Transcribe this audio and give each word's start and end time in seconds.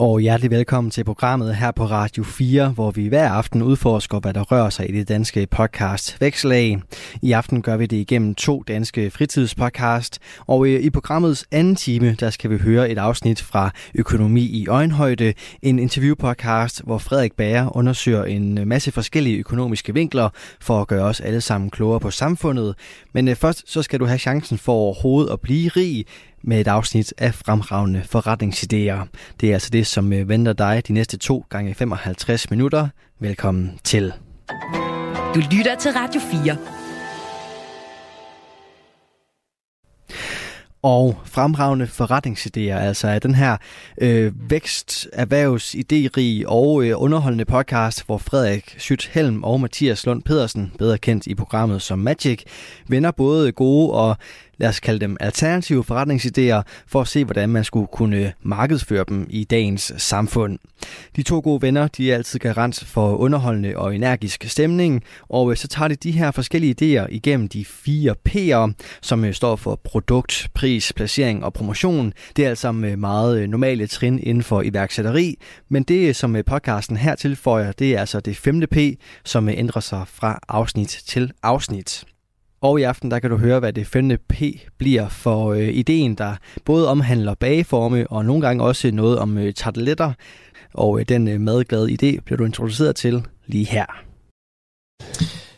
Og 0.00 0.20
hjertelig 0.20 0.50
velkommen 0.50 0.90
til 0.90 1.04
programmet 1.04 1.56
her 1.56 1.70
på 1.70 1.84
Radio 1.84 2.22
4, 2.22 2.68
hvor 2.68 2.90
vi 2.90 3.08
hver 3.08 3.30
aften 3.30 3.62
udforsker, 3.62 4.20
hvad 4.20 4.34
der 4.34 4.42
rører 4.42 4.70
sig 4.70 4.90
i 4.90 4.92
det 4.92 5.08
danske 5.08 5.46
podcast 5.50 6.20
Vækslag. 6.20 6.80
I 7.22 7.32
aften 7.32 7.62
gør 7.62 7.76
vi 7.76 7.86
det 7.86 7.96
igennem 7.96 8.34
to 8.34 8.62
danske 8.68 9.10
fritidspodcast, 9.10 10.18
og 10.46 10.66
øh, 10.66 10.80
i 10.80 10.90
programmets 10.90 11.46
anden 11.50 11.76
time, 11.76 12.16
der 12.20 12.30
skal 12.30 12.50
vi 12.50 12.56
høre 12.56 12.90
et 12.90 12.98
afsnit 12.98 13.42
fra 13.42 13.70
Økonomi 13.94 14.42
i 14.42 14.66
øjenhøjde, 14.66 15.34
en 15.62 15.78
interviewpodcast, 15.78 16.82
hvor 16.84 16.98
Frederik 16.98 17.32
Bager 17.32 17.76
undersøger 17.76 18.24
en 18.24 18.68
masse 18.68 18.92
forskellige 18.92 19.38
økonomiske 19.38 19.94
vinkler 19.94 20.28
for 20.60 20.80
at 20.80 20.88
gøre 20.88 21.04
os 21.04 21.20
alle 21.20 21.40
sammen 21.40 21.70
klogere 21.70 22.00
på 22.00 22.10
samfundet. 22.10 22.74
Men 23.12 23.28
øh, 23.28 23.36
først 23.36 23.62
så 23.66 23.82
skal 23.82 24.00
du 24.00 24.04
have 24.04 24.18
chancen 24.18 24.58
for 24.58 24.72
overhovedet 24.72 25.32
at 25.32 25.40
blive 25.40 25.68
rig, 25.68 26.06
med 26.42 26.60
et 26.60 26.68
afsnit 26.68 27.14
af 27.18 27.34
fremragende 27.34 28.02
forretningsidéer. 28.16 29.06
Det 29.40 29.48
er 29.48 29.52
altså 29.52 29.70
det, 29.72 29.86
som 29.86 30.12
øh, 30.12 30.28
venter 30.28 30.52
dig 30.52 30.82
de 30.88 30.92
næste 30.92 31.16
to 31.16 31.44
gange 31.50 31.74
55 31.74 32.50
minutter. 32.50 32.88
Velkommen 33.20 33.78
til. 33.84 34.12
Du 35.34 35.40
lytter 35.52 35.76
til 35.78 35.90
Radio 35.92 36.20
4. 36.20 36.56
og 40.82 41.20
fremragende 41.24 41.84
forretningsidéer, 41.86 42.78
altså 42.78 43.08
af 43.08 43.20
den 43.20 43.34
her 43.34 43.56
øh, 44.00 44.32
vækst, 44.50 45.08
erhvervs, 45.12 45.74
idérige 45.74 46.46
og 46.46 46.84
øh, 46.84 47.02
underholdende 47.02 47.44
podcast, 47.44 48.06
hvor 48.06 48.18
Frederik 48.18 48.74
Syt 48.78 49.10
Helm 49.12 49.44
og 49.44 49.60
Mathias 49.60 50.06
Lund 50.06 50.22
Pedersen, 50.22 50.72
bedre 50.78 50.98
kendt 50.98 51.26
i 51.26 51.34
programmet 51.34 51.82
som 51.82 51.98
Magic, 51.98 52.42
vender 52.88 53.10
både 53.10 53.52
gode 53.52 53.92
og 53.92 54.16
lad 54.58 54.68
os 54.68 54.80
kalde 54.80 55.00
dem 55.00 55.16
alternative 55.20 55.84
forretningsidéer, 55.84 56.62
for 56.86 57.00
at 57.00 57.08
se, 57.08 57.24
hvordan 57.24 57.48
man 57.48 57.64
skulle 57.64 57.86
kunne 57.92 58.32
markedsføre 58.42 59.04
dem 59.08 59.26
i 59.30 59.44
dagens 59.44 59.92
samfund. 59.96 60.58
De 61.16 61.22
to 61.22 61.40
gode 61.40 61.62
venner, 61.62 61.88
de 61.88 62.12
er 62.12 62.14
altid 62.14 62.38
garant 62.38 62.84
for 62.84 63.16
underholdende 63.16 63.76
og 63.76 63.94
energisk 63.94 64.44
stemning, 64.44 65.02
og 65.28 65.50
øh, 65.50 65.56
så 65.56 65.68
tager 65.68 65.88
de 65.88 65.94
de 65.96 66.10
her 66.10 66.30
forskellige 66.30 66.74
idéer 67.02 67.06
igennem 67.10 67.48
de 67.48 67.64
fire 67.64 68.14
P'er, 68.28 68.72
som 69.02 69.24
øh, 69.24 69.34
står 69.34 69.56
for 69.56 69.80
produkt, 69.84 70.48
pris, 70.54 70.92
placering 70.92 71.44
og 71.44 71.52
promotion. 71.52 72.12
Det 72.36 72.44
er 72.44 72.48
altså 72.48 72.72
meget 72.72 73.50
normale 73.50 73.86
trin 73.86 74.18
inden 74.18 74.42
for 74.42 74.62
iværksætteri, 74.62 75.38
men 75.68 75.82
det, 75.82 76.16
som 76.16 76.36
podcasten 76.46 76.96
her 76.96 77.14
tilføjer, 77.14 77.72
det 77.72 77.94
er 77.94 78.00
altså 78.00 78.20
det 78.20 78.36
femte 78.36 78.66
P, 78.66 78.76
som 79.24 79.48
ændrer 79.48 79.80
sig 79.80 80.04
fra 80.06 80.38
afsnit 80.48 81.02
til 81.06 81.32
afsnit. 81.42 82.04
Og 82.60 82.80
i 82.80 82.82
aften 82.82 83.10
der 83.10 83.18
kan 83.18 83.30
du 83.30 83.36
høre, 83.36 83.60
hvad 83.60 83.72
det 83.72 83.86
femte 83.86 84.18
P 84.28 84.42
bliver 84.78 85.08
for 85.08 85.52
øh, 85.52 85.68
ideen, 85.68 86.14
der 86.14 86.36
både 86.64 86.88
omhandler 86.88 87.34
bageforme 87.34 88.06
og 88.06 88.24
nogle 88.24 88.46
gange 88.46 88.64
også 88.64 88.90
noget 88.90 89.18
om 89.18 89.38
øh, 89.38 89.54
tarteletter. 89.54 90.12
Og 90.74 91.00
øh, 91.00 91.08
den 91.08 91.28
øh, 91.28 91.40
madglade 91.40 91.90
idé 91.92 92.20
bliver 92.20 92.36
du 92.36 92.44
introduceret 92.44 92.96
til 92.96 93.26
lige 93.46 93.66
her. 93.66 93.86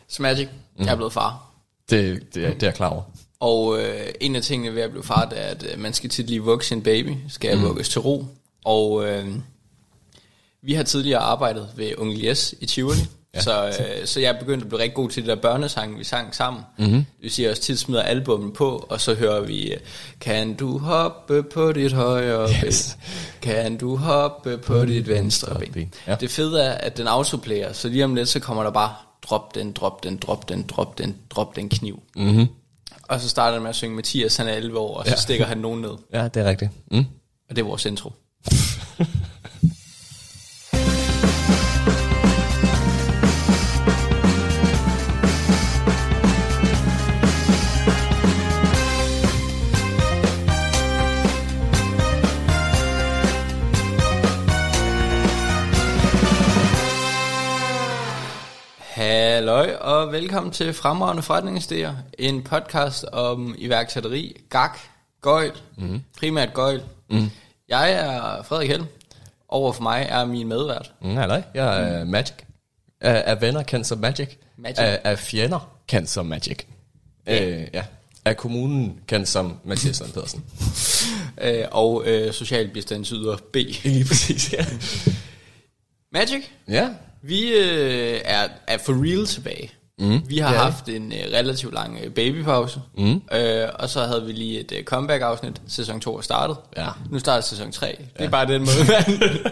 Smagic, 0.07 0.47
mm. 0.77 0.85
jeg 0.85 0.91
er 0.91 0.95
blevet 0.95 1.13
far. 1.13 1.51
Det, 1.89 2.35
det, 2.35 2.45
er, 2.45 2.53
det 2.53 2.63
er 2.63 2.67
jeg 2.67 2.75
klar 2.75 2.89
over. 2.89 3.03
Og 3.39 3.79
øh, 3.79 4.07
en 4.21 4.35
af 4.35 4.41
tingene 4.41 4.75
ved 4.75 4.81
at 4.81 4.91
blive 4.91 5.03
far, 5.03 5.29
det 5.29 5.41
er, 5.41 5.47
at 5.47 5.65
øh, 5.73 5.79
man 5.79 5.93
skal 5.93 6.09
tit 6.09 6.27
lige 6.27 6.41
vokse 6.41 6.69
sin 6.69 6.83
baby. 6.83 7.09
Skal 7.27 7.57
mm. 7.57 7.63
vugges 7.63 7.89
til 7.89 8.01
ro. 8.01 8.25
Og 8.65 9.07
øh, 9.07 9.27
vi 10.61 10.73
har 10.73 10.83
tidligere 10.83 11.19
arbejdet 11.19 11.69
ved 11.75 11.91
Onkel 11.97 12.21
Jes 12.21 12.55
i 12.61 12.65
Tivoli. 12.65 12.99
Ja. 13.35 13.41
Så, 13.41 13.67
øh, 13.67 14.05
så 14.05 14.19
jeg 14.19 14.35
er 14.35 14.39
begyndt 14.39 14.63
at 14.63 14.69
blive 14.69 14.81
rigtig 14.81 14.95
god 14.95 15.09
til 15.09 15.23
det 15.23 15.29
der 15.29 15.35
børnesang, 15.35 15.99
vi 15.99 16.03
sang 16.03 16.35
sammen. 16.35 16.63
Mm-hmm. 16.77 16.93
Det 16.93 17.05
vil 17.21 17.31
sige, 17.31 17.45
at 17.45 17.47
jeg 17.47 17.51
også 17.51 17.61
tit 17.61 17.79
smider 17.79 18.01
albummet 18.01 18.53
på, 18.53 18.85
og 18.89 19.01
så 19.01 19.13
hører 19.13 19.41
vi, 19.41 19.73
kan 20.19 20.53
du 20.53 20.77
hoppe 20.77 21.43
på 21.43 21.71
dit 21.71 21.93
højre 21.93 22.49
yes. 22.65 22.97
ben? 23.01 23.11
Kan 23.41 23.77
du 23.77 23.95
hoppe 23.95 24.57
på 24.57 24.85
dit 24.85 25.07
venstre 25.07 25.59
ben? 25.73 25.93
Ja. 26.07 26.15
Det 26.15 26.31
fede 26.31 26.63
er, 26.63 26.71
at 26.71 26.97
den 26.97 27.07
autoplayer, 27.07 27.73
så 27.73 27.89
lige 27.89 28.05
om 28.05 28.15
lidt, 28.15 28.29
så 28.29 28.39
kommer 28.39 28.63
der 28.63 28.71
bare, 28.71 28.93
drop 29.21 29.55
den, 29.55 29.71
drop 29.71 30.03
den, 30.03 30.17
drop 30.17 30.49
den, 30.49 30.63
drop 30.63 30.97
den, 30.97 31.15
drop 31.29 31.55
den 31.55 31.69
kniv. 31.69 32.03
Mm-hmm. 32.15 32.47
Og 33.03 33.21
så 33.21 33.29
starter 33.29 33.53
den 33.53 33.63
med 33.63 33.69
at 33.69 33.75
synge 33.75 33.95
Mathias, 33.95 34.37
han 34.37 34.47
er 34.47 34.53
11 34.53 34.79
år, 34.79 34.97
og 34.97 35.05
så 35.05 35.11
ja. 35.11 35.17
stikker 35.17 35.45
han 35.45 35.57
nogen 35.57 35.81
ned. 35.81 35.93
Ja, 36.13 36.27
det 36.27 36.37
er 36.37 36.49
rigtigt. 36.49 36.71
Mm. 36.91 37.05
Og 37.49 37.55
det 37.55 37.59
er 37.59 37.65
vores 37.65 37.85
intro. 37.85 38.11
Halløj, 59.41 59.73
og 59.75 60.11
velkommen 60.11 60.51
til 60.51 60.73
Fremragende 60.73 61.23
Forretningsidéer, 61.23 61.91
en 62.19 62.43
podcast 62.43 63.05
om 63.11 63.55
iværksætteri, 63.57 64.41
gak, 64.49 64.77
gøjl, 65.21 65.51
mm. 65.77 66.01
primært 66.17 66.53
gøjl. 66.53 66.81
Mm. 67.09 67.29
Jeg 67.69 67.91
er 67.91 68.43
Frederik 68.43 68.69
Helm, 68.69 68.85
over 69.49 69.73
for 69.73 69.83
mig 69.83 70.07
er 70.09 70.25
min 70.25 70.47
medvært. 70.47 70.93
Mm, 71.01 71.15
halløj, 71.15 71.41
jeg 71.53 71.81
er 71.81 72.03
mm. 72.03 72.09
Magic. 72.09 72.33
Er, 72.99 73.11
er 73.13 73.35
venner 73.35 73.63
kendt 73.63 73.87
som 73.87 73.97
Magic. 73.97 74.29
Magic. 74.57 74.77
Er, 74.77 74.97
er 75.03 75.15
fjender 75.15 75.77
kendt 75.87 76.09
som 76.09 76.25
Magic. 76.25 76.57
Ja. 77.27 77.49
Øh, 77.49 77.67
ja. 77.73 77.83
Er 78.25 78.33
kommunen 78.33 78.99
kendt 79.07 79.27
som 79.27 79.59
Mathias 79.63 79.95
Sand 79.95 80.13
Pedersen. 80.13 80.43
øh, 81.45 81.65
og 81.71 82.03
øh, 82.05 82.33
socialbistandsyder 82.33 83.37
B. 83.53 83.55
Lige 83.83 84.05
præcis, 84.05 84.53
ja. 84.53 84.65
Magic? 86.11 86.43
Ja. 86.67 86.89
Vi 87.23 87.53
øh, 87.53 88.19
er, 88.25 88.47
er 88.67 88.77
for 88.77 88.93
real 88.93 89.25
tilbage. 89.25 89.71
Mm. 90.01 90.21
Vi 90.27 90.37
har 90.37 90.53
ja. 90.53 90.59
haft 90.59 90.89
en 90.89 91.11
øh, 91.11 91.33
relativt 91.33 91.73
lang 91.73 91.99
øh, 92.03 92.11
babypause, 92.11 92.79
mm. 92.97 93.21
øh, 93.33 93.67
og 93.73 93.89
så 93.89 94.05
havde 94.05 94.25
vi 94.25 94.31
lige 94.31 94.59
et 94.59 94.71
øh, 94.77 94.83
comeback-afsnit. 94.83 95.61
Sæson 95.67 95.99
2 95.99 96.17
er 96.17 96.21
startet. 96.21 96.57
Ja. 96.77 96.87
Nu 97.09 97.19
starter 97.19 97.41
sæson 97.41 97.71
3. 97.71 97.85
Ja. 97.87 97.93
Det 98.17 98.25
er 98.25 98.29
bare 98.29 98.47
den 98.47 98.61
måde, 98.61 98.85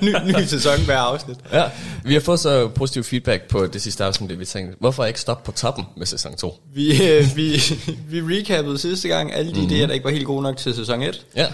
ny, 0.05 0.37
ny 0.37 0.43
sæson 0.45 0.85
hver 0.85 0.97
afsnit. 0.97 1.37
Ja. 1.53 1.63
Vi 2.03 2.13
har 2.13 2.21
fået 2.21 2.39
så 2.39 2.67
positiv 2.67 3.03
feedback 3.03 3.43
på 3.43 3.65
det 3.65 3.81
sidste 3.81 4.05
afsnit, 4.05 4.29
det 4.29 4.39
vi 4.39 4.45
tænkte, 4.45 4.77
hvorfor 4.79 5.05
ikke 5.05 5.19
stoppe 5.19 5.45
på 5.45 5.51
toppen 5.51 5.85
med 5.97 6.05
sæson 6.05 6.35
2? 6.35 6.63
Vi, 6.73 7.11
øh, 7.11 7.35
vi, 7.35 7.61
vi 8.07 8.21
recappede 8.21 8.77
sidste 8.77 9.07
gang 9.07 9.33
alle 9.33 9.55
de 9.55 9.61
mm. 9.61 9.67
idéer, 9.67 9.87
der 9.87 9.93
ikke 9.93 10.05
var 10.05 10.11
helt 10.11 10.25
gode 10.25 10.43
nok 10.43 10.57
til 10.57 10.75
sæson 10.75 11.01
1. 11.01 11.25
Ja. 11.35 11.47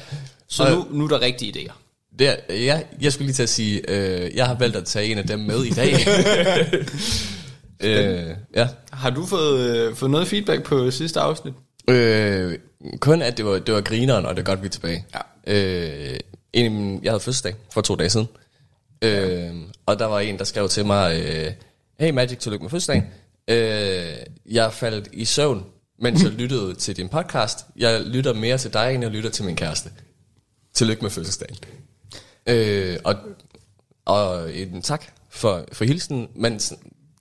Så 0.49 0.69
nu, 0.69 0.97
nu 0.97 1.03
er 1.03 1.07
der 1.07 1.21
rigtige 1.21 1.53
idéer. 1.53 1.84
Det 2.19 2.27
er, 2.27 2.53
ja, 2.53 2.81
jeg 3.01 3.13
skulle 3.13 3.25
lige 3.25 3.33
til 3.33 3.43
at 3.43 3.49
sige, 3.49 3.81
øh, 3.89 4.35
jeg 4.35 4.45
har 4.45 4.55
valgt 4.55 4.75
at 4.75 4.85
tage 4.85 5.05
en 5.11 5.17
af 5.17 5.27
dem 5.27 5.39
med 5.39 5.63
i 5.63 5.69
dag. 5.69 5.93
øh, 7.89 8.35
ja. 8.55 8.67
Har 8.91 9.09
du 9.09 9.25
fået, 9.25 9.69
øh, 9.69 9.95
fået 9.95 10.11
noget 10.11 10.27
feedback 10.27 10.63
på 10.63 10.91
sidste 10.91 11.19
afsnit? 11.19 11.53
Øh, 11.89 12.57
kun 12.99 13.21
at 13.21 13.37
det 13.37 13.45
var, 13.45 13.59
det 13.59 13.73
var 13.73 13.81
grineren, 13.81 14.25
og 14.25 14.35
det 14.35 14.41
er 14.41 14.45
godt, 14.45 14.61
vi 14.61 14.65
er 14.65 14.71
tilbage. 14.71 15.05
Ja. 15.15 15.53
Øh, 15.53 16.19
en, 16.53 16.99
jeg 17.03 17.11
havde 17.11 17.19
fødselsdag 17.19 17.55
for 17.73 17.81
to 17.81 17.95
dage 17.95 18.09
siden. 18.09 18.27
Øh, 19.01 19.53
og 19.85 19.99
der 19.99 20.05
var 20.05 20.19
en, 20.19 20.37
der 20.37 20.43
skrev 20.43 20.69
til 20.69 20.85
mig, 20.85 21.21
øh, 21.21 21.51
hey 21.99 22.11
Magic, 22.11 22.37
tillykke 22.37 22.63
med 22.63 22.69
fødselsdagen. 22.69 23.03
Øh, 23.47 24.15
jeg 24.51 24.73
faldt 24.73 25.09
i 25.13 25.25
søvn, 25.25 25.65
mens 25.99 26.23
jeg 26.23 26.31
lyttede 26.31 26.75
til 26.75 26.97
din 26.97 27.09
podcast. 27.09 27.65
Jeg 27.75 28.01
lytter 28.01 28.33
mere 28.33 28.57
til 28.57 28.73
dig, 28.73 28.93
end 28.93 29.03
jeg 29.03 29.11
lytter 29.11 29.29
til 29.29 29.45
min 29.45 29.55
kæreste. 29.55 29.89
Tillykke 30.73 31.01
med 31.01 31.11
fødselsdagen. 31.11 31.55
Øh, 32.47 32.97
og, 33.03 33.15
og 34.05 34.53
en 34.53 34.81
tak 34.81 35.05
for, 35.29 35.65
for 35.73 35.85
hilsen, 35.85 36.27
men 36.35 36.59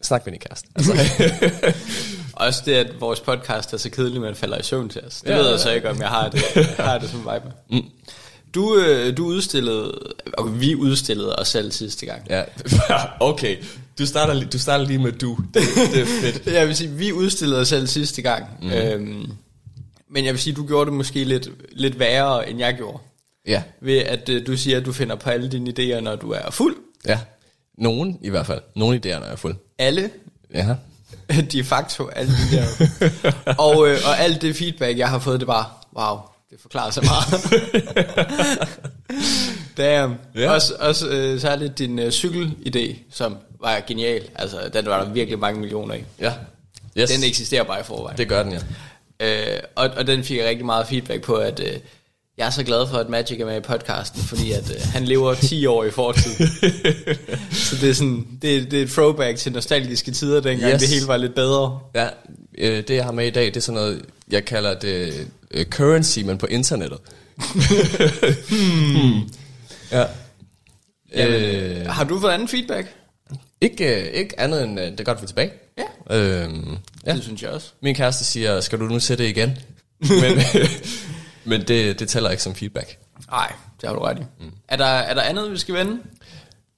snak 0.02 0.26
med 0.26 0.32
din 0.32 0.40
kæreste. 0.40 0.68
Altså. 0.74 0.92
Også 2.46 2.62
det, 2.66 2.72
at 2.72 3.00
vores 3.00 3.20
podcast 3.20 3.72
er 3.72 3.76
så 3.76 3.90
kedelig, 3.90 4.16
at 4.16 4.22
man 4.22 4.34
falder 4.34 4.58
i 4.58 4.62
søvn 4.62 4.88
til 4.88 5.00
os. 5.06 5.20
Det 5.20 5.30
ja, 5.30 5.36
ved 5.36 5.50
jeg 5.50 5.60
så 5.60 5.70
ikke, 5.70 5.90
om 5.90 6.00
jeg 6.00 6.08
har 6.08 6.28
det, 6.28 6.42
jeg 6.56 6.74
har 6.78 6.98
det 6.98 7.10
som 7.10 7.18
vibe 7.18 7.52
med. 7.70 7.80
Mm. 7.80 7.88
Du, 8.54 8.78
øh, 8.78 9.16
du 9.16 9.26
udstillede, 9.26 9.98
og 10.38 10.60
vi 10.60 10.74
udstillede 10.74 11.36
os 11.36 11.48
selv 11.48 11.72
sidste 11.72 12.06
gang. 12.06 12.22
Ja, 12.30 12.42
okay. 13.20 13.56
Du 13.98 14.06
starter, 14.06 14.48
du 14.48 14.58
starter 14.58 14.84
lige 14.84 14.98
med 14.98 15.12
du. 15.12 15.38
Det, 15.54 15.62
det 15.92 16.02
er 16.02 16.06
fedt. 16.06 16.46
jeg 16.46 16.66
vil 16.66 16.76
sige, 16.76 16.90
vi 16.90 17.12
udstillede 17.12 17.60
os 17.60 17.68
selv 17.68 17.86
sidste 17.86 18.22
gang. 18.22 18.44
Mm. 18.62 18.72
Øhm, 18.72 19.32
men 20.10 20.24
jeg 20.24 20.32
vil 20.32 20.40
sige, 20.40 20.54
du 20.54 20.66
gjorde 20.66 20.86
det 20.90 20.96
måske 20.96 21.24
lidt, 21.24 21.48
lidt 21.72 21.98
værre, 21.98 22.50
end 22.50 22.58
jeg 22.58 22.74
gjorde. 22.74 22.98
Ja. 23.46 23.62
Ved 23.80 23.98
at 23.98 24.28
øh, 24.28 24.46
du 24.46 24.56
siger, 24.56 24.76
at 24.76 24.84
du 24.84 24.92
finder 24.92 25.16
på 25.16 25.30
alle 25.30 25.48
dine 25.48 25.70
idéer, 25.70 26.00
når 26.00 26.16
du 26.16 26.30
er 26.30 26.50
fuld. 26.50 26.76
Ja. 27.06 27.18
Nogen 27.78 28.18
i 28.22 28.30
hvert 28.30 28.46
fald. 28.46 28.60
Nogle 28.76 28.96
idéer, 28.96 29.18
når 29.18 29.24
jeg 29.24 29.32
er 29.32 29.36
fuld. 29.36 29.56
Alle? 29.78 30.10
Ja. 30.54 30.74
De 31.52 31.64
facto 31.64 32.06
alle 32.06 32.32
de 32.32 32.56
der. 32.56 32.66
og, 33.64 33.88
øh, 33.88 33.98
og 34.06 34.20
alt 34.20 34.42
det 34.42 34.56
feedback, 34.56 34.98
jeg 34.98 35.08
har 35.08 35.18
fået, 35.18 35.40
det 35.40 35.46
var, 35.46 35.86
wow, 35.96 36.18
Det 36.50 36.60
forklarer 36.60 36.90
så 36.90 37.00
meget. 37.00 37.44
Damn. 39.76 40.14
Ja. 40.34 40.50
Også, 40.50 40.74
også 40.78 41.08
øh, 41.08 41.40
særligt 41.40 41.78
din 41.78 41.98
øh, 41.98 42.08
cykelidé, 42.08 42.94
som 43.10 43.36
var 43.60 43.82
genial. 43.86 44.22
Altså, 44.34 44.70
den 44.72 44.86
var 44.86 45.04
der 45.04 45.12
virkelig 45.12 45.38
mange 45.38 45.60
millioner 45.60 45.94
i. 45.94 46.04
Ja. 46.20 46.32
Yes. 46.98 47.10
Den 47.10 47.24
eksisterer 47.24 47.64
bare 47.64 47.80
i 47.80 47.82
forvejen. 47.82 48.18
Det 48.18 48.28
gør 48.28 48.42
den, 48.42 48.52
ja. 48.52 48.60
Øh, 49.20 49.60
og, 49.74 49.90
og 49.96 50.06
den 50.06 50.24
fik 50.24 50.38
jeg 50.38 50.46
rigtig 50.46 50.66
meget 50.66 50.86
feedback 50.86 51.22
på, 51.22 51.34
at 51.34 51.60
øh, 51.60 51.78
jeg 52.38 52.46
er 52.46 52.50
så 52.50 52.62
glad 52.64 52.88
for, 52.88 52.96
at 52.96 53.08
Magic 53.08 53.40
er 53.40 53.46
med 53.46 53.56
i 53.56 53.60
podcasten, 53.60 54.22
fordi 54.22 54.52
at 54.52 54.70
øh, 54.70 54.76
han 54.92 55.04
lever 55.04 55.34
10 55.48 55.66
år 55.66 55.84
i 55.84 55.90
fortid. 55.90 56.32
så 57.66 57.76
det 57.80 57.90
er 57.90 57.94
sådan, 57.94 58.26
det, 58.42 58.70
det 58.70 58.78
er 58.78 58.82
et 58.82 58.90
throwback 58.90 59.38
til 59.38 59.52
nostalgiske 59.52 60.10
tider, 60.10 60.40
dengang 60.40 60.72
Yes. 60.72 60.80
det 60.80 60.88
hele 60.90 61.06
var 61.06 61.16
lidt 61.16 61.34
bedre. 61.34 61.80
Ja, 61.94 62.08
øh, 62.58 62.76
det 62.88 62.90
jeg 62.90 63.04
har 63.04 63.12
med 63.12 63.26
i 63.26 63.30
dag, 63.30 63.46
det 63.46 63.56
er 63.56 63.60
sådan 63.60 63.80
noget, 63.80 64.02
jeg 64.30 64.44
kalder 64.44 64.74
det 64.78 65.26
øh, 65.50 65.64
currency, 65.66 66.18
men 66.18 66.38
på 66.38 66.46
internettet. 66.46 66.98
hmm. 68.48 69.20
Ja. 69.92 70.04
Øh, 71.14 71.86
Har 71.86 72.04
du 72.04 72.20
fået 72.20 72.30
anden 72.32 72.48
feedback? 72.48 72.94
ikke, 73.60 74.00
øh, 74.00 74.06
ikke 74.14 74.40
andet 74.40 74.62
end, 74.64 74.80
øh, 74.80 74.86
det 74.90 75.00
er 75.00 75.04
godt, 75.04 75.20
vi 75.20 75.24
er 75.24 75.26
tilbage. 75.26 75.50
Ja. 76.10 76.16
Øhm, 76.18 76.76
ja. 77.06 77.14
Det 77.14 77.22
synes 77.22 77.42
jeg 77.42 77.50
også. 77.50 77.68
Min 77.82 77.94
kæreste 77.94 78.24
siger, 78.24 78.60
skal 78.60 78.78
du 78.78 78.84
nu 78.84 79.00
sætte 79.00 79.24
det 79.24 79.30
igen? 79.30 79.50
men 80.22 80.38
men 81.44 81.60
det, 81.60 81.98
det 82.00 82.08
tæller 82.08 82.30
ikke 82.30 82.42
som 82.42 82.54
feedback. 82.54 82.98
Nej, 83.30 83.52
det 83.80 83.88
har 83.88 83.96
du 83.96 84.00
ret 84.02 84.18
i. 84.18 84.22
Mm. 84.40 84.52
Er, 84.68 84.76
der, 84.76 84.84
er 84.84 85.14
der 85.14 85.22
andet, 85.22 85.52
vi 85.52 85.58
skal 85.58 85.74
vende? 85.74 85.92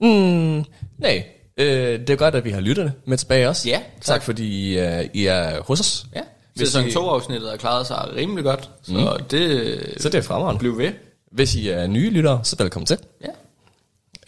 Mm, 0.00 0.64
nej, 0.98 1.24
øh, 1.56 2.00
det 2.00 2.10
er 2.10 2.16
godt, 2.16 2.34
at 2.34 2.44
vi 2.44 2.50
har 2.50 2.60
lytterne 2.60 2.92
med 3.04 3.18
tilbage 3.18 3.48
også. 3.48 3.68
Ja, 3.68 3.76
tak. 3.78 4.02
tak. 4.02 4.22
fordi 4.22 4.44
I, 4.72 4.76
er- 4.76 5.08
I 5.14 5.26
er 5.26 5.62
hos 5.62 5.80
os. 5.80 6.06
Ja. 6.14 6.20
Hvis 6.54 6.68
Sæson 6.68 6.86
I- 6.88 6.90
2-afsnittet 6.90 7.50
har 7.50 7.56
klaret 7.56 7.86
sig 7.86 8.08
rimelig 8.16 8.44
godt, 8.44 8.70
så 8.82 8.92
mm. 9.18 9.24
det, 9.24 9.94
Så 9.98 10.08
det 10.08 10.18
er 10.18 10.22
fremragende. 10.22 10.58
blev 10.58 10.78
ved. 10.78 10.92
Hvis 11.32 11.54
I 11.54 11.68
er 11.68 11.86
nye 11.86 12.10
lyttere, 12.10 12.40
så 12.44 12.56
velkommen 12.58 12.86
til. 12.86 12.98
Ja. 13.24 13.28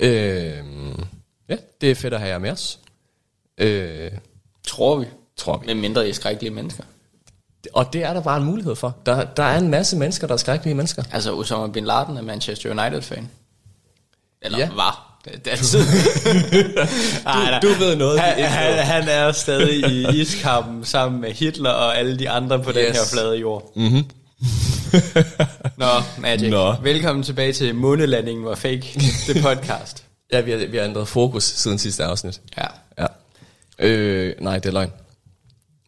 Øh, 0.00 0.64
ja, 1.49 1.56
det 1.81 1.90
er 1.90 1.94
fedt 1.94 2.14
at 2.14 2.20
have 2.20 2.31
jer 2.32 2.38
med 2.38 2.50
os. 2.50 2.79
Øh, 3.58 4.11
Tror 4.67 4.96
vi. 4.96 5.06
tror 5.37 5.56
vi. 5.58 5.67
Med 5.67 5.75
mindre 5.75 6.06
I 6.06 6.11
er 6.11 6.14
skrækkelige 6.14 6.50
mennesker. 6.55 6.85
Og 7.72 7.93
det 7.93 8.02
er 8.05 8.12
der 8.12 8.20
bare 8.20 8.37
en 8.37 8.44
mulighed 8.44 8.76
for. 8.76 8.96
Der, 9.06 9.25
der 9.25 9.43
er 9.43 9.58
en 9.58 9.69
masse 9.69 9.96
mennesker, 9.96 10.26
der 10.26 10.34
er 10.34 10.38
skrækkelige 10.38 10.75
mennesker. 10.75 11.02
Altså, 11.12 11.34
Osama 11.34 11.66
Bin 11.66 11.84
Laden 11.84 12.16
er 12.16 12.22
Manchester 12.22 12.70
United-fan. 12.70 13.28
Eller 14.43 14.58
Ja. 14.58 14.69
var. 14.75 15.05
Altid. 15.46 15.78
Ej, 17.26 17.60
du 17.62 17.69
ved 17.69 17.96
noget, 17.96 18.20
han, 18.20 18.44
han, 18.44 18.78
han 18.84 19.08
er 19.08 19.32
stadig 19.32 19.90
i 19.90 20.20
iskampen 20.20 20.84
sammen 20.84 21.20
med 21.20 21.32
Hitler 21.32 21.70
og 21.70 21.99
alle 21.99 22.19
de 22.19 22.31
andre 22.31 22.62
på 22.62 22.70
yes. 22.70 22.75
den 22.76 22.84
her 22.84 23.00
flade 23.12 23.37
jord. 23.37 23.72
Mm-hmm. 23.76 24.04
Nå, 25.76 25.87
Magic. 26.19 26.50
Nå. 26.50 26.75
Velkommen 26.82 27.22
tilbage 27.22 27.52
til 27.52 27.75
Månelandingen 27.75 28.44
var 28.44 28.54
fake. 28.54 29.00
Det 29.26 29.43
podcast. 29.46 30.04
Ja, 30.32 30.40
vi 30.40 30.50
har, 30.50 30.66
vi 30.66 30.76
har 30.76 30.84
ændret 30.84 31.08
fokus 31.08 31.44
siden 31.44 31.78
sidste 31.78 32.04
afsnit. 32.04 32.40
Ja. 32.58 32.66
Ja. 32.99 33.06
Øh, 33.78 34.34
nej, 34.40 34.58
det 34.58 34.66
er 34.69 34.72
løgn. 34.72 34.93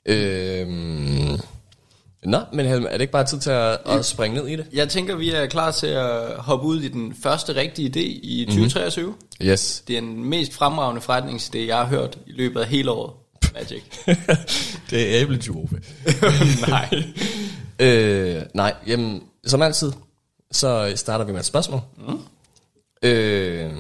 Øh, 0.07 1.39
nå, 2.25 2.41
men 2.53 2.67
Helm, 2.67 2.85
er 2.85 2.93
det 2.93 3.01
ikke 3.01 3.13
bare 3.13 3.25
tid 3.25 3.41
til 3.41 3.51
at, 3.51 3.79
at 3.87 4.05
springe 4.05 4.39
ned 4.39 4.49
i 4.49 4.57
det? 4.57 4.67
Jeg 4.73 4.89
tænker, 4.89 5.17
vi 5.17 5.31
er 5.31 5.47
klar 5.47 5.71
til 5.71 5.87
at 5.87 6.37
hoppe 6.37 6.67
ud 6.67 6.81
i 6.81 6.89
den 6.89 7.15
første 7.23 7.55
rigtige 7.55 7.89
idé 7.89 8.21
i 8.23 8.45
2023. 8.45 9.07
Mm-hmm. 9.07 9.47
Yes. 9.47 9.83
Det 9.89 9.97
er 9.97 10.01
den 10.01 10.25
mest 10.25 10.55
fremragende 10.55 11.03
forretningsidé, 11.03 11.59
jeg 11.59 11.77
har 11.77 11.87
hørt 11.87 12.19
i 12.27 12.33
løbet 12.33 12.61
af 12.61 12.67
hele 12.67 12.91
året. 12.91 13.13
Magic. 13.55 13.83
det 14.91 15.17
er 15.17 15.23
æblejuve. 15.23 15.69
Nej. 16.69 17.05
øh, 17.87 18.43
nej, 18.55 18.75
jamen, 18.87 19.23
som 19.47 19.63
altid, 19.63 19.93
så 20.53 20.93
starter 20.97 21.25
vi 21.25 21.33
med 21.33 21.41
et 21.41 21.47
spørgsmål. 21.47 21.81
Mm. 22.09 22.19
Øh, 23.03 23.73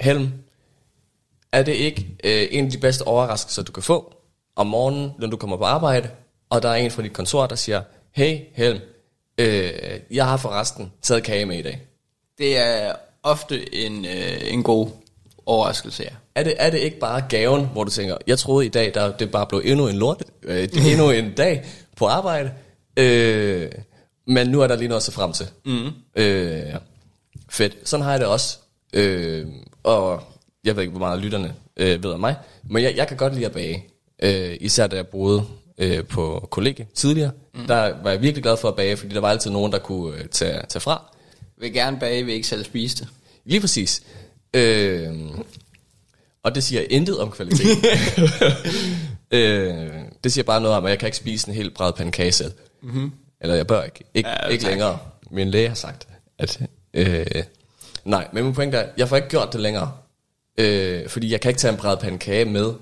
Helm, 0.00 0.28
er 1.52 1.62
det 1.62 1.72
ikke 1.72 2.16
øh, 2.24 2.48
en 2.50 2.64
af 2.64 2.70
de 2.70 2.78
bedste 2.78 3.02
overraskelser, 3.02 3.62
du 3.62 3.72
kan 3.72 3.82
få 3.82 4.14
om 4.56 4.66
morgenen, 4.66 5.10
når 5.18 5.26
du 5.26 5.36
kommer 5.36 5.56
på 5.56 5.64
arbejde, 5.64 6.08
og 6.54 6.62
der 6.62 6.68
er 6.68 6.74
en 6.74 6.90
fra 6.90 7.02
dit 7.02 7.12
kontor, 7.12 7.46
der 7.46 7.56
siger, 7.56 7.82
hey 8.12 8.38
Helm, 8.52 8.78
øh, 9.38 9.70
jeg 10.10 10.26
har 10.26 10.36
forresten 10.36 10.92
taget 11.02 11.22
kage 11.22 11.46
med 11.46 11.58
i 11.58 11.62
dag. 11.62 11.82
Det 12.38 12.58
er 12.58 12.92
ofte 13.22 13.74
en, 13.74 14.04
øh, 14.04 14.52
en 14.52 14.62
god 14.62 14.88
overraskelse, 15.46 16.02
ja. 16.02 16.08
Er 16.34 16.42
det, 16.42 16.54
er 16.58 16.70
det 16.70 16.78
ikke 16.78 16.98
bare 16.98 17.24
gaven, 17.28 17.66
hvor 17.66 17.84
du 17.84 17.90
tænker, 17.90 18.16
jeg 18.26 18.38
troede 18.38 18.66
i 18.66 18.68
dag, 18.68 18.94
der 18.94 19.16
det 19.16 19.30
bare 19.30 19.46
blev 19.46 19.62
endnu 19.64 19.88
en 19.88 19.96
lort, 19.96 20.22
øh, 20.42 20.68
endnu 20.90 21.10
en 21.10 21.34
dag 21.34 21.64
på 21.96 22.06
arbejde, 22.06 22.52
øh, 22.96 23.70
men 24.26 24.46
nu 24.46 24.60
er 24.60 24.66
der 24.66 24.76
lige 24.76 24.88
noget 24.88 25.00
at 25.00 25.04
se 25.04 25.12
frem 25.12 25.32
til. 25.32 25.46
Mm. 25.64 25.90
Øh, 26.16 26.58
ja. 26.58 26.76
fedt. 27.50 27.76
Sådan 27.84 28.04
har 28.04 28.10
jeg 28.10 28.20
det 28.20 28.28
også. 28.28 28.58
Øh, 28.92 29.46
og 29.82 30.22
jeg 30.64 30.76
ved 30.76 30.82
ikke, 30.82 30.90
hvor 30.90 31.06
meget 31.06 31.20
lytterne 31.20 31.54
øh, 31.76 32.02
ved 32.02 32.10
om 32.10 32.20
mig, 32.20 32.36
men 32.70 32.82
jeg, 32.82 32.96
jeg 32.96 33.08
kan 33.08 33.16
godt 33.16 33.34
lide 33.34 33.46
at 33.46 33.52
bage. 33.52 33.84
Øh, 34.22 34.56
især 34.60 34.86
da 34.86 34.96
jeg 34.96 35.06
boede 35.06 35.44
øh, 35.78 36.04
på 36.04 36.48
kollegie 36.50 36.86
tidligere, 36.94 37.30
mm. 37.54 37.66
der 37.66 38.02
var 38.02 38.10
jeg 38.10 38.22
virkelig 38.22 38.42
glad 38.42 38.56
for 38.56 38.68
at 38.68 38.76
bage, 38.76 38.96
fordi 38.96 39.14
der 39.14 39.20
var 39.20 39.30
altid 39.30 39.50
nogen, 39.50 39.72
der 39.72 39.78
kunne 39.78 40.18
øh, 40.18 40.24
tage, 40.28 40.60
tage 40.68 40.80
fra. 40.80 41.14
Vil 41.60 41.72
gerne 41.72 41.98
bage, 41.98 42.24
vil 42.24 42.34
ikke 42.34 42.46
selv 42.48 42.64
spise 42.64 42.96
det. 42.96 43.08
Lige 43.44 43.60
præcis. 43.60 44.02
Øh, 44.54 45.12
og 46.42 46.54
det 46.54 46.64
siger 46.64 46.82
intet 46.90 47.18
om 47.18 47.30
kvalitet. 47.30 47.66
øh, 49.30 49.90
det 50.24 50.32
siger 50.32 50.44
bare 50.44 50.60
noget 50.60 50.76
om, 50.76 50.84
at 50.84 50.90
jeg 50.90 50.98
kan 50.98 51.06
ikke 51.06 51.16
spise 51.16 51.48
en 51.48 51.54
helt 51.54 51.74
bred 51.74 51.92
pandekage 51.92 52.32
selv. 52.32 52.52
Mm-hmm. 52.82 53.12
Eller 53.40 53.54
jeg 53.54 53.66
bør 53.66 53.82
ikke. 53.82 54.04
Ikke, 54.14 54.28
Ja, 54.28 54.46
ikke 54.46 54.62
tak. 54.62 54.70
længere. 54.70 54.98
Min 55.30 55.50
læge 55.50 55.68
har 55.68 55.74
sagt, 55.74 56.08
at... 56.38 56.60
Øh, 56.94 57.26
nej, 58.04 58.28
men 58.32 58.44
min 58.44 58.54
pointe 58.54 58.76
er, 58.76 58.88
jeg 58.96 59.08
får 59.08 59.16
ikke 59.16 59.28
gjort 59.28 59.52
det 59.52 59.60
længere. 59.60 59.92
Øh, 60.58 61.08
fordi 61.08 61.32
jeg 61.32 61.40
kan 61.40 61.48
ikke 61.48 61.58
tage 61.58 61.72
en 61.72 61.78
bred 61.78 61.96
pandekage 61.96 62.44
med 62.44 62.72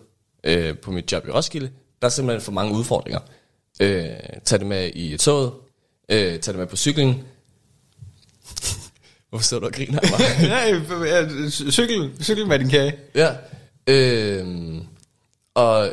øh, 0.45 0.79
på 0.79 0.91
mit 0.91 1.13
job 1.13 1.29
i 1.29 1.31
Roskilde. 1.31 1.71
Der 2.03 2.07
er 2.07 2.11
simpelthen 2.11 2.45
for 2.45 2.53
mange 2.53 2.75
udfordringer. 2.75 3.21
Øh, 3.81 4.07
tag 4.45 4.59
det 4.59 4.67
med 4.67 4.91
i 4.95 5.17
toget. 5.17 5.53
Øh, 6.09 6.41
tag 6.41 6.55
det 6.55 6.59
med 6.59 6.67
på 6.67 6.77
cyklen. 6.77 7.15
Hvorfor 9.31 9.45
sidder 9.45 9.61
du 9.61 9.67
og 9.67 9.73
griner 9.73 10.01
af 10.01 10.09
mig? 10.11 10.21
Nej, 10.49 11.71
cykel, 11.71 12.13
cykel 12.23 12.47
med 12.47 12.59
din 12.59 12.69
kage. 12.69 12.95
Ja. 13.15 13.35
Øh, 13.87 14.75
og 15.55 15.89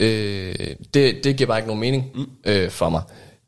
øh, 0.00 0.54
det, 0.94 1.24
det 1.24 1.36
giver 1.36 1.46
bare 1.46 1.58
ikke 1.58 1.66
nogen 1.66 1.80
mening 1.80 2.10
mm. 2.14 2.26
øh, 2.44 2.70
for 2.70 2.88
mig. 2.88 3.02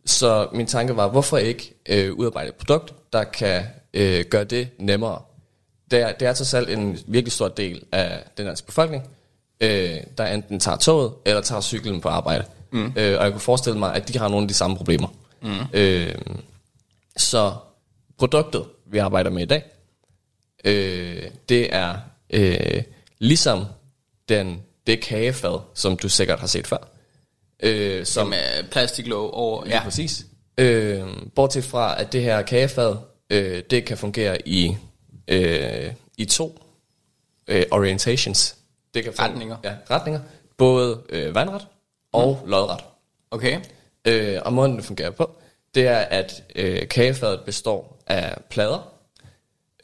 Så 0.07 0.49
min 0.53 0.67
tanke 0.67 0.97
var, 0.97 1.09
hvorfor 1.09 1.39
ikke 1.39 1.75
øh, 1.89 2.13
udarbejde 2.13 2.49
et 2.49 2.55
produkt, 2.55 2.95
der 3.13 3.25
kan 3.25 3.65
øh, 3.95 4.25
gøre 4.25 4.45
det 4.45 4.69
nemmere? 4.79 5.23
Det 5.91 6.01
er, 6.01 6.13
det 6.13 6.29
er 6.29 6.33
trods 6.33 6.55
alt 6.55 6.71
en 6.71 6.99
virkelig 7.07 7.33
stor 7.33 7.49
del 7.49 7.83
af 7.93 8.25
den 8.37 8.47
danske 8.47 8.67
befolkning, 8.67 9.16
øh, 9.61 9.97
der 10.19 10.27
enten 10.27 10.61
tager 10.61 10.77
toget 10.77 11.13
eller 11.27 11.41
tager 11.41 11.61
cyklen 11.61 12.01
på 12.01 12.09
arbejde. 12.09 12.45
Mm. 12.71 12.93
Øh, 12.97 13.19
og 13.19 13.25
jeg 13.25 13.33
kunne 13.33 13.41
forestille 13.41 13.79
mig, 13.79 13.95
at 13.95 14.09
de 14.09 14.19
har 14.19 14.29
nogle 14.29 14.45
af 14.45 14.49
de 14.49 14.55
samme 14.55 14.77
problemer. 14.77 15.09
Mm. 15.43 15.51
Øh, 15.73 16.15
så 17.17 17.55
produktet, 18.19 18.65
vi 18.87 18.99
arbejder 18.99 19.31
med 19.31 19.43
i 19.43 19.47
dag, 19.47 19.63
øh, 20.65 21.23
det 21.49 21.75
er 21.75 21.95
øh, 22.31 22.83
ligesom 23.19 23.65
den, 24.29 24.63
det 24.87 25.01
kagefad, 25.01 25.61
som 25.75 25.97
du 25.97 26.09
sikkert 26.09 26.41
har 26.41 26.47
set 26.47 26.67
før. 26.67 26.89
Øh, 27.63 28.07
som, 28.07 28.27
Med 28.27 28.71
plastiklåg 28.71 29.35
over. 29.35 29.67
ja, 29.67 29.83
præcis. 29.83 30.27
Øh, 30.59 31.03
bortset 31.35 31.65
fra, 31.65 32.01
at 32.01 32.13
det 32.13 32.23
her 32.23 32.43
kagefad, 32.43 32.97
øh, 33.31 33.63
det 33.71 33.85
kan 33.85 33.99
fungere 33.99 34.49
i, 34.49 34.77
øh, 35.29 35.93
i 36.19 36.25
to 36.25 36.61
øh, 37.49 37.65
orientations. 37.71 38.56
Det 38.97 39.05
kan 39.05 39.13
Retninger. 39.19 39.57
Ja, 39.65 39.75
retninger. 39.91 40.21
Både 40.57 41.01
øh, 41.09 41.35
vandret 41.35 41.67
og 42.13 42.41
mm. 42.45 42.51
lodret. 42.51 42.81
Okay. 43.31 43.61
Øh, 44.05 44.39
og 44.45 44.53
måden 44.53 44.77
det 44.77 44.85
fungerer 44.85 45.11
på, 45.11 45.37
det 45.75 45.87
er, 45.87 45.99
at 45.99 46.43
øh, 46.55 46.89
kagefadet 46.89 47.41
består 47.41 48.03
af 48.07 48.39
plader, 48.51 48.93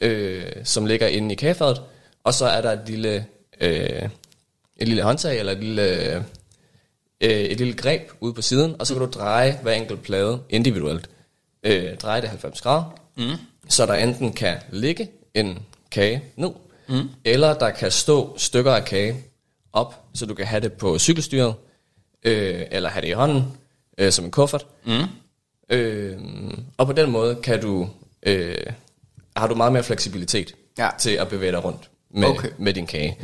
øh, 0.01 0.45
som 0.63 0.85
ligger 0.85 1.07
inde 1.07 1.31
i 1.31 1.35
kagefadet, 1.35 1.81
og 2.23 2.33
så 2.33 2.45
er 2.45 2.61
der 2.61 2.71
et 2.71 2.89
lille, 2.89 3.25
øh, 3.61 4.09
et 4.77 4.87
lille 4.87 5.03
håndtag, 5.03 5.39
eller 5.39 5.51
et 5.51 5.59
lille, 5.59 6.15
øh, 7.21 7.29
et 7.29 7.57
lille 7.57 7.73
greb 7.73 8.01
ude 8.19 8.33
på 8.33 8.41
siden, 8.41 8.75
og 8.79 8.87
så 8.87 8.93
kan 8.93 9.01
du 9.01 9.09
dreje 9.19 9.59
hver 9.61 9.73
enkelt 9.73 10.03
plade 10.03 10.41
individuelt. 10.49 11.09
Øh, 11.63 11.97
dreje 11.97 12.21
det 12.21 12.29
90 12.29 12.61
grader, 12.61 12.99
mm. 13.17 13.31
så 13.69 13.85
der 13.85 13.93
enten 13.93 14.33
kan 14.33 14.57
ligge 14.69 15.09
en 15.33 15.59
kage 15.91 16.23
ned, 16.35 16.51
mm. 16.87 17.09
eller 17.25 17.53
der 17.53 17.69
kan 17.69 17.91
stå 17.91 18.33
stykker 18.37 18.71
af 18.71 18.85
kage 18.85 19.15
op, 19.73 20.03
så 20.13 20.25
du 20.25 20.33
kan 20.33 20.45
have 20.45 20.61
det 20.61 20.73
på 20.73 20.99
cykelstyret, 20.99 21.53
øh, 22.23 22.61
eller 22.71 22.89
have 22.89 23.01
det 23.01 23.07
i 23.07 23.11
hånden, 23.11 23.43
øh, 23.97 24.11
som 24.11 24.25
en 24.25 24.31
kuffert. 24.31 24.65
Mm. 24.85 25.01
Øh, 25.69 26.17
og 26.77 26.85
på 26.85 26.93
den 26.93 27.11
måde 27.11 27.35
kan 27.35 27.61
du, 27.61 27.89
øh, 28.23 28.55
har 29.37 29.47
du 29.47 29.55
meget 29.55 29.73
mere 29.73 29.83
fleksibilitet 29.83 30.55
Ja. 30.77 30.89
til 30.99 31.09
at 31.09 31.27
bevæge 31.27 31.51
dig 31.51 31.63
rundt 31.63 31.89
med, 32.09 32.27
Okay. 32.27 32.49
med 32.57 32.73
din 32.73 32.87
kage. 32.87 33.17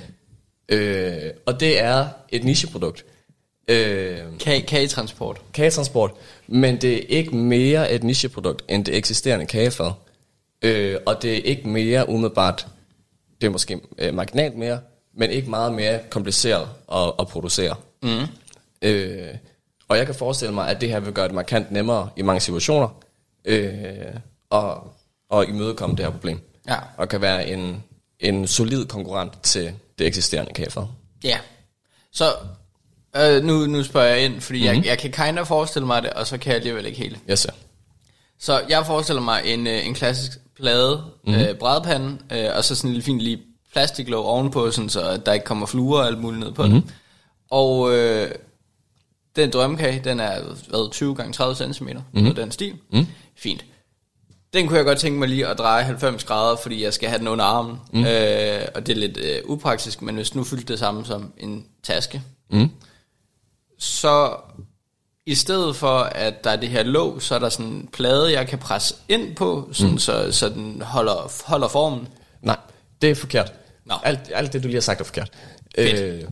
Øh, 0.69 1.31
og 1.45 1.59
det 1.59 1.79
er 1.81 2.07
et 2.29 2.43
nicheprodukt. 2.43 3.05
Øh, 3.67 4.17
Kage, 4.39 4.61
kagetransport. 4.61 5.41
kagetransport, 5.53 6.11
men 6.47 6.77
det 6.81 6.93
er 6.93 7.17
ikke 7.17 7.35
mere 7.35 7.91
et 7.91 8.03
nicheprodukt 8.03 8.63
end 8.67 8.85
det 8.85 8.95
eksisterende 8.97 9.45
kagefad. 9.45 9.91
Øh, 10.61 10.97
og 11.05 11.21
det 11.21 11.37
er 11.37 11.41
ikke 11.43 11.67
mere 11.69 12.09
umiddelbart, 12.09 12.67
det 13.41 13.47
er 13.47 13.51
måske 13.51 13.79
øh, 13.97 14.13
marginalt 14.13 14.57
mere, 14.57 14.79
men 15.17 15.29
ikke 15.29 15.49
meget 15.49 15.73
mere 15.73 15.99
kompliceret 16.09 16.69
at, 16.93 17.11
at 17.19 17.27
producere. 17.27 17.75
Mm. 18.03 18.27
Øh, 18.81 19.33
og 19.87 19.97
jeg 19.97 20.05
kan 20.05 20.15
forestille 20.15 20.53
mig, 20.53 20.69
at 20.69 20.81
det 20.81 20.89
her 20.89 20.99
vil 20.99 21.13
gøre 21.13 21.27
det 21.27 21.35
markant 21.35 21.71
nemmere 21.71 22.09
i 22.15 22.21
mange 22.21 22.39
situationer, 22.39 23.03
øh, 23.45 23.83
og, 24.49 24.93
og 25.29 25.47
imødekomme 25.49 25.95
det 25.95 26.05
her 26.05 26.11
problem. 26.11 26.39
Ja. 26.67 26.77
Og 26.97 27.09
kan 27.09 27.21
være 27.21 27.47
en, 27.47 27.83
en 28.19 28.47
solid 28.47 28.85
konkurrent 28.85 29.41
til 29.43 29.73
det 29.99 30.07
eksisterende 30.07 30.53
kagefad. 30.53 30.83
Ja. 31.23 31.39
Så 32.11 32.25
øh, 33.15 33.43
nu, 33.43 33.65
nu 33.65 33.83
spørger 33.83 34.07
jeg 34.07 34.25
ind, 34.25 34.41
fordi 34.41 34.59
mm-hmm. 34.59 34.83
jeg, 34.83 34.85
jeg 34.85 34.97
kan 34.97 35.11
kind 35.11 35.39
of 35.39 35.47
forestille 35.47 35.85
mig 35.87 36.03
det, 36.03 36.09
og 36.09 36.27
så 36.27 36.37
kan 36.37 36.49
jeg 36.49 36.55
alligevel 36.55 36.85
ikke 36.85 36.97
helt. 36.97 37.19
Yes, 37.29 37.39
sir. 37.39 37.51
Så 38.39 38.61
jeg 38.69 38.85
forestiller 38.85 39.21
mig 39.21 39.41
en, 39.45 39.67
øh, 39.67 39.87
en 39.87 39.93
klassisk 39.93 40.39
plade, 40.59 41.03
mm-hmm. 41.25 41.41
øh, 41.41 41.55
brædpande, 41.55 42.17
øh, 42.31 42.49
og 42.55 42.63
så 42.63 42.75
sådan 42.75 42.89
en 42.89 42.93
lille 42.93 43.05
fin 43.05 43.21
lige 43.21 43.41
plastiklåg 43.73 44.25
ovenpå, 44.25 44.71
sådan, 44.71 44.89
så 44.89 45.17
der 45.25 45.33
ikke 45.33 45.45
kommer 45.45 45.65
fluer 45.65 45.99
og 45.99 46.07
alt 46.07 46.19
muligt 46.19 46.39
ned 46.39 46.51
på 46.51 46.63
mm-hmm. 46.63 46.81
den. 46.81 46.91
Og 47.49 47.97
øh, 47.97 48.31
den 49.35 49.51
drømmekage, 49.51 50.01
den 50.03 50.19
er 50.19 50.41
hvad, 50.69 50.91
20 50.91 51.15
gange 51.15 51.33
30 51.33 51.73
cm, 51.73 51.87
mm-hmm. 52.13 52.35
den 52.35 52.51
stil. 52.51 52.75
Mm. 52.93 53.05
Fint. 53.35 53.65
Den 54.53 54.67
kunne 54.67 54.77
jeg 54.77 54.85
godt 54.85 54.99
tænke 54.99 55.19
mig 55.19 55.29
lige 55.29 55.47
at 55.47 55.57
dreje 55.57 55.83
90 55.83 56.23
grader, 56.23 56.55
fordi 56.55 56.83
jeg 56.83 56.93
skal 56.93 57.09
have 57.09 57.19
den 57.19 57.27
under 57.27 57.45
armen. 57.45 57.77
Mm. 57.93 57.99
Øh, 57.99 58.61
og 58.75 58.87
det 58.87 58.89
er 58.89 58.99
lidt 58.99 59.17
øh, 59.17 59.41
upraktisk, 59.45 60.01
men 60.01 60.15
hvis 60.15 60.35
nu 60.35 60.43
fyldte 60.43 60.65
det 60.65 60.79
samme 60.79 61.05
som 61.05 61.33
en 61.37 61.65
taske, 61.83 62.21
Mm. 62.51 62.69
så 63.79 64.35
i 65.25 65.35
stedet 65.35 65.75
for, 65.75 65.99
at 65.99 66.43
der 66.43 66.49
er 66.49 66.55
det 66.55 66.69
her 66.69 66.83
låg, 66.83 67.21
så 67.21 67.35
er 67.35 67.39
der 67.39 67.49
sådan 67.49 67.65
en 67.65 67.89
plade, 67.93 68.31
jeg 68.31 68.47
kan 68.47 68.59
presse 68.59 68.95
ind 69.09 69.35
på, 69.35 69.69
sådan, 69.71 69.91
mm. 69.91 69.99
så, 69.99 70.31
så 70.31 70.49
den 70.49 70.81
holder, 70.81 71.45
holder 71.45 71.67
formen. 71.67 72.07
Nej, 72.41 72.57
det 73.01 73.09
er 73.11 73.15
forkert. 73.15 73.53
Nå. 73.85 73.95
Alt, 74.03 74.19
alt 74.33 74.53
det, 74.53 74.63
du 74.63 74.67
lige 74.67 74.75
har 74.75 74.81
sagt, 74.81 75.01
er 75.01 75.05
forkert. 75.05 75.31
Fedt. 75.75 75.99
Øh, 75.99 76.23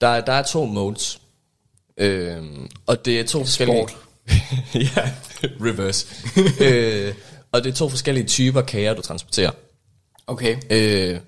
der, 0.00 0.20
der 0.20 0.32
er 0.32 0.42
to 0.42 0.64
modes. 0.64 1.20
Øh, 1.96 2.42
og 2.86 3.04
det 3.04 3.20
er 3.20 3.24
to 3.24 3.44
forskellige... 3.44 3.86
ja, 4.96 5.10
reverse. 5.60 6.06
øh, 6.64 7.14
og 7.52 7.64
det 7.64 7.70
er 7.70 7.74
to 7.74 7.88
forskellige 7.88 8.26
typer 8.26 8.62
kager, 8.62 8.94
du 8.94 9.02
transporterer. 9.02 9.50
Okay. 10.26 10.56
Øh, 10.70 11.20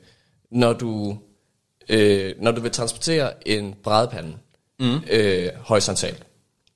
når 0.51 0.73
du 0.73 1.19
øh, 1.89 2.35
når 2.41 2.51
du 2.53 2.61
vil 2.61 2.71
transportere 2.71 3.49
en 3.49 3.75
brædepande 3.83 4.33
mm. 4.81 5.01
øh, 5.11 5.49
horisontalt, 5.59 6.23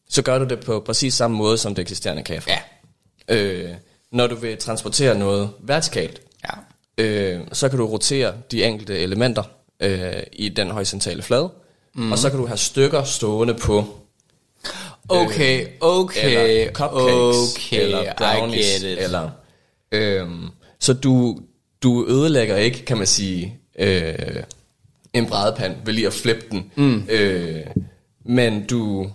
så 0.08 0.22
gør 0.22 0.38
du 0.38 0.44
det 0.44 0.60
på 0.60 0.80
præcis 0.80 1.14
samme 1.14 1.36
måde 1.36 1.58
som 1.58 1.74
det 1.74 1.82
eksisterende 1.82 2.22
kaffe. 2.22 2.50
Ja. 2.50 2.58
Øh, 3.36 3.70
når 4.12 4.26
du 4.26 4.34
vil 4.34 4.56
transportere 4.58 5.18
noget 5.18 5.50
vertikalt, 5.60 6.20
Ja. 6.44 7.04
øh, 7.04 7.40
så 7.52 7.68
kan 7.68 7.78
du 7.78 7.86
rotere 7.86 8.34
de 8.50 8.64
enkelte 8.64 8.98
elementer 8.98 9.42
øh, 9.80 10.22
i 10.32 10.48
den 10.48 10.70
horisontale 10.70 11.22
flade, 11.22 11.52
mm. 11.94 12.12
og 12.12 12.18
så 12.18 12.30
kan 12.30 12.38
du 12.38 12.46
have 12.46 12.58
stykker 12.58 13.04
stående 13.04 13.54
på 13.54 13.84
Okay, 15.08 15.66
okay, 15.80 16.24
eller 16.24 16.72
cupcakes, 16.72 17.56
okay, 17.56 17.82
eller 17.82 18.14
brownies, 18.18 18.82
eller 18.82 19.30
øhm, 19.92 20.48
så 20.80 20.92
du 20.92 21.38
du 21.82 22.06
ødelægger 22.08 22.56
ikke, 22.56 22.84
kan 22.84 22.96
man 22.96 23.06
sige, 23.06 23.58
øh, 23.78 24.42
en 25.12 25.26
brædepand 25.26 25.76
ved 25.84 25.92
lige 25.92 26.06
at 26.06 26.12
flippe 26.12 26.44
den, 26.50 26.70
mm. 26.76 27.06
øh, 27.10 27.66
men 28.24 28.66
du 28.66 29.10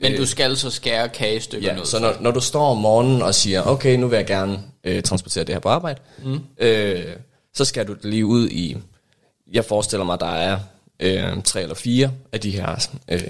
Men 0.00 0.16
du 0.16 0.26
skal 0.26 0.56
så 0.56 0.70
skære 0.70 1.08
kagestykker 1.08 1.68
Ja, 1.68 1.76
ned. 1.76 1.84
så 1.84 1.98
når, 2.00 2.16
når 2.20 2.30
du 2.30 2.40
står 2.40 2.70
om 2.70 2.76
morgenen 2.76 3.22
og 3.22 3.34
siger, 3.34 3.62
okay, 3.62 3.96
nu 3.96 4.08
vil 4.08 4.16
jeg 4.16 4.26
gerne 4.26 4.62
øh, 4.84 5.02
transportere 5.02 5.44
det 5.44 5.54
her 5.54 5.60
på 5.60 5.68
arbejde, 5.68 6.00
mm. 6.24 6.40
øh, 6.58 7.04
så 7.54 7.64
skal 7.64 7.86
du 7.88 7.94
det 7.94 8.04
lige 8.04 8.26
ud 8.26 8.48
i, 8.48 8.76
jeg 9.52 9.64
forestiller 9.64 10.04
mig, 10.04 10.20
der 10.20 10.26
er 10.26 10.58
øh, 11.00 11.42
tre 11.42 11.62
eller 11.62 11.74
fire 11.74 12.10
af 12.32 12.40
de 12.40 12.50
her 12.50 12.88
øh, 13.08 13.20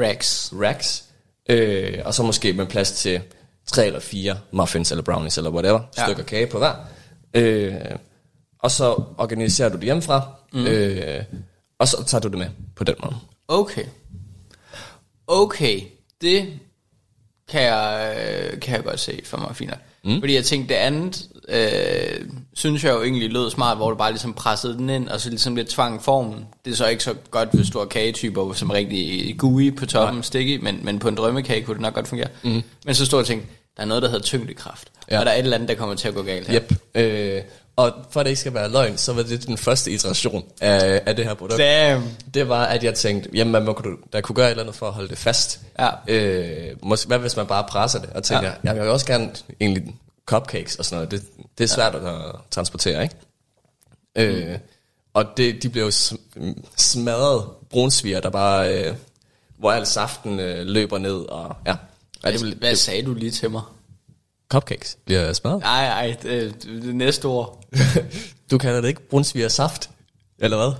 Racks. 0.00 0.52
racks, 0.62 1.04
øh, 1.48 1.98
og 2.04 2.14
så 2.14 2.22
måske 2.22 2.52
med 2.52 2.66
plads 2.66 2.92
til 2.92 3.20
tre 3.66 3.86
eller 3.86 4.00
fire 4.00 4.38
muffins 4.50 4.90
eller 4.90 5.02
brownies 5.02 5.36
eller 5.38 5.50
whatever, 5.50 5.80
ja. 5.98 6.04
stykker 6.06 6.22
kage 6.22 6.46
på 6.46 6.58
hver. 6.58 6.74
Øh, 7.34 7.74
og 8.58 8.70
så 8.70 9.02
organiserer 9.18 9.68
du 9.68 9.76
det 9.76 9.84
hjemmefra, 9.84 10.22
mm. 10.52 10.66
øh, 10.66 11.22
og 11.78 11.88
så 11.88 12.04
tager 12.06 12.20
du 12.22 12.28
det 12.28 12.38
med 12.38 12.46
på 12.76 12.84
den 12.84 12.94
måde. 13.04 13.14
Okay. 13.48 13.84
Okay, 15.26 15.80
det 16.22 16.48
kan 17.48 17.62
jeg, 17.62 18.16
øh, 18.18 18.60
kan 18.60 18.76
jeg 18.76 18.84
godt 18.84 19.00
se 19.00 19.20
for 19.24 19.36
mig 19.36 19.56
fint. 19.56 19.72
Mm. 20.04 20.20
Fordi 20.20 20.34
jeg 20.34 20.44
tænkte, 20.44 20.74
det 20.74 20.80
andet, 20.80 21.28
øh, 21.48 22.28
synes 22.54 22.84
jeg 22.84 22.94
jo 22.94 23.02
egentlig 23.02 23.30
lød 23.30 23.50
smart, 23.50 23.76
hvor 23.76 23.90
du 23.90 23.96
bare 23.96 24.10
ligesom 24.10 24.34
pressede 24.34 24.74
den 24.74 24.90
ind, 24.90 25.08
og 25.08 25.20
så 25.20 25.30
ligesom 25.30 25.56
lidt 25.56 25.68
tvang 25.68 26.02
formen. 26.02 26.46
Det 26.64 26.70
er 26.70 26.76
så 26.76 26.86
ikke 26.86 27.04
så 27.04 27.14
godt, 27.30 27.48
hvis 27.52 27.70
du 27.70 27.78
har 27.78 27.86
kagetyper, 27.86 28.52
som 28.52 28.70
er 28.70 28.74
rigtig 28.74 29.34
gooey 29.38 29.76
på 29.76 29.86
toppen, 29.86 30.22
sticky, 30.22 30.58
men, 30.62 30.80
men 30.82 30.98
på 30.98 31.08
en 31.08 31.14
drømmekage 31.14 31.62
kunne 31.62 31.74
det 31.74 31.82
nok 31.82 31.94
godt 31.94 32.08
fungere. 32.08 32.28
Mm. 32.42 32.62
Men 32.84 32.94
så 32.94 33.06
stod 33.06 33.18
jeg 33.18 33.22
og 33.22 33.26
tænkte, 33.26 33.48
der 33.76 33.82
er 33.82 33.86
noget, 33.86 34.02
der 34.02 34.08
hedder 34.08 34.22
tyngdekraft. 34.22 34.88
Ja. 35.10 35.18
Og 35.18 35.26
der 35.26 35.32
er 35.32 35.36
et 35.36 35.42
eller 35.42 35.54
andet, 35.54 35.68
der 35.68 35.74
kommer 35.74 35.94
til 35.94 36.08
at 36.08 36.14
gå 36.14 36.22
galt 36.22 36.48
her. 36.48 36.60
Yep. 36.62 36.74
Øh, 36.94 37.42
og 37.76 37.92
for 38.10 38.20
at 38.20 38.26
det 38.26 38.30
ikke 38.30 38.40
skal 38.40 38.54
være 38.54 38.70
løgn, 38.70 38.96
så 38.98 39.12
var 39.12 39.22
det 39.22 39.46
den 39.46 39.58
første 39.58 39.90
iteration 39.90 40.44
af, 40.60 41.02
af 41.06 41.16
det 41.16 41.24
her 41.24 41.34
produkt. 41.34 41.58
Damn. 41.58 42.04
Det 42.34 42.48
var, 42.48 42.64
at 42.64 42.84
jeg 42.84 42.94
tænkte, 42.94 43.30
jamen, 43.34 43.64
man 43.64 43.74
kunne- 43.74 43.96
der 44.12 44.20
kunne 44.20 44.36
gøre 44.36 44.46
et 44.46 44.50
eller 44.50 44.62
andet 44.62 44.76
for 44.76 44.86
at 44.86 44.92
holde 44.92 45.08
det 45.08 45.18
fast. 45.18 45.60
Ja. 45.78 45.88
Øh, 46.08 46.76
måske, 46.82 47.06
hvad 47.08 47.18
hvis 47.18 47.36
man 47.36 47.46
bare 47.46 47.64
presser 47.68 48.00
det? 48.00 48.10
Og 48.10 48.22
tænker, 48.24 48.48
Ja. 48.48 48.54
ja. 48.64 48.72
jeg 48.72 48.82
vil 48.82 48.90
også 48.90 49.06
gerne 49.06 49.30
egentlig 49.60 49.94
cupcakes 50.26 50.76
og 50.76 50.84
sådan 50.84 50.96
noget. 50.96 51.10
Det, 51.10 51.48
det 51.58 51.64
er 51.64 51.68
svært 51.68 51.94
ja. 51.94 52.28
at 52.28 52.34
transportere, 52.50 53.02
ikke? 53.02 53.14
Øh, 54.16 54.58
og 55.14 55.24
det, 55.36 55.62
de 55.62 55.68
blev 55.68 55.90
smadret 56.76 57.44
brunsviger, 57.70 58.20
der 58.20 58.30
bare, 58.30 58.74
øh, 58.84 58.94
hvor 59.58 59.72
al 59.72 59.86
saften 59.86 60.40
øh, 60.40 60.66
løber 60.66 60.98
ned. 60.98 61.14
Og, 61.28 61.56
ja. 61.66 61.70
Det, 61.72 62.20
Hvad, 62.20 62.32
vil- 62.32 62.54
hvad 62.58 62.70
det, 62.70 62.78
sagde 62.78 63.02
du 63.02 63.14
lige 63.14 63.30
til 63.30 63.50
mig? 63.50 63.62
Cupcakes 64.52 64.98
bliver 65.04 65.32
smadret. 65.32 65.60
Nej, 65.60 65.86
nej, 65.86 66.16
det, 66.22 66.54
næste 66.94 67.26
ord. 67.26 67.64
Du 68.50 68.58
kalder 68.58 68.80
det 68.80 68.88
ikke 68.88 69.08
brunsviger 69.08 69.48
saft? 69.48 69.90
Eller 70.38 70.56
hvad? 70.56 70.72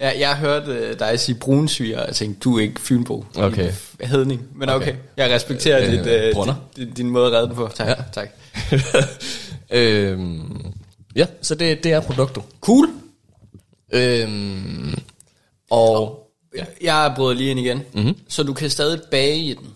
Ja, 0.00 0.18
jeg 0.18 0.36
hørte 0.36 0.72
øh, 0.72 0.98
dig 0.98 1.20
sige 1.20 1.34
brunsviger, 1.38 2.00
og 2.00 2.06
jeg 2.06 2.14
tænkte, 2.16 2.40
du 2.40 2.58
er 2.58 2.62
ikke 2.62 2.80
Fynbo. 2.80 3.24
Okay. 3.36 3.72
Hedning. 4.00 4.48
Men 4.54 4.68
okay, 4.68 4.86
Okay. 4.88 4.96
jeg 5.16 5.30
respekterer 5.30 5.86
Øh, 5.86 5.92
dit, 5.92 6.06
øh, 6.06 6.32
Brønder. 6.34 6.54
din, 6.76 6.90
din, 6.92 7.10
måde 7.10 7.26
at 7.26 7.32
redde 7.32 7.46
den 7.46 7.54
på. 7.56 7.70
Tak, 7.74 7.88
ja. 7.88 7.94
Tak. 8.12 8.28
øhm, 9.70 10.72
ja, 11.16 11.26
så 11.42 11.54
det, 11.54 11.84
det 11.84 11.92
er 11.92 12.00
produktet. 12.00 12.42
Cool. 12.60 12.88
Øhm, 13.92 14.98
og 15.70 16.24
Ja. 16.56 16.64
Jeg 16.82 17.12
brød 17.16 17.34
lige 17.34 17.50
ind 17.50 17.60
igen. 17.60 17.82
Mm-hmm. 17.94 18.16
Så 18.28 18.42
du 18.42 18.52
kan 18.54 18.70
stadig 18.70 19.00
bage 19.10 19.36
i 19.36 19.54
den. 19.54 19.66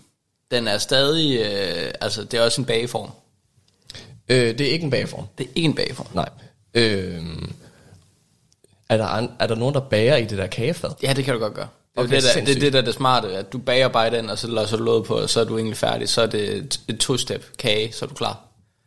Den 0.50 0.68
er 0.68 0.78
stadig, 0.78 1.38
øh, 1.40 1.90
altså 2.00 2.24
det 2.24 2.40
er 2.40 2.44
også 2.44 2.60
en 2.60 2.64
bageform. 2.64 3.10
Øh, 4.28 4.58
det 4.58 4.60
er 4.60 4.70
ikke 4.70 4.84
en 4.84 4.90
bageform. 4.90 5.24
Det 5.38 5.44
er 5.46 5.50
ikke 5.54 5.66
en 5.66 5.74
bageform. 5.74 6.06
Nej. 6.14 6.28
Øhm, 6.74 7.52
er, 8.88 8.96
der, 8.96 9.06
an, 9.06 9.28
er 9.40 9.46
der 9.46 9.54
nogen, 9.54 9.74
der 9.74 9.80
bager 9.80 10.16
i 10.16 10.24
det 10.24 10.38
der 10.38 10.46
kagefad? 10.46 10.90
Ja, 11.02 11.12
det 11.12 11.24
kan 11.24 11.34
du 11.34 11.40
godt 11.40 11.54
gøre. 11.54 11.68
Det 11.94 11.98
er 12.00 12.04
Okay, 12.04 12.14
det, 12.16 12.22
der, 12.22 12.28
det, 12.28 12.34
sindssygt. 12.34 12.60
det, 12.60 12.72
der 12.72 12.78
er 12.80 12.84
det 12.84 12.94
smarte, 12.94 13.28
at 13.36 13.52
du 13.52 13.58
bager 13.58 13.88
bare 13.88 14.10
den, 14.10 14.30
og 14.30 14.38
så 14.38 14.46
låser 14.46 14.76
du 14.76 14.82
låget 14.84 15.04
på, 15.04 15.14
og 15.14 15.30
så 15.30 15.40
er 15.40 15.44
du 15.44 15.56
egentlig 15.56 15.76
færdig. 15.76 16.08
Så 16.08 16.22
er 16.22 16.26
det 16.26 16.56
et, 16.56 16.80
et 16.88 16.98
to-step 16.98 17.44
kage, 17.58 17.92
så 17.92 18.04
er 18.04 18.08
du 18.08 18.14
klar. 18.14 18.40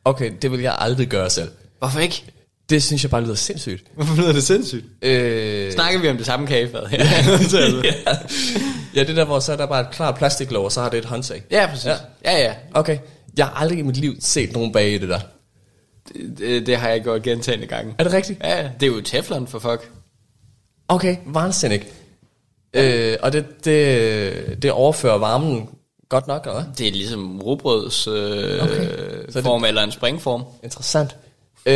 Okay, 0.06 0.32
det 0.42 0.52
vil 0.52 0.60
jeg 0.62 0.76
aldrig 0.80 1.08
gøre 1.08 1.30
selv. 1.30 1.50
Hvorfor 1.80 2.00
ikke? 2.00 2.24
Det 2.70 2.84
synes 2.84 3.04
jeg 3.04 3.12
bare 3.12 3.22
lyder 3.24 3.36
sindssygt. 3.36 3.84
Hvorfor 3.96 4.16
lyder 4.16 4.34
det 4.34 4.44
sindssygt? 4.44 4.86
Øh, 5.02 5.72
Snakker 5.72 6.00
vi 6.00 6.10
om 6.10 6.18
det 6.18 6.26
samme 6.26 6.48
kagefad? 6.48 6.82
Ja, 6.92 6.98
ja. 7.84 8.18
ja, 8.96 9.04
det 9.04 9.16
der, 9.16 9.26
hvor 9.26 9.40
så 9.40 9.52
er 9.52 9.56
der 9.58 9.66
bare 9.66 9.82
et 9.82 9.92
klart 9.92 10.16
plastiklåg, 10.16 10.66
og 10.66 10.72
så 10.72 10.82
har 10.82 10.90
det 10.90 10.98
et 10.98 11.06
håndtag. 11.06 11.44
ja 11.52 11.68
præcis. 11.70 11.86
Ja. 11.86 11.96
ja, 12.26 12.38
ja. 12.38 12.54
Okay, 12.74 12.98
jeg 13.38 13.46
har 13.46 13.54
aldrig 13.54 13.80
i 13.80 13.82
mit 13.82 13.98
liv 13.98 14.16
set 14.20 14.54
nogen 14.54 14.72
bage 14.72 14.96
i 14.96 14.98
det 14.98 15.10
der. 15.10 15.20
Det, 16.14 16.38
det, 16.38 16.68
det 16.68 16.78
har 16.78 16.90
jeg 16.90 17.04
gjort 17.04 17.22
gentagende 17.24 17.68
gange. 17.68 17.96
Er 17.98 18.04
det 18.04 18.14
rigtigt? 18.14 18.40
Ja, 18.44 18.62
ja. 18.62 18.70
det 18.80 18.86
er 18.92 18.96
jo 18.96 19.02
teflon 19.02 19.48
for 19.48 19.60
fuck. 19.60 19.92
Okay, 20.88 21.18
wahnsinnig. 21.36 21.84
Øh, 22.74 23.18
og 23.22 23.34
det, 23.34 23.66
det, 23.66 24.62
det 24.64 24.72
overfører 24.72 25.18
varmen 25.18 25.70
godt 26.10 26.28
nok, 26.28 26.42
eller 26.46 26.62
hvad? 26.62 26.74
Det 26.78 26.88
er 26.88 26.92
ligesom 26.92 27.42
rugbrøds 27.42 28.08
øh, 28.08 28.14
Okay. 28.64 28.88
Så 29.30 29.40
det- 29.40 29.44
form, 29.44 29.66
eller 29.66 29.82
en 29.84 29.92
springform. 29.92 30.44
Interessant. 30.64 31.16
Øh, 31.66 31.74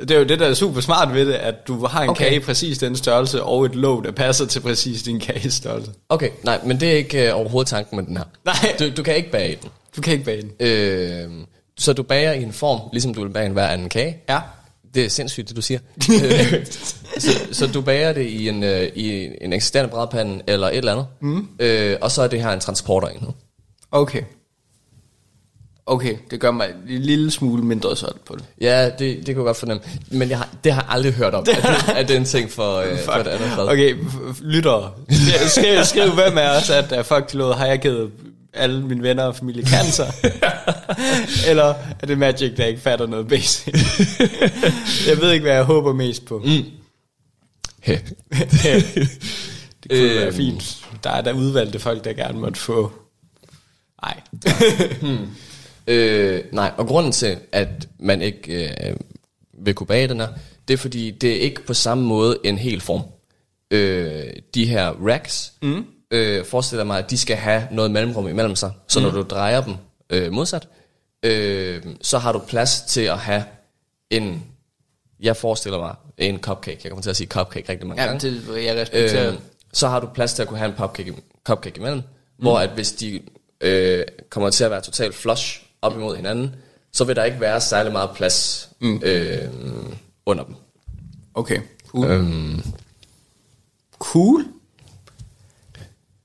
Det 0.00 0.10
er 0.10 0.18
jo 0.18 0.24
det, 0.24 0.38
der 0.40 0.46
er 0.46 0.54
super 0.54 0.80
smart 0.80 1.14
ved 1.14 1.26
det, 1.26 1.32
at 1.34 1.54
du 1.68 1.86
har 1.86 2.02
en 2.02 2.08
Okay. 2.08 2.24
kage 2.28 2.40
præcis 2.40 2.78
den 2.78 2.96
størrelse, 2.96 3.42
og 3.42 3.64
et 3.64 3.74
låg, 3.74 4.04
der 4.04 4.10
passer 4.12 4.46
til 4.46 4.60
præcis 4.60 5.02
din 5.02 5.20
kagestørrelse. 5.20 5.90
okay, 6.08 6.28
nej, 6.42 6.60
men 6.64 6.80
det 6.80 6.92
er 6.92 6.96
ikke 6.96 7.28
øh, 7.28 7.36
overhovedet 7.38 7.68
tanken 7.70 7.96
med 7.96 8.04
den 8.04 8.16
her. 8.16 8.24
Nej. 8.44 8.54
Du, 8.78 8.90
du 8.96 9.02
kan 9.02 9.16
ikke 9.16 9.30
bage 9.30 9.58
den. 9.62 9.70
Du 9.96 10.00
kan 10.00 10.12
ikke 10.12 10.24
bage 10.24 10.42
den. 10.42 10.50
Øh, 10.60 11.30
så 11.78 11.92
du 11.92 12.02
bager 12.02 12.32
i 12.32 12.42
en 12.42 12.52
form, 12.52 12.80
ligesom 12.92 13.14
du 13.14 13.22
vil 13.22 13.30
bage 13.32 13.46
en 13.46 13.52
hver 13.52 13.66
anden 13.66 13.88
kage. 13.88 14.16
Ja. 14.28 14.38
Det 14.94 15.04
er 15.04 15.08
sindssygt, 15.08 15.48
det 15.48 15.56
du 15.56 15.62
siger. 15.62 15.78
øh, 16.24 16.66
så, 17.18 17.30
så 17.52 17.66
du 17.66 17.80
bager 17.80 18.12
det 18.12 18.26
i 18.26 18.48
en, 18.48 18.62
øh, 18.62 18.88
i 18.94 19.28
en 19.40 19.52
eksisterende 19.52 19.90
brædpande 19.90 20.42
eller 20.46 20.66
et 20.68 20.76
eller 20.76 20.92
andet, 20.92 21.06
mm. 21.20 21.48
øh, 21.58 21.96
og 22.00 22.10
så 22.10 22.22
er 22.22 22.26
det 22.28 22.42
her 22.42 22.50
en 22.50 22.60
transporterenhed. 22.60 23.28
Okay. 23.92 24.22
Okay, 25.86 26.16
det 26.30 26.40
gør 26.40 26.50
mig 26.50 26.68
en 26.88 27.02
lille 27.02 27.30
smule 27.30 27.62
mindre 27.62 27.96
solgt 27.96 28.24
på 28.24 28.34
det. 28.34 28.44
Ja, 28.60 28.84
det, 28.84 28.98
det 28.98 29.24
kan 29.24 29.36
jeg 29.36 29.44
godt 29.44 29.56
fornemme. 29.56 29.82
Men 30.10 30.30
jeg 30.30 30.38
har, 30.38 30.48
det 30.64 30.72
har 30.72 30.80
jeg 30.80 30.90
aldrig 30.90 31.12
hørt 31.12 31.34
om, 31.34 31.40
at 31.40 31.46
det, 31.46 31.94
at 31.96 32.08
det 32.08 32.14
er 32.14 32.20
en 32.20 32.24
ting 32.24 32.50
for, 32.50 32.76
øh, 32.76 32.98
for 33.04 33.12
et 33.12 33.26
andet 33.26 33.48
fad. 33.48 33.68
Okay, 33.68 33.96
lyttere. 34.40 34.92
Skriv, 35.48 35.84
skriv, 35.84 36.10
hvem 36.10 36.38
af 36.38 36.56
os, 36.56 36.70
at 36.70 36.98
uh, 36.98 37.04
fuck, 37.04 37.32
de 37.32 37.36
lod, 37.36 37.54
har 37.54 37.66
jeg 37.66 37.78
givet 37.78 38.10
alle 38.52 38.86
mine 38.86 39.02
venner 39.02 39.22
og 39.22 39.36
familie 39.36 39.66
cancer? 39.66 40.06
Eller 41.50 41.74
er 42.00 42.06
det 42.06 42.18
Magic, 42.18 42.56
der 42.56 42.64
ikke 42.64 42.80
fatter 42.80 43.06
noget 43.06 43.28
basic? 43.28 43.66
jeg 45.08 45.20
ved 45.20 45.32
ikke, 45.32 45.42
hvad 45.42 45.54
jeg 45.54 45.64
håber 45.64 45.92
mest 45.92 46.24
på. 46.24 46.38
Mm. 46.44 46.64
Hey. 47.80 47.98
det 48.32 49.90
kunne 49.90 49.98
øhm. 49.98 50.20
være 50.20 50.32
fint. 50.32 50.84
Der 51.04 51.10
er 51.10 51.20
der 51.20 51.32
udvalgte 51.32 51.78
folk, 51.78 52.04
der 52.04 52.12
gerne 52.12 52.38
måtte 52.38 52.60
få... 52.60 52.92
Nej. 54.02 54.20
hmm. 55.00 55.28
Øh, 55.86 56.44
nej, 56.52 56.72
og 56.76 56.86
grunden 56.86 57.12
til, 57.12 57.36
at 57.52 57.88
man 57.98 58.22
ikke 58.22 58.68
øh, 58.90 58.96
vil 59.52 59.74
kunne 59.74 59.86
bage 59.86 60.08
den 60.08 60.20
her, 60.20 60.28
det 60.68 60.74
er 60.74 60.78
fordi, 60.78 61.10
det 61.10 61.36
er 61.36 61.40
ikke 61.40 61.66
på 61.66 61.74
samme 61.74 62.04
måde 62.04 62.38
en 62.44 62.58
hel 62.58 62.80
form. 62.80 63.02
Øh, 63.70 64.32
de 64.54 64.66
her 64.66 64.90
racks, 64.90 65.52
mm 65.62 65.86
øh, 66.14 66.44
forestiller 66.44 66.84
mig, 66.84 66.98
at 66.98 67.10
de 67.10 67.18
skal 67.18 67.36
have 67.36 67.68
noget 67.70 67.90
mellemrum 67.90 68.28
imellem 68.28 68.56
sig. 68.56 68.72
Så 68.88 69.00
mm. 69.00 69.04
når 69.04 69.12
du 69.12 69.22
drejer 69.22 69.60
dem 69.60 69.74
øh, 70.10 70.32
modsat, 70.32 70.68
øh, 71.22 71.82
så 72.02 72.18
har 72.18 72.32
du 72.32 72.38
plads 72.38 72.80
til 72.80 73.00
at 73.00 73.18
have 73.18 73.44
en, 74.10 74.44
jeg 75.20 75.36
forestiller 75.36 75.78
mig, 75.78 75.94
en 76.18 76.38
cupcake. 76.40 76.80
Jeg 76.84 76.90
kommer 76.90 77.02
til 77.02 77.10
at 77.10 77.16
sige 77.16 77.28
cupcake 77.28 77.68
rigtig 77.68 77.86
mange 77.88 78.02
ja, 78.02 78.08
gange. 78.08 78.30
det 78.30 78.64
jeg 78.64 78.76
respekterer. 78.76 79.32
Øh, 79.32 79.38
så 79.72 79.88
har 79.88 80.00
du 80.00 80.06
plads 80.14 80.34
til 80.34 80.42
at 80.42 80.48
kunne 80.48 80.58
have 80.58 80.70
en 80.70 80.76
cupcake, 80.76 81.14
cupcake 81.44 81.78
imellem, 81.78 81.98
mm. 81.98 82.04
hvor 82.38 82.58
at 82.58 82.70
hvis 82.70 82.92
de 82.92 83.20
øh, 83.60 84.04
kommer 84.30 84.50
til 84.50 84.64
at 84.64 84.70
være 84.70 84.80
totalt 84.80 85.14
flush 85.14 85.62
op 85.84 85.96
imod 85.96 86.16
hinanden, 86.16 86.54
så 86.92 87.04
vil 87.04 87.16
der 87.16 87.24
ikke 87.24 87.40
være 87.40 87.60
særlig 87.60 87.92
meget 87.92 88.10
plads 88.14 88.68
mm. 88.80 89.00
øh, 89.04 89.52
under 90.26 90.44
dem. 90.44 90.54
Okay, 91.34 91.60
cool. 91.88 92.10
Øhm, 92.10 92.62
cool. 93.98 94.44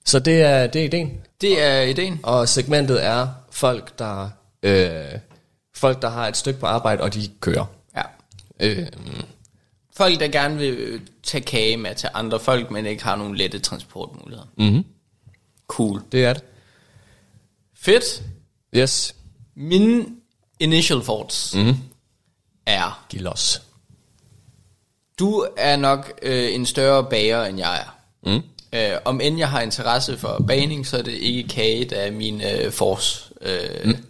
Så 0.05 0.19
det 0.19 0.41
er, 0.41 0.67
det 0.67 0.81
er 0.81 0.85
ideen. 0.85 1.21
Det 1.41 1.63
er 1.63 1.81
ideen. 1.81 2.19
Og 2.23 2.49
segmentet 2.49 3.05
er 3.05 3.27
folk, 3.51 3.99
der, 3.99 4.29
øh, 4.63 5.19
folk, 5.75 6.01
der 6.01 6.09
har 6.09 6.27
et 6.27 6.37
stykke 6.37 6.59
på 6.59 6.65
arbejde, 6.65 7.03
og 7.03 7.13
de 7.13 7.29
kører. 7.39 7.65
Ja. 7.95 8.01
Øh, 8.59 8.87
folk, 9.97 10.19
der 10.19 10.27
gerne 10.27 10.57
vil 10.57 11.01
tage 11.23 11.43
kage 11.43 11.77
med 11.77 11.95
til 11.95 12.09
andre 12.13 12.39
folk, 12.39 12.71
men 12.71 12.85
ikke 12.85 13.03
har 13.03 13.15
nogen 13.15 13.35
lette 13.35 13.59
transportmuligheder. 13.59 14.47
Mm-hmm. 14.57 14.85
Cool. 15.67 16.01
Det 16.11 16.25
er 16.25 16.33
det. 16.33 16.43
Fedt. 17.75 18.23
Yes. 18.75 19.15
Min 19.59 20.15
initial 20.59 21.01
thoughts 21.01 21.55
mm-hmm. 21.55 21.75
er... 22.65 23.05
Giv 23.09 23.21
los. 23.21 23.61
Du 25.19 25.45
er 25.57 25.75
nok 25.75 26.13
øh, 26.21 26.53
en 26.53 26.65
større 26.65 27.03
bager, 27.09 27.45
end 27.45 27.57
jeg 27.57 27.79
er. 27.79 27.97
Mm. 28.23 28.41
Øh, 28.73 28.97
om 29.05 29.21
end 29.21 29.37
jeg 29.37 29.49
har 29.49 29.61
interesse 29.61 30.17
for 30.17 30.43
baning, 30.47 30.87
så 30.87 30.97
er 30.97 31.01
det 31.01 31.11
ikke 31.11 31.49
kage, 31.49 31.85
der 31.85 31.95
er 31.95 32.11
min 32.11 32.41
øh, 32.41 32.71
force. 32.71 33.33
Øh, 33.41 33.85
mm. 33.85 34.05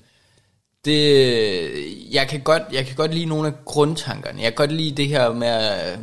Det, 0.85 2.13
jeg, 2.13 2.27
kan 2.27 2.41
godt, 2.41 2.63
jeg 2.71 2.85
kan 2.85 2.95
godt 2.95 3.13
lide 3.13 3.25
nogle 3.25 3.47
af 3.47 3.53
grundtankerne. 3.65 4.41
Jeg 4.41 4.55
kan 4.55 4.67
godt 4.67 4.71
lide 4.71 4.95
det 4.95 5.07
her 5.07 5.33
med, 5.33 5.97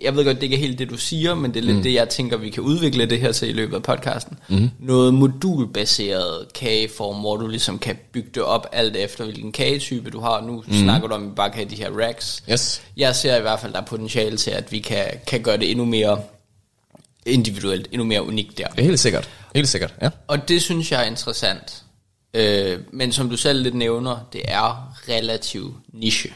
jeg 0.00 0.16
ved 0.16 0.24
godt, 0.24 0.36
det 0.36 0.42
ikke 0.42 0.56
er 0.56 0.60
helt 0.60 0.78
det, 0.78 0.90
du 0.90 0.96
siger, 0.96 1.34
men 1.34 1.54
det 1.54 1.60
er 1.60 1.64
lidt 1.64 1.76
mm. 1.76 1.82
det, 1.82 1.94
jeg 1.94 2.08
tænker, 2.08 2.36
vi 2.36 2.50
kan 2.50 2.62
udvikle 2.62 3.06
det 3.06 3.20
her 3.20 3.32
til 3.32 3.48
i 3.48 3.52
løbet 3.52 3.76
af 3.76 3.82
podcasten. 3.82 4.38
Mm. 4.48 4.70
Noget 4.78 5.14
modulbaseret 5.14 6.52
kageform, 6.54 7.20
hvor 7.20 7.36
du 7.36 7.46
ligesom 7.46 7.78
kan 7.78 7.96
bygge 8.12 8.30
det 8.34 8.42
op 8.42 8.66
alt 8.72 8.96
efter, 8.96 9.24
hvilken 9.24 9.52
kagetype 9.52 10.10
du 10.10 10.20
har. 10.20 10.40
Nu 10.40 10.64
mm. 10.66 10.72
snakker 10.72 11.08
du 11.08 11.14
om, 11.14 11.22
at 11.22 11.30
vi 11.30 11.34
bare 11.34 11.50
kan 11.50 11.56
have 11.56 11.70
de 11.70 11.76
her 11.76 11.90
racks. 11.90 12.42
Yes. 12.50 12.82
Jeg 12.96 13.16
ser 13.16 13.36
i 13.36 13.40
hvert 13.40 13.60
fald, 13.60 13.72
der 13.72 13.80
er 13.80 13.84
potentiale 13.84 14.36
til, 14.36 14.50
at 14.50 14.72
vi 14.72 14.78
kan, 14.78 15.06
kan 15.26 15.42
gøre 15.42 15.56
det 15.56 15.70
endnu 15.70 15.84
mere 15.84 16.20
individuelt, 17.26 17.88
endnu 17.92 18.04
mere 18.04 18.26
unikt 18.26 18.58
der. 18.58 18.66
Ja, 18.78 18.82
helt 18.82 19.00
sikkert. 19.00 19.30
Helt 19.54 19.68
sikkert, 19.68 19.94
ja. 20.02 20.10
Og 20.26 20.48
det 20.48 20.62
synes 20.62 20.92
jeg 20.92 21.02
er 21.02 21.06
interessant. 21.06 21.82
Øh, 22.34 22.78
men 22.92 23.12
som 23.12 23.30
du 23.30 23.36
selv 23.36 23.62
lidt 23.62 23.74
nævner, 23.74 24.16
det 24.32 24.42
er 24.44 24.94
relativt 25.08 25.74
niche. 25.92 26.30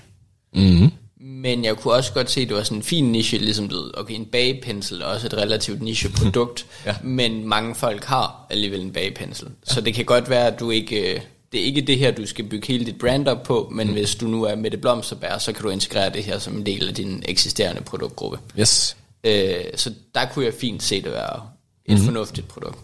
Mm-hmm. 0.54 0.90
Men 1.26 1.64
jeg 1.64 1.76
kunne 1.76 1.94
også 1.94 2.12
godt 2.12 2.30
se, 2.30 2.40
at 2.40 2.48
det 2.48 2.56
var 2.56 2.62
sådan 2.62 2.78
en 2.78 2.82
fin 2.82 3.04
niche, 3.12 3.38
ligesom 3.38 3.68
du 3.68 3.76
ved, 3.76 3.90
okay, 3.98 4.14
en 4.14 4.26
bagepensel 4.26 5.00
er 5.00 5.04
også 5.04 5.26
et 5.26 5.34
relativt 5.34 5.82
niche 5.82 6.08
produkt, 6.08 6.66
ja. 6.86 6.96
men 7.02 7.48
mange 7.48 7.74
folk 7.74 8.04
har 8.04 8.46
alligevel 8.50 8.80
en 8.80 8.92
bagepensel. 8.92 9.48
Ja. 9.68 9.74
Så 9.74 9.80
det 9.80 9.94
kan 9.94 10.04
godt 10.04 10.30
være, 10.30 10.46
at 10.46 10.60
du 10.60 10.70
ikke, 10.70 11.22
det 11.52 11.60
er 11.60 11.64
ikke 11.64 11.80
det 11.80 11.98
her, 11.98 12.10
du 12.10 12.26
skal 12.26 12.44
bygge 12.44 12.66
hele 12.66 12.86
dit 12.86 12.98
brand 12.98 13.28
op 13.28 13.42
på, 13.42 13.68
men 13.72 13.86
mm. 13.86 13.92
hvis 13.92 14.14
du 14.14 14.26
nu 14.26 14.42
er 14.42 14.54
med 14.54 14.70
det 14.70 14.80
blomsterbær, 14.80 15.38
så 15.38 15.52
kan 15.52 15.62
du 15.62 15.68
integrere 15.68 16.12
det 16.12 16.24
her 16.24 16.38
som 16.38 16.56
en 16.56 16.66
del 16.66 16.88
af 16.88 16.94
din 16.94 17.22
eksisterende 17.28 17.82
produktgruppe. 17.82 18.38
Yes. 18.58 18.96
Øh, 19.24 19.54
så 19.74 19.92
der 20.14 20.26
kunne 20.32 20.44
jeg 20.44 20.54
fint 20.54 20.82
se 20.82 21.02
det 21.02 21.12
være 21.12 21.42
et 21.84 21.92
mm-hmm. 21.92 22.04
fornuftigt 22.04 22.48
produkt. 22.48 22.78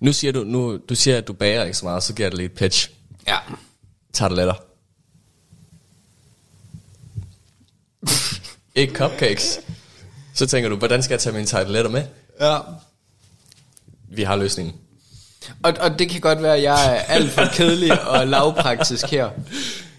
Nu 0.00 0.12
siger 0.12 0.32
du, 0.32 0.44
nu, 0.44 0.78
du 0.88 0.94
siger, 0.94 1.18
at 1.18 1.28
du 1.28 1.32
bager 1.32 1.64
ikke 1.64 1.78
så 1.78 1.84
meget, 1.84 2.02
så 2.02 2.14
giver 2.14 2.28
det 2.28 2.38
lidt 2.38 2.54
pitch. 2.54 2.90
Ja. 3.28 3.36
lettere. 4.28 4.56
ikke 8.74 8.94
cupcakes. 8.94 9.60
Så 10.34 10.46
tænker 10.46 10.68
du, 10.68 10.76
hvordan 10.76 11.02
skal 11.02 11.14
jeg 11.14 11.20
tage 11.20 11.32
mine 11.32 11.46
tarteletter 11.46 11.90
med? 11.90 12.02
Ja. 12.40 12.58
Vi 14.08 14.22
har 14.22 14.36
løsningen. 14.36 14.74
Og, 15.62 15.72
og 15.80 15.98
det 15.98 16.10
kan 16.10 16.20
godt 16.20 16.42
være, 16.42 16.56
at 16.56 16.62
jeg 16.62 16.96
er 16.96 17.00
alt 17.00 17.30
for 17.30 17.44
kedelig 17.52 18.08
og 18.08 18.26
lavpraktisk 18.26 19.06
her. 19.06 19.30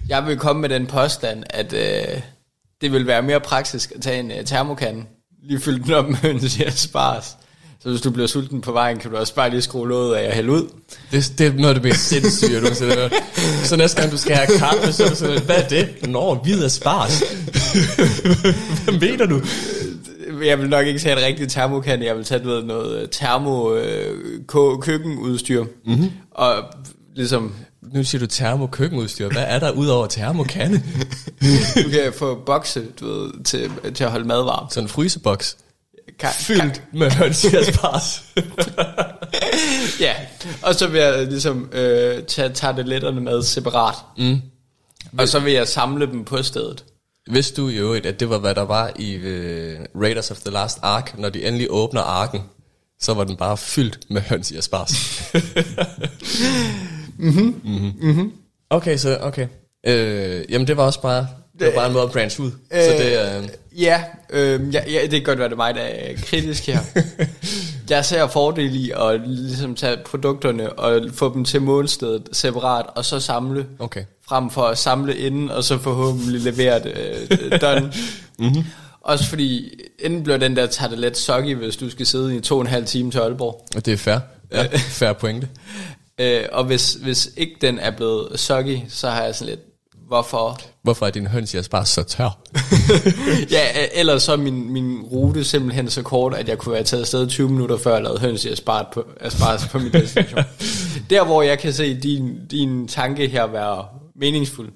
Jeg 0.09 0.27
vil 0.27 0.37
komme 0.37 0.61
med 0.61 0.69
den 0.69 0.87
påstand, 0.87 1.43
at 1.49 1.73
øh, 1.73 2.21
det 2.81 2.91
vil 2.91 3.07
være 3.07 3.21
mere 3.21 3.39
praktisk 3.39 3.91
at 3.95 4.01
tage 4.01 4.19
en 4.19 4.31
øh, 4.31 4.45
termokande, 4.45 5.05
lige 5.43 5.61
fylde 5.61 5.83
den 5.83 5.93
op 5.93 6.07
med 6.07 6.15
høns 6.15 6.57
i 6.57 6.71
spars. 6.71 7.37
Så 7.85 7.91
hvis 7.91 8.01
du 8.01 8.11
bliver 8.11 8.27
sulten 8.27 8.61
på 8.61 8.71
vejen, 8.71 8.97
kan 8.97 9.11
du 9.11 9.17
også 9.17 9.35
bare 9.35 9.49
lige 9.49 9.61
skrue 9.61 9.87
låget 9.87 10.15
af 10.15 10.27
og 10.27 10.33
hælde 10.33 10.51
ud. 10.51 10.69
Det, 11.11 11.33
det 11.37 11.47
er 11.47 11.53
noget 11.53 11.67
af 11.67 11.73
det 11.75 11.83
mest 11.83 12.07
sindssyge, 12.07 12.59
du 12.59 12.65
har 12.65 12.95
hørt. 12.95 13.13
Så 13.63 13.75
næste 13.75 14.01
gang 14.01 14.11
du 14.11 14.17
skal 14.17 14.35
have 14.35 14.59
kaffe, 14.59 14.93
så 14.93 15.03
er 15.03 15.09
du 15.09 15.15
sådan, 15.15 15.41
hvad 15.41 15.55
er 15.55 15.67
det? 15.67 16.07
Nå, 16.07 16.33
hvid 16.33 16.63
af 16.63 16.71
spars. 16.71 17.19
hvad 18.83 18.99
mener 18.99 19.25
du? 19.25 19.41
Jeg 20.45 20.59
vil 20.59 20.69
nok 20.69 20.87
ikke 20.87 20.99
tage 20.99 21.17
et 21.17 21.23
rigtigt 21.25 21.51
termokan, 21.51 22.03
jeg 22.03 22.15
vil 22.15 22.23
tage 22.25 22.43
noget, 22.43 22.65
noget 22.65 23.09
termo 23.11 23.75
øh, 23.75 24.17
køkkenudstyr. 24.81 25.63
Mm-hmm. 25.85 26.11
Og 26.31 26.53
ligesom... 27.15 27.53
Nu 27.93 28.03
siger 28.03 28.19
du 28.19 28.27
termo 28.27 28.67
køkkenudstyr. 28.67 29.29
Hvad 29.29 29.45
er 29.47 29.59
der 29.59 29.71
ud 29.71 29.87
over 29.87 30.07
termokande? 30.07 30.83
du 31.75 31.89
kan 31.89 32.13
få 32.15 32.35
bokse, 32.45 32.83
du 32.99 33.05
ved, 33.05 33.43
til, 33.43 33.71
til 33.93 34.03
at 34.03 34.11
holde 34.11 34.27
mad 34.27 34.43
varm. 34.43 34.67
Sådan 34.69 34.85
en 34.85 34.89
fryseboks. 34.89 35.57
Kan, 36.19 36.29
Fyldt 36.39 36.61
kan. 36.61 36.99
med 36.99 37.11
hønsiaspars. 37.11 38.23
ja, 40.05 40.13
og 40.61 40.75
så 40.75 40.87
vil 40.87 41.01
jeg 41.01 41.27
ligesom 41.27 41.69
øh, 41.71 42.23
tage 42.23 42.49
tarteletterne 42.49 43.21
med 43.21 43.43
separat. 43.43 43.95
Mm. 44.17 44.41
Og 45.17 45.27
så 45.27 45.39
vil 45.39 45.53
jeg 45.53 45.67
samle 45.67 46.05
dem 46.05 46.25
på 46.25 46.43
stedet. 46.43 46.83
Hvis 47.31 47.51
du 47.51 47.69
i 47.69 47.75
øvrigt, 47.75 48.05
at 48.05 48.19
det 48.19 48.29
var 48.29 48.37
hvad 48.37 48.55
der 48.55 48.61
var 48.61 48.91
i 48.95 49.17
uh, 49.17 50.01
Raiders 50.01 50.31
of 50.31 50.37
the 50.37 50.51
Last 50.51 50.79
Ark, 50.81 51.17
når 51.17 51.29
de 51.29 51.47
endelig 51.47 51.67
åbner 51.69 52.01
arken, 52.01 52.41
så 52.99 53.13
var 53.13 53.23
den 53.23 53.35
bare 53.35 53.57
fyldt 53.57 53.99
med 54.09 54.21
høns 54.21 54.51
i 54.51 54.57
asparges. 54.57 54.93
mm-hmm. 57.17 57.61
Mm-hmm. 57.63 57.93
Mm-hmm. 58.01 58.31
Okay, 58.69 58.97
så 58.97 59.17
okay. 59.21 59.47
Øh, 59.87 60.45
jamen 60.49 60.67
det 60.67 60.77
var 60.77 60.83
også 60.83 61.01
bare, 61.01 61.27
det 61.59 61.67
var 61.67 61.73
bare 61.73 61.87
en 61.87 61.93
måde 61.93 62.03
at 62.03 62.11
branch 62.11 62.39
ud. 62.39 62.51
Øh, 62.73 62.83
så 62.83 62.91
det, 62.91 63.39
øh, 63.41 63.49
ja, 63.81 64.03
øh, 64.29 64.73
ja, 64.73 64.81
ja, 64.91 65.01
det 65.01 65.11
kan 65.11 65.23
godt 65.23 65.39
være, 65.39 65.47
det 65.47 65.53
er 65.53 65.57
mig, 65.57 65.75
der 65.75 65.81
er 65.81 66.15
kritisk 66.17 66.67
her. 66.67 66.79
jeg 67.89 68.05
ser 68.05 68.27
fordel 68.27 68.75
i 68.75 68.91
at 68.91 69.21
ligesom 69.27 69.75
tage 69.75 69.97
produkterne 70.05 70.73
og 70.73 71.01
få 71.13 71.33
dem 71.33 71.45
til 71.45 71.61
målstedet 71.61 72.29
separat, 72.31 72.85
og 72.95 73.05
så 73.05 73.19
samle, 73.19 73.65
okay. 73.79 74.03
frem 74.27 74.49
for 74.49 74.61
at 74.61 74.77
samle 74.77 75.17
inden, 75.17 75.51
og 75.51 75.63
så 75.63 75.77
forhåbentlig 75.77 76.41
levere 76.41 76.83
det 76.83 76.93
øh, 77.31 77.61
done. 77.61 77.93
mm-hmm. 78.39 78.63
Også 79.01 79.25
fordi, 79.25 79.79
enten 79.99 80.23
bliver 80.23 80.37
den 80.37 80.55
der 80.55 80.65
tartelet 80.65 81.17
soggy, 81.17 81.55
hvis 81.55 81.75
du 81.75 81.89
skal 81.89 82.05
sidde 82.05 82.35
i 82.35 82.39
to 82.39 82.55
og 82.55 82.61
en 82.61 82.67
halv 82.67 82.85
time 82.85 83.11
til 83.11 83.19
Aalborg. 83.19 83.65
Og 83.75 83.85
det 83.85 83.93
er 83.93 83.97
fair. 83.97 84.17
Ja, 84.51 84.67
fair 84.77 85.13
pointe. 85.13 85.47
Øh, 86.19 86.43
og 86.51 86.63
hvis, 86.63 86.93
hvis 86.93 87.29
ikke 87.37 87.55
den 87.61 87.79
er 87.79 87.91
blevet 87.91 88.39
soggy, 88.39 88.77
så 88.89 89.09
har 89.09 89.23
jeg 89.23 89.35
sådan 89.35 89.49
lidt, 89.49 89.59
hvorfor? 90.07 90.59
Hvorfor 90.83 91.05
er 91.05 91.09
din 91.09 91.27
høns 91.27 91.55
bare 91.71 91.85
så 91.85 92.03
tør? 92.03 92.37
ja, 93.55 93.61
ellers 93.93 94.23
så 94.23 94.31
er 94.31 94.37
min, 94.37 94.73
min 94.73 95.01
rute 95.01 95.43
simpelthen 95.43 95.89
så 95.89 96.01
kort, 96.01 96.33
at 96.33 96.49
jeg 96.49 96.57
kunne 96.57 96.73
være 96.73 96.83
taget 96.83 97.01
afsted 97.01 97.27
20 97.27 97.49
minutter 97.49 97.77
før 97.77 97.93
jeg 97.93 98.03
lavede 98.03 98.19
høns 98.19 98.45
i 98.45 98.55
sparet 98.55 98.87
på, 98.93 99.05
asparges 99.21 99.67
på 99.71 99.79
min 99.79 99.91
destination. 99.91 100.39
Der 101.09 101.25
hvor 101.25 101.41
jeg 101.41 101.59
kan 101.59 101.73
se 101.73 101.93
din, 101.93 102.47
din 102.51 102.87
tanke 102.87 103.27
her 103.27 103.47
være 103.47 103.85
meningsfuld, 104.15 104.69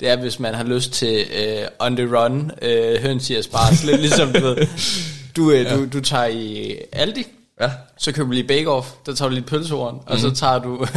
det 0.00 0.08
er, 0.08 0.16
hvis 0.16 0.40
man 0.40 0.54
har 0.54 0.64
lyst 0.64 0.92
til 0.92 1.24
uh, 1.30 1.86
on 1.86 1.96
the 1.96 2.16
run 2.16 2.50
uh, 2.62 3.02
høns 3.02 3.30
i 3.30 3.34
Aspars. 3.34 3.84
Lidt 3.84 4.00
ligesom, 4.00 4.32
du 4.32 4.40
ved, 4.40 4.56
du, 5.36 5.42
uh, 5.42 5.54
ja. 5.54 5.76
du, 5.76 5.86
du 5.92 6.00
tager 6.00 6.26
i 6.26 6.76
Aldi, 6.92 7.26
Ja. 7.60 7.70
så 7.98 8.12
køber 8.12 8.26
du 8.26 8.32
lige 8.32 8.46
Bake 8.46 8.70
Off, 8.70 8.88
der 9.06 9.14
tager 9.14 9.28
du 9.28 9.34
lige 9.34 9.44
pølsehorn, 9.44 9.94
mm. 9.94 10.00
og 10.06 10.18
så 10.18 10.30
tager 10.30 10.58
du, 10.58 10.76
uh, 10.80 10.88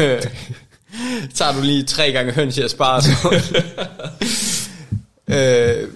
tager 1.34 1.54
du 1.54 1.62
lige 1.62 1.84
tre 1.84 2.12
gange 2.12 2.32
høns 2.32 2.58
i 2.58 2.62
Aspars. 2.62 3.08
uh, 5.28 5.90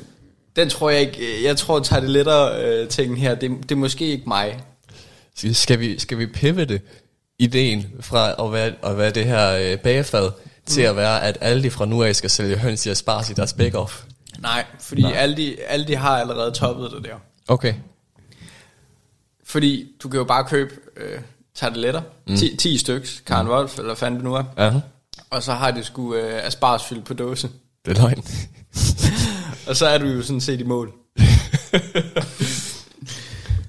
den 0.56 0.70
tror 0.70 0.90
jeg 0.90 1.02
ikke, 1.02 1.44
jeg 1.44 1.58
tror, 1.58 1.80
tager 1.80 2.00
det 2.00 2.10
lettere 2.10 2.82
uh, 2.82 2.88
ting 2.88 3.22
her, 3.22 3.36
det, 3.36 3.52
det 3.64 3.72
er 3.72 3.76
måske 3.76 4.06
ikke 4.06 4.24
mig. 4.28 4.60
Skal 5.54 5.80
vi, 5.80 6.00
skal 6.00 6.18
vi 6.18 6.26
pivote 6.26 6.82
ideen 7.40 7.88
fra 8.00 8.46
at 8.46 8.54
være, 8.54 8.74
at 8.84 8.98
være 8.98 9.12
det 9.12 9.26
her 9.26 9.52
øh, 9.52 9.80
bagefad 9.80 10.32
til 10.66 10.82
at 10.82 10.96
være, 10.96 11.24
at 11.24 11.38
Aldi 11.42 11.70
fra 11.70 11.86
nu 11.86 12.04
af 12.04 12.16
skal 12.16 12.30
sælge 12.30 12.58
høns 12.58 12.86
i 12.86 12.90
Aspars 12.90 13.30
i 13.30 13.34
deres 13.34 13.54
bake-off? 13.54 14.06
Nej, 14.40 14.66
fordi 14.80 15.02
Nej. 15.02 15.12
Aldi, 15.12 15.58
Aldi 15.68 15.94
har 15.94 16.20
allerede 16.20 16.52
toppet 16.52 16.92
det 16.92 17.06
der. 17.06 17.16
Okay. 17.48 17.74
Fordi 19.44 19.92
du 20.04 20.10
kan 20.10 20.18
jo 20.18 20.24
bare 20.24 20.46
købe 20.46 20.74
øh, 20.98 21.20
tarteletter, 21.60 22.02
mm. 22.28 22.38
10, 22.38 22.56
10 22.56 22.78
styks, 22.78 23.24
Karen 23.26 23.48
mm. 23.48 23.54
Wolf, 23.54 23.80
eller 23.80 23.96
fanden 23.96 24.16
det 24.20 24.24
nu 24.24 24.34
er. 24.34 24.44
Ja, 24.58 24.74
Og 25.30 25.44
så 25.44 25.54
har 25.54 25.72
det 25.72 25.86
sgu 25.86 26.16
øh, 26.16 26.46
asparsfyldt 26.48 27.06
på 27.06 27.14
dåse. 27.14 27.50
det 27.86 27.98
er 27.98 28.02
løgn. 28.02 28.24
Og 29.68 29.76
så 29.76 29.88
er 29.88 29.98
du 29.98 30.06
jo 30.06 30.22
sådan 30.22 30.42
set 30.42 30.60
i 30.60 30.64
mål. 30.64 30.92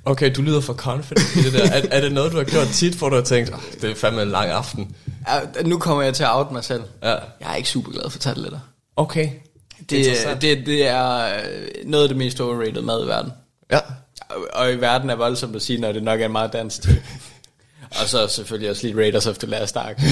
Okay, 0.05 0.33
du 0.37 0.43
lyder 0.43 0.61
for 0.61 0.75
confident 0.75 1.37
i 1.37 1.43
det 1.43 1.53
der. 1.53 1.71
Er, 1.71 1.83
er 1.91 2.01
det 2.01 2.13
noget, 2.13 2.33
du 2.33 2.37
har 2.37 2.45
gjort 2.45 2.69
tit, 2.69 2.95
hvor 2.95 3.09
du 3.09 3.15
har 3.15 3.23
tænkt, 3.23 3.55
oh, 3.55 3.61
det 3.81 3.91
er 3.91 3.95
fandme 3.95 4.23
en 4.23 4.29
lang 4.31 4.51
aften? 4.51 4.97
Ja, 5.29 5.63
nu 5.63 5.79
kommer 5.79 6.03
jeg 6.03 6.15
til 6.15 6.23
at 6.23 6.31
out 6.33 6.53
mig 6.53 6.65
selv. 6.65 6.83
Ja. 7.03 7.09
Jeg 7.11 7.21
er 7.51 7.55
ikke 7.55 7.69
super 7.69 7.93
glad 7.93 8.11
for 8.11 8.19
tarteletter. 8.19 8.59
Okay. 8.97 9.31
Det, 9.91 9.97
Interessant. 9.97 10.43
det, 10.43 10.67
det 10.67 10.87
er 10.87 11.25
øh, 11.25 11.41
noget 11.85 12.05
af 12.05 12.09
det 12.09 12.19
mest 12.19 12.41
overrated 12.41 12.83
mad 12.83 13.05
i 13.05 13.09
verden. 13.09 13.33
Ja. 13.73 13.79
Og, 14.29 14.37
og 14.53 14.73
i 14.73 14.77
verden 14.77 15.11
er 15.11 15.15
voldsomt 15.15 15.57
at 15.57 15.63
sige, 15.63 15.81
når 15.81 15.93
det 15.93 16.03
nok 16.03 16.21
er 16.21 16.25
en 16.27 16.33
meget 16.33 16.53
dansk 16.53 16.83
ting. 16.83 16.99
Og 17.91 18.09
så 18.09 18.29
selvfølgelig 18.29 18.71
også 18.71 18.87
lige 18.87 18.97
Raiders 19.01 19.27
of 19.27 19.39
the 19.39 19.47
Last 19.47 19.77
Ark. 19.77 20.01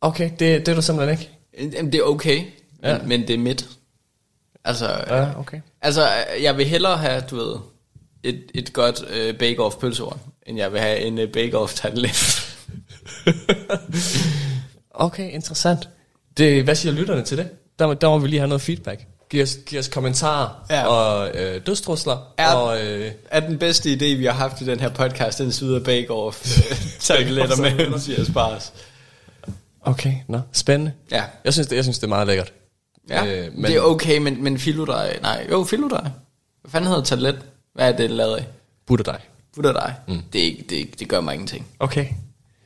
Okay, 0.00 0.30
det, 0.30 0.40
det 0.66 0.68
er 0.68 0.74
du 0.74 0.82
simpelthen 0.82 1.18
ikke? 1.18 1.30
Jamen, 1.76 1.92
det 1.92 1.98
er 1.98 2.02
okay, 2.02 2.42
Ja. 2.82 2.98
men, 2.98 3.08
men 3.08 3.20
det 3.28 3.34
er 3.34 3.38
midt. 3.38 3.68
Altså, 4.64 4.86
Ja, 5.08 5.38
okay. 5.40 5.60
altså, 5.82 6.08
jeg 6.42 6.56
vil 6.56 6.66
hellere 6.66 6.96
have, 6.98 7.22
du 7.30 7.36
ved, 7.36 7.56
et, 8.22 8.42
et 8.54 8.72
godt 8.72 9.04
øh, 9.10 9.34
bake-off 9.38 9.78
pølsehorn, 9.80 10.20
end 10.46 10.58
jeg 10.58 10.72
vil 10.72 10.80
have 10.80 10.98
en 11.00 11.18
øh, 11.18 11.28
bake-off 11.32 11.74
tartelet. 11.74 12.42
Okay, 14.98 15.30
interessant. 15.32 15.88
Det, 16.36 16.64
hvad 16.64 16.74
siger 16.74 16.92
lytterne 16.92 17.24
til 17.24 17.38
det? 17.38 17.48
Der, 17.78 17.94
der 17.94 18.08
må 18.08 18.18
vi 18.18 18.28
lige 18.28 18.40
have 18.40 18.48
noget 18.48 18.62
feedback. 18.62 19.06
Giv 19.30 19.42
os, 19.42 19.58
giv 19.66 19.78
os 19.78 19.88
kommentarer 19.88 20.64
Ja. 20.70 20.86
og 20.86 21.30
øh, 21.36 21.66
dødstrusler. 21.66 22.32
Er- 22.38 22.52
og, 22.52 22.84
øh, 22.86 23.12
er 23.30 23.40
den 23.40 23.58
bedste 23.58 23.92
idé, 23.92 24.04
vi 24.18 24.24
har 24.24 24.32
haft 24.32 24.60
i 24.60 24.64
den 24.66 24.80
her 24.80 24.88
podcast, 24.88 25.38
den 25.38 25.52
syder 25.52 25.80
bake-off 25.80 26.62
tarteletter 27.00 27.56
med 27.56 27.70
høns 27.70 28.08
i 28.08 28.14
asparges. 28.14 28.72
okay, 29.80 30.14
nå, 30.28 30.40
spændende. 30.52 30.92
Ja, 31.10 31.24
Jeg 31.44 31.52
synes, 31.52 31.66
det, 31.68 31.76
jeg 31.76 31.84
synes, 31.84 31.98
det 31.98 32.04
er 32.04 32.08
meget 32.08 32.26
lækkert. 32.26 32.52
ja 33.08 33.24
Øh, 33.26 33.52
men- 33.54 33.64
det 33.64 33.76
er 33.76 33.80
okay, 33.80 34.18
men, 34.18 34.44
men 34.44 34.58
filodrej, 34.58 35.18
nej, 35.22 35.46
jo, 35.50 35.64
filodrej. 35.64 36.08
Hvad 36.62 36.70
fanden 36.70 36.88
hedder 36.88 37.02
tartelet? 37.04 37.38
Hvad 37.74 37.92
er 37.92 37.96
det 37.96 38.10
lavet 38.10 38.36
af? 38.36 38.46
Butterdej. 38.86 39.20
Butterdej. 39.54 39.92
Mm. 40.08 40.22
Det, 40.32 40.40
er 40.40 40.44
ikke- 40.44 40.64
det, 40.70 41.00
det 41.00 41.08
gør 41.08 41.20
mig 41.20 41.34
ingenting. 41.34 41.66
Okay. 41.78 42.06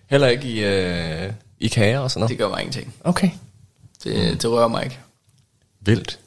Heller 0.07 0.27
ikke 0.29 0.49
i, 0.49 0.64
øh, 0.64 1.33
i 1.59 1.68
kager 1.68 1.99
og 1.99 2.11
sådan 2.11 2.20
noget? 2.20 2.31
Det 2.31 2.38
gør 2.38 2.49
mig 2.49 2.61
ingenting. 2.61 2.94
Okay. 3.05 3.31
Det, 4.05 4.31
mm. 4.33 4.38
det 4.38 4.51
rører 4.51 4.68
mig 4.68 4.85
ikke. 4.85 4.99
Vildt. 5.81 6.18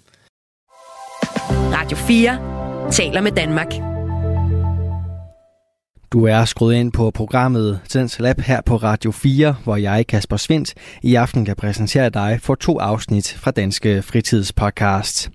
Radio 1.73 1.97
4 1.97 2.91
taler 2.91 3.21
med 3.21 3.31
Danmark. 3.31 3.73
Du 6.11 6.25
er 6.25 6.45
skruet 6.45 6.75
ind 6.75 6.91
på 6.91 7.11
programmet 7.11 7.79
Tidens 7.89 8.19
Lab 8.19 8.39
her 8.39 8.61
på 8.61 8.75
Radio 8.75 9.11
4, 9.11 9.55
hvor 9.63 9.75
jeg, 9.75 10.07
Kasper 10.07 10.37
Svindt, 10.37 10.73
i 11.01 11.15
aften 11.15 11.45
kan 11.45 11.55
præsentere 11.55 12.09
dig 12.09 12.39
for 12.41 12.55
to 12.55 12.79
afsnit 12.79 13.33
fra 13.37 13.51
Danske 13.51 14.01
Fritidspodcast. 14.01 15.29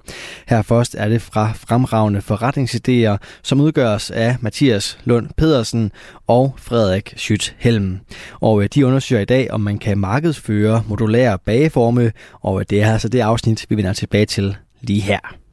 Her 0.49 0.63
først 0.63 0.95
er 0.99 1.09
det 1.09 1.23
fra 1.23 1.53
fremragende 1.55 2.21
forretningsidéer, 2.21 3.17
som 3.43 3.61
udgøres 3.61 4.11
af 4.11 4.37
Mathias 4.41 4.99
Lund 5.05 5.29
Pedersen 5.37 5.93
og 6.27 6.55
Frederik 6.57 7.15
Schütt 7.17 7.53
Helm. 7.59 7.99
Og 8.41 8.63
øh, 8.63 8.69
de 8.75 8.87
undersøger 8.87 9.23
i 9.23 9.25
dag, 9.25 9.51
om 9.51 9.61
man 9.61 9.79
kan 9.79 9.99
markedsføre 9.99 10.83
modulære 10.89 11.39
bageforme, 11.39 12.13
og 12.41 12.61
øh, 12.61 12.67
det 12.71 12.83
er 12.83 12.93
altså 12.93 13.09
det 13.09 13.21
afsnit, 13.21 13.67
vi 13.69 13.77
vender 13.77 13.93
tilbage 13.93 14.27
til 14.27 14.57
lige 14.81 15.01
her. 15.01 15.48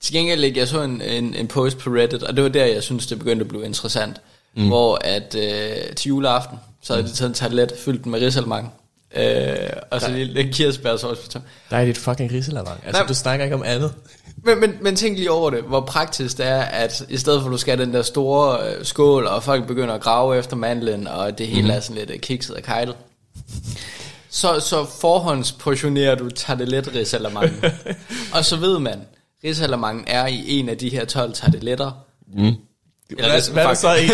Til 0.00 0.12
gengæld 0.14 0.56
jeg 0.56 0.68
så 0.68 0.82
en, 0.82 1.02
en, 1.02 1.34
en 1.34 1.48
post 1.48 1.78
på 1.78 1.90
Reddit, 1.90 2.22
og 2.22 2.36
det 2.36 2.42
var 2.44 2.50
der, 2.50 2.64
jeg 2.64 2.82
synes, 2.82 3.06
det 3.06 3.18
begyndte 3.18 3.42
at 3.42 3.48
blive 3.48 3.64
interessant. 3.64 4.20
Mm. 4.56 4.66
Hvor 4.68 4.98
at 5.04 5.34
øh, 5.34 5.94
til 5.96 6.08
juleaften, 6.08 6.58
så 6.82 6.94
havde 6.94 7.08
de 7.08 7.12
taget 7.12 7.28
en 7.28 7.34
tartelet, 7.34 7.72
fyldt 7.78 8.04
den 8.04 8.12
med 8.12 8.20
risalemang. 8.20 8.72
Øh, 9.16 9.56
og 9.90 10.00
så 10.00 10.10
lige 10.10 10.24
lidt 10.24 10.54
kirsebærsauce 10.54 11.22
på 11.22 11.28
toppen. 11.28 11.50
Der 11.70 11.76
er 11.76 11.84
dit 11.84 11.98
fucking 11.98 12.32
risalavang. 12.32 12.80
Altså, 12.86 13.00
Nej. 13.02 13.08
du 13.08 13.14
snakker 13.14 13.44
ikke 13.44 13.56
om 13.56 13.62
andet. 13.66 13.94
Men, 14.44 14.60
men, 14.60 14.78
men 14.80 14.96
tænk 14.96 15.18
lige 15.18 15.30
over 15.30 15.50
det, 15.50 15.62
hvor 15.62 15.80
praktisk 15.80 16.38
det 16.38 16.46
er, 16.46 16.60
at 16.60 17.04
i 17.08 17.16
stedet 17.16 17.40
for 17.40 17.48
at 17.48 17.52
du 17.52 17.58
skal 17.58 17.76
have 17.76 17.86
den 17.86 17.94
der 17.94 18.02
store 18.02 18.58
øh, 18.68 18.84
skål, 18.84 19.26
og 19.26 19.42
folk 19.42 19.66
begynder 19.66 19.94
at 19.94 20.00
grave 20.00 20.38
efter 20.38 20.56
mandlen, 20.56 21.06
og 21.06 21.38
det 21.38 21.46
hele 21.46 21.62
mm. 21.62 21.70
er 21.70 21.80
sådan 21.80 21.96
lidt 21.96 22.10
øh, 22.10 22.18
kikset 22.18 22.56
og 22.56 22.62
kejlet, 22.62 22.94
så, 24.30 24.60
så 24.60 24.86
forhåndsportionerer 25.00 26.14
du 26.14 26.30
tartelet 26.30 26.94
risalamangen. 26.94 27.64
og 28.34 28.44
så 28.44 28.56
ved 28.56 28.78
man, 28.78 29.00
risalamangen 29.44 30.04
er 30.08 30.26
i 30.26 30.44
en 30.58 30.68
af 30.68 30.78
de 30.78 30.88
her 30.88 31.04
12 31.04 31.32
tarteletter. 31.32 31.90
Mm. 32.34 32.54
Hvad, 33.18 33.52
hvad 33.52 33.62
er 33.62 33.66
der 33.68 33.74
så 33.74 33.94
i 33.94 34.08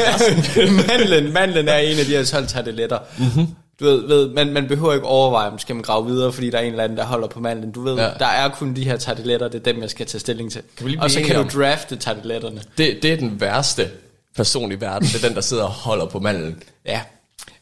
mandlen, 0.88 1.32
mandlen 1.32 1.68
er 1.68 1.76
en 1.78 1.98
af 1.98 2.04
de 2.04 2.10
her 2.16 2.24
12 2.24 2.46
tarteletter. 2.46 2.98
Mm-hmm. 3.18 3.46
Du 3.80 3.84
ved, 3.84 4.06
ved 4.06 4.28
man, 4.34 4.52
man 4.52 4.68
behøver 4.68 4.94
ikke 4.94 5.06
overveje, 5.06 5.50
om 5.50 5.58
skal 5.58 5.74
man 5.74 5.82
grave 5.82 6.06
videre, 6.06 6.32
fordi 6.32 6.50
der 6.50 6.58
er 6.58 6.62
en 6.62 6.70
eller 6.70 6.84
anden, 6.84 6.98
der 6.98 7.04
holder 7.04 7.28
på 7.28 7.40
mandlen. 7.40 7.72
Du 7.72 7.82
ved, 7.82 7.96
Ja. 7.96 8.10
der 8.18 8.26
er 8.26 8.48
kun 8.48 8.76
de 8.76 8.84
her 8.84 8.96
tarteletter, 8.96 9.48
det 9.48 9.66
er 9.66 9.72
dem, 9.72 9.82
jeg 9.82 9.90
skal 9.90 10.06
tage 10.06 10.20
stilling 10.20 10.52
til. 10.52 10.62
Kan 10.76 11.00
og 11.00 11.10
så 11.10 11.20
kan 11.20 11.34
du 11.34 11.40
om- 11.40 11.48
drafte 11.48 11.96
tarteletterne. 11.96 12.60
Det, 12.78 12.98
det 13.02 13.12
er 13.12 13.16
den 13.16 13.40
værste 13.40 13.90
person 14.36 14.72
i 14.72 14.80
verden. 14.80 15.08
Det 15.08 15.22
er 15.24 15.26
den, 15.28 15.34
der 15.34 15.40
sidder 15.42 15.62
og 15.62 15.70
holder 15.70 16.06
på 16.06 16.20
mandlen. 16.20 16.62
Ja. 16.86 17.00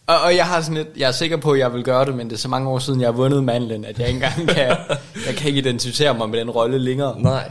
Og, 0.06 0.20
og 0.20 0.36
jeg 0.36 0.46
har 0.46 0.60
sådan 0.60 0.74
lidt, 0.74 0.88
jeg 0.96 1.08
er 1.08 1.12
sikker 1.12 1.36
på, 1.36 1.52
at 1.52 1.58
jeg 1.58 1.72
vil 1.72 1.84
gøre 1.84 2.04
det, 2.04 2.14
men 2.14 2.30
det 2.30 2.34
er 2.34 2.40
så 2.40 2.48
mange 2.48 2.68
år 2.68 2.78
siden, 2.78 3.00
jeg 3.00 3.06
har 3.06 3.12
vundet 3.12 3.44
mandlen, 3.44 3.84
at 3.84 3.98
jeg 3.98 4.08
ikke 4.08 4.16
engang 4.16 4.48
kan, 4.48 4.76
jeg 5.26 5.34
kan 5.36 5.48
ikke 5.48 5.58
identificere 5.58 6.14
mig 6.14 6.28
med 6.28 6.38
den 6.40 6.50
rolle 6.50 6.78
længere. 6.78 7.20
Nej. 7.20 7.50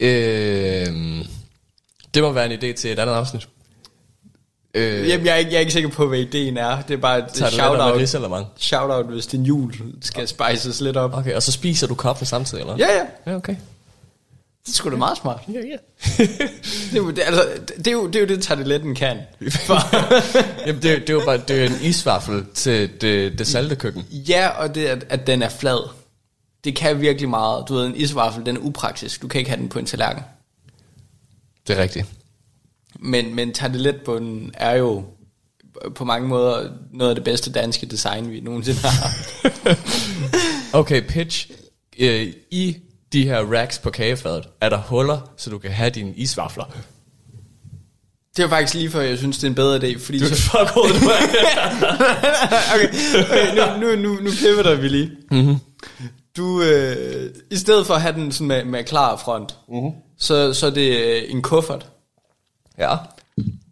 Øh, 0.00 0.86
det 2.14 2.22
må 2.22 2.32
være 2.32 2.52
en 2.52 2.52
idé 2.52 2.72
til 2.72 2.92
et 2.92 2.98
andet 2.98 3.14
afsnit. 3.14 3.48
Øh, 4.74 5.08
Jamen, 5.08 5.26
jeg 5.26 5.32
er, 5.32 5.36
ikke, 5.36 5.50
jeg 5.50 5.56
er 5.56 5.60
ikke 5.60 5.72
sikker 5.72 5.90
på, 5.90 6.06
hvad 6.06 6.18
ideen 6.18 6.56
er. 6.56 6.80
Det 6.82 6.94
er 6.94 6.98
bare 6.98 7.18
et 7.18 7.24
shout-out, 7.36 8.48
shout-out, 8.56 9.06
hvis 9.06 9.26
din 9.26 9.42
jul 9.42 9.72
skal 10.02 10.28
spices 10.28 10.80
lidt 10.80 10.96
op. 10.96 11.14
Okay, 11.14 11.34
og 11.34 11.42
så 11.42 11.52
spiser 11.52 11.86
du 11.86 11.94
koppen 11.94 12.26
samtidig, 12.26 12.60
eller? 12.62 12.76
Ja, 12.78 12.86
ja. 12.96 13.30
Ja, 13.32 13.36
okay. 13.36 13.56
Det 14.66 14.68
er 14.68 14.72
sgu 14.72 14.90
da 14.90 14.96
meget 14.96 15.18
smart. 15.18 15.40
Ja, 15.48 15.58
ja. 15.58 15.76
Det 16.90 16.92
er, 16.92 16.96
jo, 16.96 17.10
det, 17.10 17.22
altså, 17.26 17.48
det, 17.76 17.86
er 17.86 17.92
jo, 17.92 18.06
det 18.06 18.16
er 18.16 18.20
jo 18.20 18.26
det, 18.26 18.42
tarteletten 18.42 18.94
kan. 18.94 19.16
Jamen, 20.66 20.82
det, 20.82 20.90
er- 20.92 20.98
det 21.00 21.10
er 21.10 21.12
jo 21.12 21.22
bare 21.24 21.36
det 21.48 21.50
er 21.62 21.66
en 21.66 21.76
isvaffel 21.82 22.44
til 22.54 22.90
det, 23.00 23.38
det 23.38 23.46
salte 23.46 23.76
køkken. 23.76 24.02
Ja, 24.10 24.48
og 24.48 24.74
det, 24.74 24.86
at, 24.86 25.04
at 25.08 25.26
den 25.26 25.42
er 25.42 25.48
flad. 25.48 25.88
Det 26.64 26.76
kan 26.76 27.00
virkelig 27.00 27.28
meget. 27.28 27.64
Du 27.68 27.74
ved, 27.74 27.86
en 27.86 27.96
isvaffel, 27.96 28.46
den 28.46 28.56
er 28.56 28.60
upraktisk. 28.60 29.22
Du 29.22 29.28
kan 29.28 29.38
ikke 29.38 29.50
have 29.50 29.60
den 29.60 29.68
på 29.68 29.78
en 29.78 29.86
tallerken. 29.86 30.22
Det 31.66 31.78
er 31.78 31.82
rigtigt. 31.82 32.06
Men, 32.98 33.34
men 33.34 33.52
tarteletbunden 33.52 34.50
er 34.54 34.72
jo 34.76 35.04
på 35.94 36.04
mange 36.04 36.28
måder 36.28 36.70
noget 36.92 37.10
af 37.10 37.14
det 37.14 37.24
bedste 37.24 37.52
danske 37.52 37.86
design, 37.86 38.30
vi 38.30 38.40
nogensinde 38.40 38.80
har. 38.80 39.10
Okay, 40.78 41.02
pitch. 41.08 41.50
Øh, 41.98 42.32
I 42.50 42.76
de 43.12 43.24
her 43.24 43.40
racks 43.52 43.78
på 43.78 43.90
kagefadet, 43.90 44.48
er 44.60 44.68
der 44.68 44.78
huller, 44.78 45.32
så 45.36 45.50
du 45.50 45.58
kan 45.58 45.70
have 45.70 45.90
dine 45.90 46.12
isvafler. 46.14 46.64
Det 48.36 48.44
er 48.44 48.48
faktisk 48.48 48.74
lige 48.74 48.90
før, 48.90 49.00
jeg 49.00 49.18
synes, 49.18 49.38
det 49.38 49.44
er 49.44 49.48
en 49.48 49.54
bedre 49.54 49.76
idé, 49.76 49.98
fordi... 49.98 50.18
Du 50.18 50.24
er 50.24 50.28
så, 50.28 50.34
fuck 50.34 50.70
hovedet, 50.70 50.96
okay, 52.74 52.88
okay 53.20 53.80
nu, 53.80 53.86
nu, 53.86 53.96
nu, 53.96 54.20
nu 54.20 54.30
pivoter 54.30 54.74
vi 54.74 54.88
lige. 54.88 55.10
Mm-hmm. 55.30 55.56
Du, 56.36 56.62
øh, 56.62 57.30
i 57.50 57.56
stedet 57.56 57.86
for 57.86 57.94
at 57.94 58.00
have 58.00 58.14
den 58.14 58.32
sådan 58.32 58.46
med, 58.46 58.64
med 58.64 58.84
klar 58.84 59.16
front, 59.16 59.56
mm-hmm. 59.68 59.90
så, 60.18 60.54
så 60.54 60.66
er 60.66 60.70
det 60.70 60.96
øh, 60.96 61.22
en 61.28 61.42
kuffert. 61.42 61.86
Ja. 62.78 62.96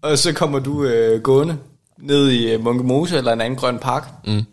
Og 0.02 0.18
så 0.18 0.32
kommer 0.32 0.58
du 0.58 0.84
øh, 0.84 1.22
gående 1.22 1.58
ned 1.98 2.28
i 2.28 2.52
øh, 2.52 2.64
Munke 2.64 2.84
Mose 2.84 3.16
eller 3.16 3.32
en 3.32 3.40
anden 3.40 3.58
grøn 3.58 3.78
park. 3.78 4.08
Mm. 4.26 4.44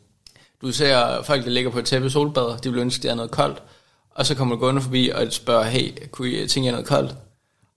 Du 0.62 0.72
ser 0.72 1.24
folk, 1.24 1.44
der 1.44 1.50
ligger 1.50 1.72
på 1.72 1.80
et 1.80 1.86
tæppe 1.86 2.10
solbader. 2.10 2.58
De 2.58 2.72
vil 2.72 2.82
ønske, 2.82 3.04
det 3.04 3.12
er 3.12 3.16
noget 3.16 3.32
koldt. 3.32 3.64
Og 4.18 4.26
så 4.26 4.36
kommer 4.36 4.56
du 4.56 4.60
gående 4.62 4.82
forbi 4.82 5.10
og 5.16 5.28
spørger, 5.30 5.64
hey, 5.64 5.92
kunne 6.12 6.30
I 6.30 6.48
tænke 6.48 6.66
jer 6.66 6.72
noget 6.72 6.88
koldt? 6.88 7.16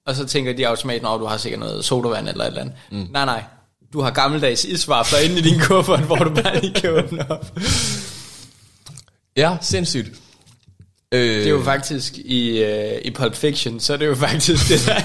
Og 0.06 0.14
så 0.16 0.26
tænker 0.26 0.52
de 0.52 0.68
automatisk, 0.68 1.04
at 1.04 1.20
du 1.20 1.24
har 1.26 1.36
sikkert 1.36 1.60
noget 1.60 1.84
sodavand 1.84 2.28
eller 2.28 2.44
et 2.44 2.48
eller 2.48 2.60
andet. 2.60 2.74
Mm. 2.90 3.06
Nej, 3.12 3.24
nej. 3.24 3.42
Du 3.92 4.00
har 4.00 4.10
gammeldags 4.10 4.64
isvafler 4.64 5.18
inde 5.18 5.38
i 5.38 5.42
din 5.42 5.60
kuffert, 5.66 6.00
hvor 6.00 6.16
du 6.16 6.34
bare 6.34 6.60
lige 6.60 6.74
kan 6.74 6.90
åbne 6.90 7.30
op. 7.30 7.52
Ja, 9.36 9.56
sindssygt. 9.60 10.08
Øh, 11.12 11.20
Det 11.38 11.46
er 11.46 11.50
jo 11.50 11.62
faktisk 11.62 12.18
i, 12.18 12.62
uh, 12.64 12.98
i 13.04 13.10
Pulp 13.10 13.34
Fiction, 13.34 13.80
så 13.80 13.92
er 13.92 13.96
det 13.96 14.06
jo 14.06 14.14
faktisk 14.14 14.68
det, 14.68 14.86
der 14.86 14.94
er 14.94 15.00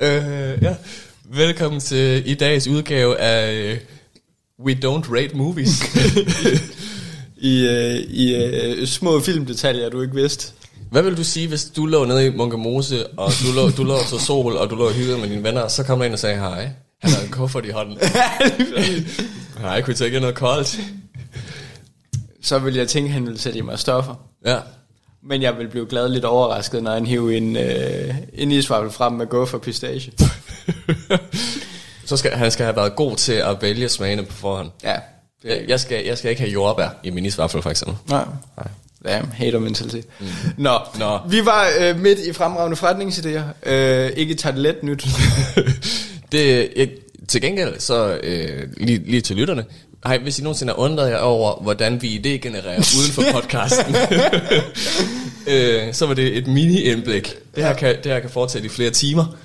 øh, 0.00 0.62
ja. 0.62 0.74
Velkommen 1.24 1.80
til 1.80 2.22
i 2.30 2.34
dags 2.34 2.66
udgave 2.68 3.18
af 3.18 3.52
øh, 3.52 3.78
We 4.66 4.74
Don't 4.74 5.14
Rate 5.16 5.36
Movies. 5.36 5.82
i, 7.52 7.68
uh, 7.68 8.14
i 8.14 8.80
uh, 8.80 8.86
små 8.86 9.20
filmdetaljer, 9.20 9.88
du 9.88 10.02
ikke 10.02 10.14
vidste. 10.14 10.52
Hvad 10.90 11.02
vil 11.02 11.16
du 11.16 11.24
sige, 11.24 11.48
hvis 11.48 11.64
du 11.64 11.86
lå 11.86 12.04
nede 12.04 12.26
i 12.26 12.30
Munkemose, 12.36 13.06
og 13.06 13.32
du 13.46 13.52
lå, 13.54 13.70
du 13.70 13.84
lå 13.84 13.98
så 14.06 14.18
sol, 14.18 14.56
og 14.56 14.70
du 14.70 14.74
lå 14.74 14.86
og 14.86 14.92
hyggede 14.92 15.18
med 15.18 15.28
dine 15.28 15.42
venner, 15.42 15.68
så 15.68 15.82
kom 15.82 15.98
der 15.98 16.06
ind 16.06 16.12
og 16.12 16.18
sagde 16.18 16.38
hej. 16.38 16.70
Han 17.02 17.10
har 17.10 17.22
en 17.22 17.30
kuffert 17.30 17.66
i 17.66 17.70
hånden. 17.70 17.98
Hej, 19.60 19.82
kunne 19.82 19.92
I 19.92 19.96
tage 19.96 20.20
noget 20.20 20.34
koldt? 20.34 20.80
Så 22.42 22.58
ville 22.58 22.78
jeg 22.78 22.88
tænke, 22.88 23.08
at 23.08 23.12
han 23.12 23.26
ville 23.26 23.38
sætte 23.38 23.58
i 23.58 23.62
mig 23.62 23.78
stoffer. 23.78 24.14
Ja. 24.46 24.58
Men 25.22 25.42
jeg 25.42 25.58
vil 25.58 25.68
blive 25.68 25.86
glad 25.86 26.08
lidt 26.08 26.24
overrasket, 26.24 26.82
når 26.82 26.90
han 26.90 27.06
hiver 27.06 27.30
en, 27.30 27.56
øh, 27.56 28.14
en 28.34 28.52
isvaffel 28.52 28.90
frem 28.90 29.12
med 29.12 29.26
guffer 29.26 29.58
pistache. 29.58 30.12
Så 32.04 32.16
skal 32.16 32.30
han 32.30 32.50
skal 32.50 32.64
have 32.64 32.76
været 32.76 32.96
god 32.96 33.16
til 33.16 33.32
at 33.32 33.62
vælge 33.62 33.88
smagene 33.88 34.22
på 34.24 34.36
forhånd. 34.36 34.70
Ja. 34.84 34.94
Jeg, 35.44 35.64
jeg, 35.68 35.80
skal, 35.80 36.04
jeg 36.04 36.18
skal 36.18 36.30
ikke 36.30 36.42
have 36.42 36.52
jordbær 36.52 36.88
i 37.02 37.10
min 37.10 37.26
isvaffel, 37.26 37.62
for 37.62 37.70
eksempel. 37.70 37.96
Nej. 38.08 38.24
Nej. 38.56 38.66
Ja, 39.04 39.20
hater 39.32 39.58
mentalitet. 39.58 40.04
Mm. 40.20 40.26
Nå, 40.56 40.78
Nå. 40.98 41.18
vi 41.28 41.44
var 41.44 41.66
øh, 41.80 41.98
midt 42.00 42.18
i 42.18 42.32
fremragende 42.32 42.76
forretningsidéer. 42.76 43.70
Øh, 43.70 44.10
ikke 44.16 44.34
tager 44.34 44.52
det 44.52 44.62
let 44.62 44.82
nyt. 44.82 45.06
Det, 46.32 46.68
jeg, 46.76 46.88
til 47.28 47.40
gengæld, 47.42 47.80
så 47.80 48.18
øh, 48.22 48.68
lige, 48.76 48.98
lige 49.10 49.20
til 49.20 49.36
lytterne, 49.36 49.64
I, 50.06 50.18
hvis 50.22 50.38
I 50.38 50.42
nogensinde 50.42 50.72
har 50.72 50.78
undret 50.78 51.10
jer 51.10 51.18
over, 51.18 51.62
hvordan 51.62 52.02
vi 52.02 52.18
idégenererer 52.18 52.96
uden 52.98 53.12
for 53.12 53.22
podcasten, 53.32 53.94
øh, 55.54 55.94
så 55.94 56.06
var 56.06 56.14
det 56.14 56.36
et 56.36 56.46
mini-indblik. 56.46 57.34
Det 57.54 57.64
her, 57.64 57.74
kan, 57.74 57.96
det 57.96 58.12
her 58.12 58.20
kan 58.20 58.30
fortsætte 58.30 58.66
i 58.66 58.68
flere 58.68 58.90
timer. 58.90 59.36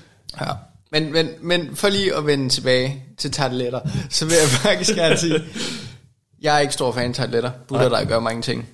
ja. 0.42 0.46
Men, 0.96 1.12
men, 1.14 1.30
men 1.42 1.76
for 1.76 1.90
lige 1.90 2.16
at 2.16 2.26
vende 2.26 2.50
tilbage 2.50 3.04
til 3.18 3.32
tarteletter, 3.32 3.80
så 4.10 4.26
vil 4.26 4.34
jeg 4.42 4.48
faktisk 4.50 4.96
gerne 4.96 5.18
sige, 5.18 5.42
jeg 6.42 6.56
er 6.56 6.60
ikke 6.60 6.74
stor 6.74 6.92
fan 6.92 7.10
af 7.10 7.16
tarteletter. 7.16 7.52
Butter, 7.68 7.90
der 7.90 8.06
gør 8.06 8.20
mange 8.20 8.42
ting. 8.42 8.70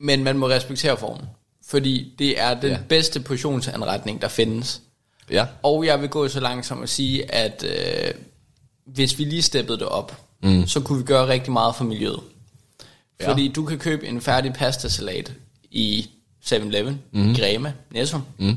Men 0.00 0.24
man 0.24 0.38
må 0.38 0.48
respektere 0.48 0.96
formen. 0.96 1.26
Fordi 1.66 2.14
det 2.18 2.40
er 2.40 2.60
den 2.60 2.70
Ja. 2.70 2.78
bedste 2.88 3.20
portionsanretning, 3.20 4.22
der 4.22 4.28
findes. 4.28 4.80
Ja. 5.30 5.46
Og 5.62 5.86
jeg 5.86 6.00
vil 6.00 6.08
gå 6.08 6.28
så 6.28 6.40
langt 6.40 6.66
som 6.66 6.82
at 6.82 6.88
sige, 6.88 7.34
at 7.34 7.64
øh, 7.64 8.14
hvis 8.86 9.18
vi 9.18 9.24
lige 9.24 9.42
steppede 9.42 9.78
det 9.78 9.86
op, 9.86 10.16
mm. 10.42 10.66
så 10.66 10.80
kunne 10.80 10.98
vi 10.98 11.04
gøre 11.04 11.28
rigtig 11.28 11.52
meget 11.52 11.74
for 11.76 11.84
miljøet. 11.84 12.20
Ja. 13.20 13.30
Fordi 13.30 13.48
du 13.48 13.64
kan 13.64 13.78
købe 13.78 14.06
en 14.06 14.20
færdig 14.20 14.52
pastasalat 14.52 15.32
i 15.70 16.10
7-Eleven, 16.44 17.00
mm. 17.12 17.34
Grema, 17.34 17.72
Netto, 17.90 18.18
mm. 18.38 18.56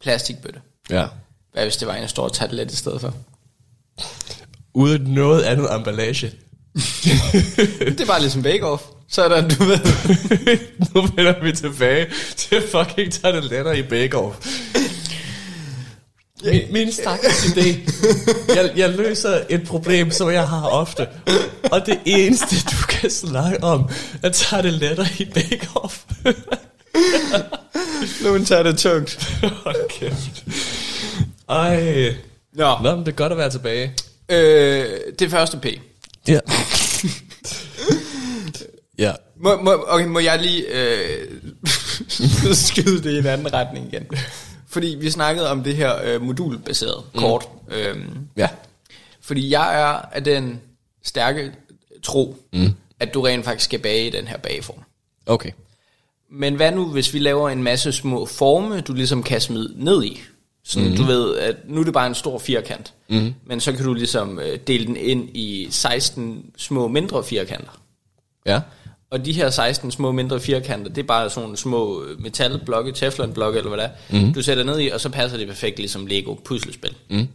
plastikbøtte. 0.00 0.60
Ja. 0.90 1.06
Hvad 1.52 1.62
hvis 1.62 1.76
det 1.76 1.88
var 1.88 1.94
en 1.94 2.08
stor 2.08 2.28
tartelet 2.28 2.72
i 2.72 2.76
stedet 2.76 3.00
for? 3.00 3.14
Uden 4.74 5.02
noget 5.02 5.42
andet 5.42 5.74
emballage. 5.74 6.26
Det 7.78 8.00
er 8.00 8.06
bare 8.06 8.20
ligesom 8.20 8.42
bake-off. 8.42 8.82
Så 9.08 9.22
er 9.22 9.28
der, 9.28 9.48
du 9.48 9.64
ved... 9.64 9.78
nu 10.94 11.00
vender 11.00 11.42
vi 11.42 11.52
tilbage 11.52 12.06
til 12.36 12.62
fucking 12.72 13.12
tarteletter 13.12 13.72
i 13.72 13.82
bake-off. 13.82 14.46
Min, 16.44 16.72
min 16.72 16.92
stakkels 16.92 17.44
idé. 17.44 17.66
Jeg, 18.54 18.72
jeg 18.76 18.90
løser 18.90 19.40
et 19.48 19.66
problem, 19.66 20.10
som 20.10 20.30
jeg 20.30 20.48
har 20.48 20.66
ofte. 20.66 21.08
Og 21.72 21.86
det 21.86 21.98
eneste, 22.04 22.56
du 22.70 22.86
kan 22.88 23.10
snakke 23.10 23.64
om, 23.64 23.90
er 24.22 24.28
tarteletter 24.28 25.06
i 25.18 25.24
bake-off. 25.24 26.04
Nu 28.24 28.44
tager 28.44 28.62
det 28.62 28.78
tungt. 28.78 29.38
Hold 29.64 29.88
kæft. 29.88 30.44
Ej. 31.50 32.14
Nå, 32.52 32.76
Nå, 32.82 32.96
men 32.96 33.00
det 33.06 33.12
er 33.12 33.16
godt 33.16 33.32
at 33.32 33.38
være 33.38 33.50
tilbage. 33.50 33.92
øh, 34.28 34.86
det 35.18 35.30
første 35.30 35.56
P. 35.58 35.66
Ja. 36.28 36.40
ja. 38.98 39.12
Må, 39.36 39.56
må, 39.62 39.84
okay, 39.88 40.06
må 40.06 40.18
jeg 40.18 40.38
lige 40.42 40.64
øh, 40.72 41.28
skyde 42.66 43.02
det 43.02 43.12
i 43.14 43.18
en 43.18 43.26
anden 43.26 43.52
retning 43.52 43.86
igen? 43.92 44.06
Fordi 44.68 44.96
vi 45.00 45.10
snakkede 45.10 45.50
om 45.50 45.62
det 45.64 45.76
her 45.76 46.02
øh, 46.04 46.22
modulbaserede 46.22 47.02
kort. 47.14 47.48
Øhm, 47.70 48.18
Ja. 48.36 48.48
fordi 49.20 49.50
jeg 49.50 49.80
er 49.80 49.86
af 50.12 50.24
den 50.24 50.60
stærke 51.04 51.52
tro, 52.02 52.36
mm. 52.52 52.74
at 53.00 53.14
du 53.14 53.20
rent 53.20 53.44
faktisk 53.44 53.64
skal 53.64 53.78
bage 53.78 54.06
i 54.06 54.10
den 54.10 54.26
her 54.28 54.36
bageform. 54.38 54.78
Okay. 55.26 55.50
Men 56.32 56.54
hvad 56.54 56.72
nu, 56.72 56.84
hvis 56.86 57.14
vi 57.14 57.18
laver 57.18 57.50
en 57.50 57.62
masse 57.62 57.92
små 57.92 58.26
forme, 58.26 58.80
du 58.80 58.92
ligesom 58.92 59.22
kan 59.22 59.40
smide 59.40 59.72
ned 59.84 60.04
i? 60.04 60.20
Sådan, 60.70 60.88
mm. 60.88 60.96
du 60.96 61.02
ved, 61.02 61.36
at 61.36 61.56
nu 61.68 61.80
er 61.80 61.84
det 61.84 61.92
bare 61.92 62.06
en 62.06 62.14
stor 62.14 62.38
firkant. 62.38 62.92
Mm. 63.08 63.34
Men 63.46 63.60
så 63.60 63.72
kan 63.72 63.84
du 63.84 63.94
ligesom 63.94 64.38
øh, 64.38 64.58
dele 64.66 64.86
den 64.86 64.96
ind 64.96 65.28
i 65.36 65.68
16 65.70 66.44
små 66.56 66.88
mindre 66.88 67.24
firkanter. 67.24 67.80
Ja. 68.46 68.60
Og 69.10 69.24
de 69.24 69.32
her 69.32 69.50
16 69.50 69.90
små 69.90 70.12
mindre 70.12 70.40
firkanter, 70.40 70.88
det 70.88 71.02
er 71.02 71.06
bare 71.06 71.30
sådan 71.30 71.56
små 71.56 72.04
øh, 72.04 72.22
metalblokke, 72.22 72.92
teflonblokke 72.92 73.58
eller 73.58 73.74
hvad 73.74 73.84
det 73.84 73.90
er, 74.10 74.24
mm. 74.26 74.32
du 74.32 74.42
sætter 74.42 74.64
ned 74.64 74.80
i, 74.80 74.88
og 74.88 75.00
så 75.00 75.08
passer 75.08 75.38
det 75.38 75.48
perfekt 75.48 75.78
ligesom 75.78 76.06
Lego 76.06 76.34
puslespil. 76.34 76.94
Mm. 77.10 77.28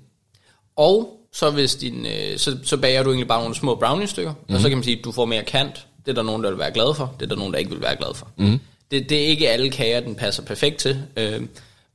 Og 0.76 1.20
så 1.34 1.52
hvis 1.52 1.76
din, 1.76 2.06
øh, 2.06 2.38
så, 2.38 2.58
så 2.64 2.78
bager 2.78 3.04
du 3.04 3.10
egentlig 3.10 3.28
bare 3.28 3.40
nogle 3.40 3.56
små 3.56 3.76
brownie-stykker, 3.76 4.34
mm. 4.50 4.56
og 4.56 4.62
så 4.62 4.70
kan 4.70 4.78
man 4.78 4.84
sige, 4.84 4.98
at 4.98 5.06
du 5.06 5.12
får 5.12 5.26
mere 5.26 5.44
kant. 5.44 5.88
Det 6.06 6.12
er 6.12 6.16
der 6.16 6.24
nogen, 6.24 6.44
der 6.44 6.50
vil 6.50 6.60
være 6.60 6.72
glad 6.72 6.96
for, 6.96 7.16
det 7.20 7.26
er 7.26 7.30
der 7.30 7.36
nogen, 7.36 7.54
der 7.54 7.60
ikke 7.60 7.72
vil 7.72 7.82
være 7.82 7.96
glad 7.96 8.14
for. 8.16 8.28
Mm. 8.38 8.60
Det, 8.92 9.10
det 9.10 9.24
er 9.24 9.28
ikke 9.28 9.50
alle 9.50 9.70
kager, 9.70 10.00
den 10.00 10.16
passer 10.16 10.44
perfekt 10.44 10.78
til. 10.78 11.04
Øh, 11.18 11.42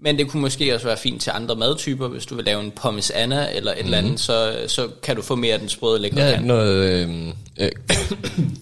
men 0.02 0.18
det 0.18 0.28
kunne 0.28 0.40
måske 0.40 0.74
også 0.74 0.86
være 0.86 0.96
fint 0.96 1.22
til 1.22 1.30
andre 1.34 1.56
madtyper, 1.56 2.08
hvis 2.08 2.26
du 2.26 2.34
vil 2.34 2.44
lave 2.44 2.60
en 2.60 2.70
pommes 2.70 3.10
anna 3.10 3.48
eller 3.56 3.72
et 3.72 3.78
mm. 3.78 3.84
eller 3.84 3.98
andet, 3.98 4.20
så, 4.20 4.64
så 4.68 4.88
kan 5.02 5.16
du 5.16 5.22
få 5.22 5.34
mere 5.34 5.52
af 5.54 5.60
den 5.60 5.68
sprøde 5.68 6.00
lækre 6.00 6.20
Ja, 6.20 6.34
kant. 6.34 6.46
noget 6.46 6.74
øh, 6.84 7.28
øh, 7.60 7.70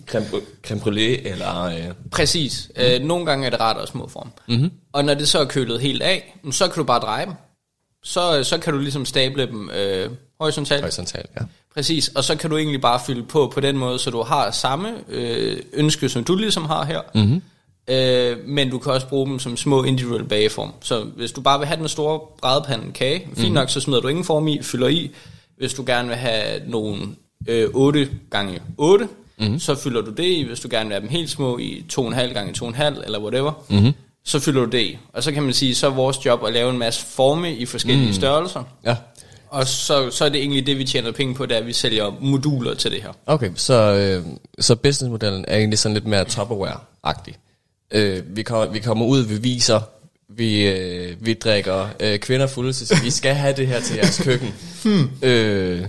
creme, 0.07 0.81
brûlée, 0.81 1.29
eller... 1.29 1.63
Øh, 1.65 1.95
Præcis. 2.11 2.71
Mm. 2.77 2.83
Øh, 2.83 3.01
nogle 3.03 3.27
gange 3.27 3.47
er 3.47 3.51
det 3.51 3.61
rart 3.61 3.77
at 3.77 3.89
små 3.89 4.09
form. 4.09 4.33
Mm-hmm. 4.49 4.71
Og 4.93 5.05
når 5.05 5.15
det 5.15 5.29
så 5.29 5.39
er 5.39 5.45
kølet 5.45 5.81
helt 5.81 6.03
af, 6.03 6.39
så 6.51 6.69
kan 6.69 6.75
du 6.81 6.85
bare 6.85 7.01
dreje 7.01 7.27
dem. 7.27 7.35
Så, 8.05 8.45
så 8.45 8.59
kan 8.59 8.73
du 8.73 8.79
ligesom 8.79 9.05
stable 9.05 9.47
dem 9.47 9.71
øh, 9.71 10.11
horisontalt. 10.41 10.81
horisontalt, 10.83 11.31
ja. 11.41 11.45
Præcis. 11.75 12.09
Og 12.09 12.25
så 12.25 12.37
kan 12.37 12.51
du 12.51 12.57
egentlig 12.57 12.81
bare 12.81 13.01
fylde 13.07 13.23
på 13.23 13.51
på 13.55 13.61
den 13.61 13.79
måde, 13.79 13.99
så 13.99 14.11
du 14.11 14.23
har 14.23 14.51
samme 14.51 14.95
øh, 15.09 15.57
ønske, 15.73 16.09
som 16.09 16.25
du 16.25 16.37
ligesom 16.37 16.65
har 16.65 16.85
her. 16.85 17.01
Mm-hmm. 17.15 17.43
Øh, 17.89 18.37
men 18.47 18.71
du 18.71 18.79
kan 18.79 18.93
også 18.93 19.09
bruge 19.09 19.27
dem 19.27 19.39
som 19.39 19.57
små 19.57 19.85
individuelle 19.85 20.29
bageform. 20.29 20.73
Så 20.81 21.05
hvis 21.17 21.33
du 21.33 21.41
bare 21.41 21.59
vil 21.59 21.69
have 21.69 21.81
den 21.81 21.89
store 21.89 22.21
brædepande 22.41 22.93
kage, 22.93 23.21
fint 23.21 23.39
mm-hmm. 23.39 23.55
nok, 23.55 23.71
så 23.71 23.81
smider 23.81 24.01
du 24.01 24.09
ingen 24.09 24.25
form 24.25 24.49
i, 24.49 24.63
fylder 24.63 24.89
i. 24.89 25.11
Hvis 25.57 25.75
du 25.75 25.85
gerne 25.87 26.09
vil 26.09 26.17
have 26.17 26.63
nogle 26.67 27.03
øh, 27.49 27.69
8 27.75 28.09
gange 28.31 28.61
8, 28.77 29.09
mm-hmm. 29.39 29.59
så 29.59 29.75
fylder 29.75 30.01
du 30.01 30.11
det 30.11 30.25
i. 30.25 30.43
Hvis 30.43 30.61
du 30.61 30.69
gerne 30.71 30.89
vil 30.89 30.95
have 30.95 31.03
dem 31.03 31.09
helt 31.09 31.31
små 31.31 31.59
i 31.59 31.85
2,5 31.93 32.21
gange 32.33 32.67
2,5 32.67 33.05
eller 33.05 33.21
whatever, 33.21 33.53
mm-hmm. 33.69 33.93
så 34.25 34.41
fylder 34.41 34.65
du 34.65 34.71
det 34.71 34.81
i. 34.81 34.99
Og 35.13 35.23
så 35.23 35.33
kan 35.33 35.43
man 35.43 35.53
sige, 35.53 35.75
så 35.75 35.87
er 35.87 35.91
vores 35.91 36.27
job 36.27 36.45
at 36.47 36.53
lave 36.53 36.71
en 36.71 36.79
masse 36.79 37.07
forme 37.07 37.55
i 37.57 37.67
forskellige 37.67 38.07
mm. 38.07 38.13
størrelser. 38.13 38.63
Ja. 38.85 38.97
Og 39.51 39.67
så, 39.67 40.11
så 40.11 40.25
er 40.25 40.29
det 40.29 40.41
egentlig 40.41 40.67
det, 40.67 40.79
vi 40.79 40.85
tjener 40.85 41.13
penge 41.13 41.35
på, 41.35 41.47
det 41.47 41.55
er, 41.55 41.59
at 41.59 41.67
vi 41.67 41.73
sælger 41.73 42.17
moduler 42.21 42.75
til 42.75 42.91
det 42.91 43.03
her. 43.03 43.13
Okay, 43.27 43.51
så, 43.55 43.75
øh, 43.75 44.25
så 44.61 44.77
businessmodellen 44.77 45.45
er 45.49 45.57
egentlig 45.57 45.79
sådan 45.79 45.95
lidt 45.95 46.07
mere 46.07 46.25
Tupperware-agtig. 46.25 47.48
Øh, 47.91 48.37
vi, 48.37 48.43
kommer, 48.43 48.73
vi 48.73 48.79
kommer 48.79 49.07
ud, 49.07 49.23
vi 49.23 49.35
viser, 49.35 49.81
vi, 50.29 50.69
øh, 50.69 51.17
vi 51.21 51.35
drikker 51.35 51.89
øh, 52.01 52.19
kvinder 52.19 52.47
fulde, 52.47 52.73
så 52.73 52.97
vi 53.03 53.11
skal 53.11 53.35
have 53.35 53.57
det 53.57 53.67
her 53.67 53.81
til 53.81 53.97
jeres 53.97 54.21
køkken. 54.25 54.55
hmm. 54.85 55.11
øh, 55.23 55.87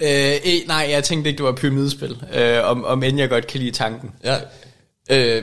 Øh, 0.00 0.34
eh, 0.44 0.66
nej, 0.66 0.86
jeg 0.90 1.04
tænkte 1.04 1.30
ikke, 1.30 1.38
det 1.38 1.46
var 1.46 1.52
pyramidespil, 1.52 2.22
øh, 2.34 2.64
om, 2.64 2.84
om 2.84 3.02
end 3.02 3.18
jeg 3.18 3.28
godt 3.28 3.46
kan 3.46 3.60
lide 3.60 3.70
tanken. 3.70 4.10
ja. 4.24 4.36
Øh, 5.10 5.42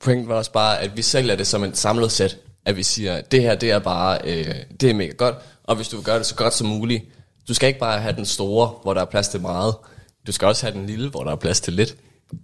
pointen 0.00 0.28
var 0.28 0.34
også 0.34 0.52
bare, 0.52 0.80
at 0.80 0.96
vi 0.96 1.02
sælger 1.02 1.36
det 1.36 1.46
som 1.46 1.64
et 1.64 1.78
samlet 1.78 2.12
sæt. 2.12 2.36
At 2.64 2.76
vi 2.76 2.82
siger, 2.82 3.20
det 3.20 3.42
her 3.42 3.54
det 3.54 3.70
er 3.70 3.78
bare, 3.78 4.18
øh, 4.24 4.54
det 4.80 4.90
er 4.90 4.94
mega 4.94 5.12
godt, 5.12 5.34
og 5.64 5.76
hvis 5.76 5.88
du 5.88 5.96
vil 5.96 6.04
gøre 6.04 6.18
det 6.18 6.26
så 6.26 6.34
godt 6.34 6.54
som 6.54 6.66
muligt, 6.66 7.04
du 7.48 7.54
skal 7.54 7.66
ikke 7.66 7.80
bare 7.80 8.00
have 8.00 8.16
den 8.16 8.26
store, 8.26 8.70
hvor 8.82 8.94
der 8.94 9.00
er 9.00 9.04
plads 9.04 9.28
til 9.28 9.40
meget. 9.40 9.74
Du 10.26 10.32
skal 10.32 10.48
også 10.48 10.66
have 10.66 10.78
den 10.78 10.86
lille, 10.86 11.08
hvor 11.08 11.24
der 11.24 11.32
er 11.32 11.36
plads 11.36 11.60
til 11.60 11.72
lidt. 11.72 11.96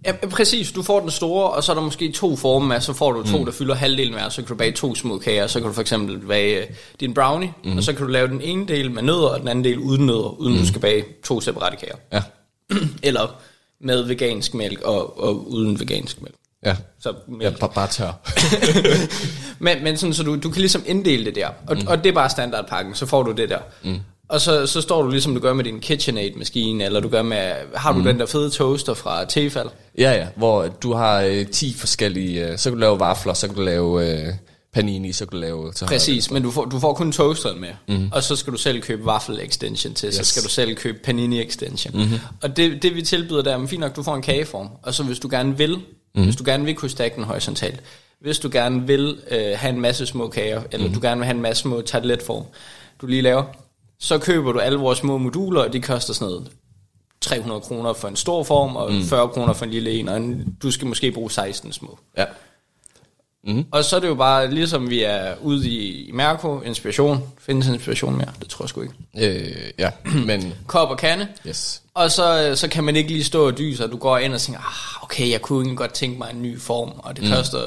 Ja, 0.05 0.11
præcis. 0.11 0.71
Du 0.71 0.83
får 0.83 0.99
den 0.99 1.11
store, 1.11 1.49
og 1.49 1.63
så 1.63 1.71
er 1.71 1.75
der 1.75 1.83
måske 1.83 2.11
to 2.11 2.35
former 2.35 2.67
med, 2.67 2.81
så 2.81 2.93
får 2.93 3.11
du 3.11 3.23
to, 3.23 3.37
mm. 3.37 3.45
der 3.45 3.51
fylder 3.51 3.75
halvdelen 3.75 4.13
hver, 4.13 4.29
så 4.29 4.41
kan 4.41 4.47
du 4.47 4.55
bage 4.55 4.71
to 4.71 4.95
små 4.95 5.17
kager, 5.17 5.47
så 5.47 5.59
kan 5.59 5.67
du 5.67 5.73
for 5.73 5.81
eksempel 5.81 6.19
bage 6.19 6.61
øh, 6.61 6.67
din 6.99 7.13
brownie, 7.13 7.53
mm. 7.63 7.77
og 7.77 7.83
så 7.83 7.93
kan 7.93 8.05
du 8.05 8.11
lave 8.11 8.27
den 8.27 8.41
ene 8.41 8.67
del 8.67 8.91
med 8.91 9.03
nødder, 9.03 9.27
og 9.27 9.39
den 9.39 9.47
anden 9.47 9.63
del 9.63 9.77
uden 9.79 10.05
nødder, 10.05 10.39
uden 10.39 10.53
mm. 10.53 10.59
du 10.59 10.67
skal 10.67 10.81
bage 10.81 11.05
to 11.23 11.41
separate 11.41 11.77
kager. 11.77 11.95
Ja. 12.13 12.21
Eller 13.03 13.35
med 13.81 14.03
vegansk 14.03 14.53
mælk 14.53 14.81
og, 14.81 15.23
og 15.23 15.51
uden 15.51 15.79
vegansk 15.79 16.21
mælk. 16.21 16.35
Ja. 16.65 16.75
Så 16.99 17.09
Ja, 17.09 17.33
mælk. 17.33 17.59
bare, 17.59 17.71
bare 17.75 17.87
tør. 17.87 18.11
men, 19.65 19.83
men 19.83 19.97
sådan, 19.97 20.13
så 20.13 20.23
du, 20.23 20.35
du 20.35 20.49
kan 20.49 20.59
ligesom 20.59 20.83
inddele 20.85 21.25
det 21.25 21.35
der, 21.35 21.49
og, 21.67 21.77
mm. 21.77 21.87
og 21.87 22.03
det 22.03 22.09
er 22.09 22.13
bare 22.13 22.29
standardpakken, 22.29 22.95
så 22.95 23.05
får 23.05 23.23
du 23.23 23.31
det 23.31 23.49
der. 23.49 23.59
Mm. 23.83 23.99
Og 24.29 24.41
så, 24.41 24.65
så 24.65 24.81
står 24.81 25.01
du 25.01 25.09
ligesom 25.09 25.33
du 25.33 25.39
gør 25.39 25.53
med 25.53 25.63
din 25.63 25.79
KitchenAid-maskine, 25.79 26.83
eller 26.83 26.99
du 26.99 27.09
gør 27.09 27.21
med, 27.21 27.51
har 27.75 27.91
du 27.91 27.97
mm. 27.97 28.03
den 28.03 28.19
der 28.19 28.25
fede 28.25 28.49
toaster 28.49 28.93
fra 28.93 29.25
Tefal? 29.25 29.69
Ja, 29.97 30.11
ja, 30.11 30.27
hvor 30.35 30.67
du 30.67 30.93
har 30.93 31.21
øh, 31.21 31.47
10 31.47 31.73
forskellige, 31.73 32.47
øh, 32.47 32.57
så 32.57 32.69
kan 32.69 32.73
du 32.73 32.79
lave 32.79 32.99
vafler, 32.99 33.33
så 33.33 33.47
kan 33.47 33.55
du 33.55 33.61
lave 33.61 34.11
øh, 34.11 34.33
panini, 34.73 35.11
så 35.11 35.25
kan 35.25 35.31
du 35.31 35.41
lave... 35.41 35.73
Så 35.75 35.85
Præcis, 35.85 36.31
men 36.31 36.43
du 36.43 36.51
får, 36.51 36.65
du 36.65 36.79
får 36.79 36.93
kun 36.93 37.11
toasteren 37.11 37.61
med, 37.61 37.69
mm. 37.87 38.09
og 38.11 38.23
så 38.23 38.35
skal 38.35 38.53
du 38.53 38.57
selv 38.57 38.81
købe 38.81 39.05
waffle 39.05 39.43
extension 39.43 39.93
til, 39.93 40.07
yes. 40.07 40.15
så 40.15 40.23
skal 40.23 40.43
du 40.43 40.49
selv 40.49 40.75
købe 40.75 40.99
panini 41.03 41.41
extension. 41.41 41.97
Mm-hmm. 41.97 42.19
Og 42.41 42.57
det, 42.57 42.83
det 42.83 42.95
vi 42.95 43.01
tilbyder 43.01 43.41
der, 43.41 43.57
er 43.57 43.67
fint 43.67 43.79
nok, 43.79 43.95
du 43.95 44.03
får 44.03 44.15
en 44.15 44.21
kageform, 44.21 44.69
og 44.83 44.93
så 44.93 45.03
hvis 45.03 45.19
du 45.19 45.27
gerne 45.31 45.57
vil, 45.57 45.79
mm. 46.15 46.23
hvis 46.23 46.35
du 46.35 46.43
gerne 46.45 46.65
vil 46.65 46.75
kunne 46.75 46.91
stakke 46.91 47.15
den 47.15 47.23
horisontalt, 47.23 47.79
hvis 48.21 48.39
du 48.39 48.49
gerne 48.51 48.87
vil 48.87 49.17
øh, 49.31 49.39
have 49.55 49.73
en 49.73 49.81
masse 49.81 50.05
små 50.05 50.27
kager, 50.27 50.61
eller 50.71 50.87
mm. 50.87 50.93
du 50.93 50.99
gerne 51.01 51.19
vil 51.19 51.25
have 51.25 51.35
en 51.35 51.41
masse 51.41 51.61
små 51.61 51.81
tarteletform, 51.81 52.43
du 53.01 53.07
lige 53.07 53.21
laver, 53.21 53.43
så 53.99 54.17
køber 54.17 54.51
du 54.51 54.59
alle 54.59 54.77
vores 54.77 54.99
små 54.99 55.17
moduler, 55.17 55.61
og 55.61 55.73
de 55.73 55.81
koster 55.81 56.13
sådan 56.13 56.27
noget 56.27 56.51
300 57.21 57.61
kroner 57.61 57.93
for 57.93 58.07
en 58.07 58.15
stor 58.15 58.43
form, 58.43 58.75
og 58.75 58.93
mm. 58.93 59.03
40 59.03 59.27
kroner 59.27 59.53
for 59.53 59.65
en 59.65 59.71
lille 59.71 59.91
en, 59.91 60.09
og 60.09 60.21
du 60.61 60.71
skal 60.71 60.87
måske 60.87 61.11
bruge 61.11 61.31
16 61.31 61.73
små. 61.73 61.99
Ja. 62.17 62.25
Mm. 63.47 63.65
Og 63.71 63.83
så 63.83 63.95
er 63.95 63.99
det 63.99 64.07
jo 64.07 64.15
bare, 64.15 64.51
ligesom 64.51 64.89
vi 64.89 65.03
er 65.03 65.33
ude 65.41 65.69
i, 65.69 66.07
i 66.07 66.11
Mærko, 66.11 66.61
inspiration. 66.61 67.23
Findes 67.39 67.67
inspiration 67.67 68.17
mere? 68.17 68.27
Det 68.39 68.49
tror 68.49 68.63
jeg 68.63 68.69
sgu 68.69 68.81
ikke. 68.81 68.93
Øh, 69.17 69.71
ja, 69.79 69.91
men... 70.25 70.53
Kop 70.67 70.89
og 70.89 70.97
kande. 70.97 71.27
Yes. 71.47 71.81
Og 71.93 72.11
så, 72.11 72.51
så 72.55 72.67
kan 72.67 72.83
man 72.83 72.95
ikke 72.95 73.11
lige 73.11 73.23
stå 73.23 73.47
og 73.47 73.57
dyse, 73.57 73.83
og 73.83 73.91
du 73.91 73.97
går 73.97 74.17
ind 74.17 74.33
og 74.33 74.41
tænker, 74.41 74.59
ah, 74.59 75.03
okay, 75.03 75.31
jeg 75.31 75.41
kunne 75.41 75.57
egentlig 75.57 75.77
godt 75.77 75.93
tænke 75.93 76.17
mig 76.17 76.29
en 76.33 76.41
ny 76.41 76.59
form, 76.59 76.91
og 76.97 77.15
det 77.15 77.23
mm. 77.23 77.29
koster 77.31 77.59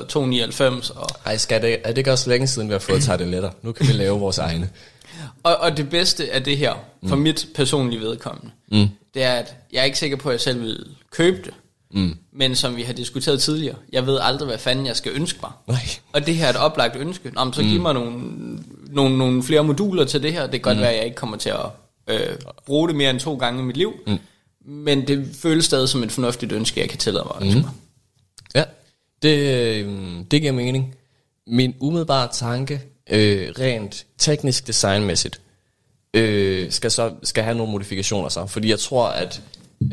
2,99. 0.91 1.01
Og... 1.01 1.09
Ej, 1.25 1.37
skal 1.37 1.63
det, 1.63 1.79
er 1.85 1.89
det 1.89 1.99
ikke 1.99 2.13
også 2.13 2.31
længe 2.31 2.47
siden, 2.47 2.69
vi 2.69 2.73
har 2.73 2.79
fået 2.79 3.03
tarteletter? 3.07 3.51
Nu 3.63 3.73
kan 3.73 3.89
vi 3.89 3.93
lave 3.93 4.19
vores 4.19 4.39
egne. 4.39 4.71
Og, 5.43 5.57
og 5.57 5.77
det 5.77 5.91
bedste 5.91 6.33
af 6.33 6.45
det 6.45 6.59
her, 6.59 6.75
for 7.07 7.17
mm. 7.17 7.23
mit 7.23 7.49
personlige 7.55 8.01
vedkommende, 8.01 8.51
mm. 8.73 8.89
det 9.15 9.23
er, 9.23 9.33
at 9.33 9.57
jeg 9.73 9.81
er 9.81 9.85
ikke 9.85 9.99
sikker 9.99 10.17
på, 10.17 10.29
at 10.29 10.33
jeg 10.33 10.41
selv 10.41 10.61
vil 10.61 10.87
købe 11.11 11.37
det. 11.37 11.55
Mm. 11.95 12.17
Men 12.33 12.55
som 12.55 12.77
vi 12.77 12.83
har 12.83 12.93
diskuteret 12.93 13.43
tidligere, 13.43 13.77
jeg 13.93 14.07
ved 14.07 14.19
aldrig, 14.23 14.47
hvad 14.47 14.59
fanden 14.59 14.87
jeg 14.87 14.97
skal 14.97 15.13
ønske 15.13 15.39
mig. 15.43 15.51
Nej. 15.67 15.89
Og 16.13 16.27
det 16.27 16.35
her 16.37 16.47
er 16.47 16.51
et 16.51 16.57
oplagt 16.57 16.97
ønske. 16.97 17.31
Nå, 17.31 17.53
så 17.53 17.63
mm. 17.63 17.69
giv 17.69 17.81
mig 17.81 17.95
nogle, 17.95 18.21
nogle, 18.91 19.19
nogle 19.19 19.43
flere 19.43 19.65
moduler 19.65 20.05
til 20.05 20.23
det 20.23 20.33
her. 20.33 20.43
Det 20.43 20.51
kan 20.53 20.61
godt 20.61 20.77
mm. 20.77 20.81
være, 20.81 20.91
at 20.91 20.97
jeg 20.97 21.05
ikke 21.05 21.17
kommer 21.17 21.37
til 21.37 21.51
at 21.51 21.67
øh, 22.07 22.37
bruge 22.67 22.89
det 22.89 22.97
mere 22.97 23.11
end 23.11 23.21
to 23.21 23.37
gange 23.37 23.61
i 23.61 23.65
mit 23.65 23.77
liv. 23.77 23.93
Mm. 24.07 24.19
Men 24.65 25.07
det 25.09 25.29
føles 25.35 25.65
stadig 25.65 25.89
som 25.89 26.03
et 26.03 26.13
fornuftigt 26.13 26.53
ønske, 26.53 26.81
jeg 26.81 26.89
kan 26.89 26.99
tillade 26.99 27.25
mig 27.25 27.37
at 27.37 27.43
ønske 27.43 27.61
mm. 27.61 27.65
mig. 27.65 27.75
Ja, 28.55 28.65
det, 29.23 29.39
øh, 29.39 30.25
det 30.31 30.41
giver 30.41 30.53
mening. 30.53 30.95
Min 31.47 31.75
umiddelbare 31.81 32.29
tanke, 32.33 32.81
øh, 33.11 33.49
rent 33.59 34.07
teknisk 34.19 34.67
designmæssigt, 34.67 35.41
øh, 36.15 36.73
skal, 36.73 36.91
så, 36.91 37.15
skal 37.23 37.45
have 37.45 37.57
nogle 37.57 37.73
modifikationer 37.73 38.29
så. 38.29 38.47
Fordi 38.47 38.71
jeg 38.71 38.79
tror, 38.79 39.07
at 39.09 39.43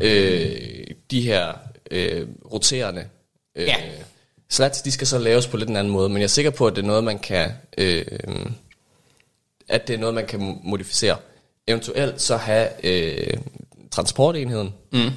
øh, 0.02 0.88
de 1.12 1.22
her 1.22 1.54
øh, 1.92 2.28
roterende 2.52 3.06
øh, 3.56 3.68
ja. 3.68 3.76
slats, 4.50 4.82
de 4.82 4.92
skal 4.92 5.08
så 5.08 5.18
laves 5.18 5.48
på 5.48 5.58
lidt 5.58 5.70
en 5.70 5.76
anden 5.76 5.94
måde, 5.94 6.10
men 6.10 6.18
jeg 6.18 6.24
er 6.24 6.28
sikker 6.28 6.52
på, 6.52 6.68
at 6.68 6.76
det 6.76 6.82
er 6.82 6.88
noget, 6.88 7.04
man 7.04 7.20
kan, 7.20 7.52
øh, 7.78 8.06
at 9.70 9.88
det 9.88 9.94
er 9.94 9.98
noget, 9.98 10.16
man 10.16 10.28
kan 10.28 10.60
modificere. 10.64 11.18
Eventuelt 11.68 12.22
så 12.22 12.38
have 12.38 12.70
øh, 12.84 13.38
transportenheden 13.92 14.74
mm. 14.94 15.12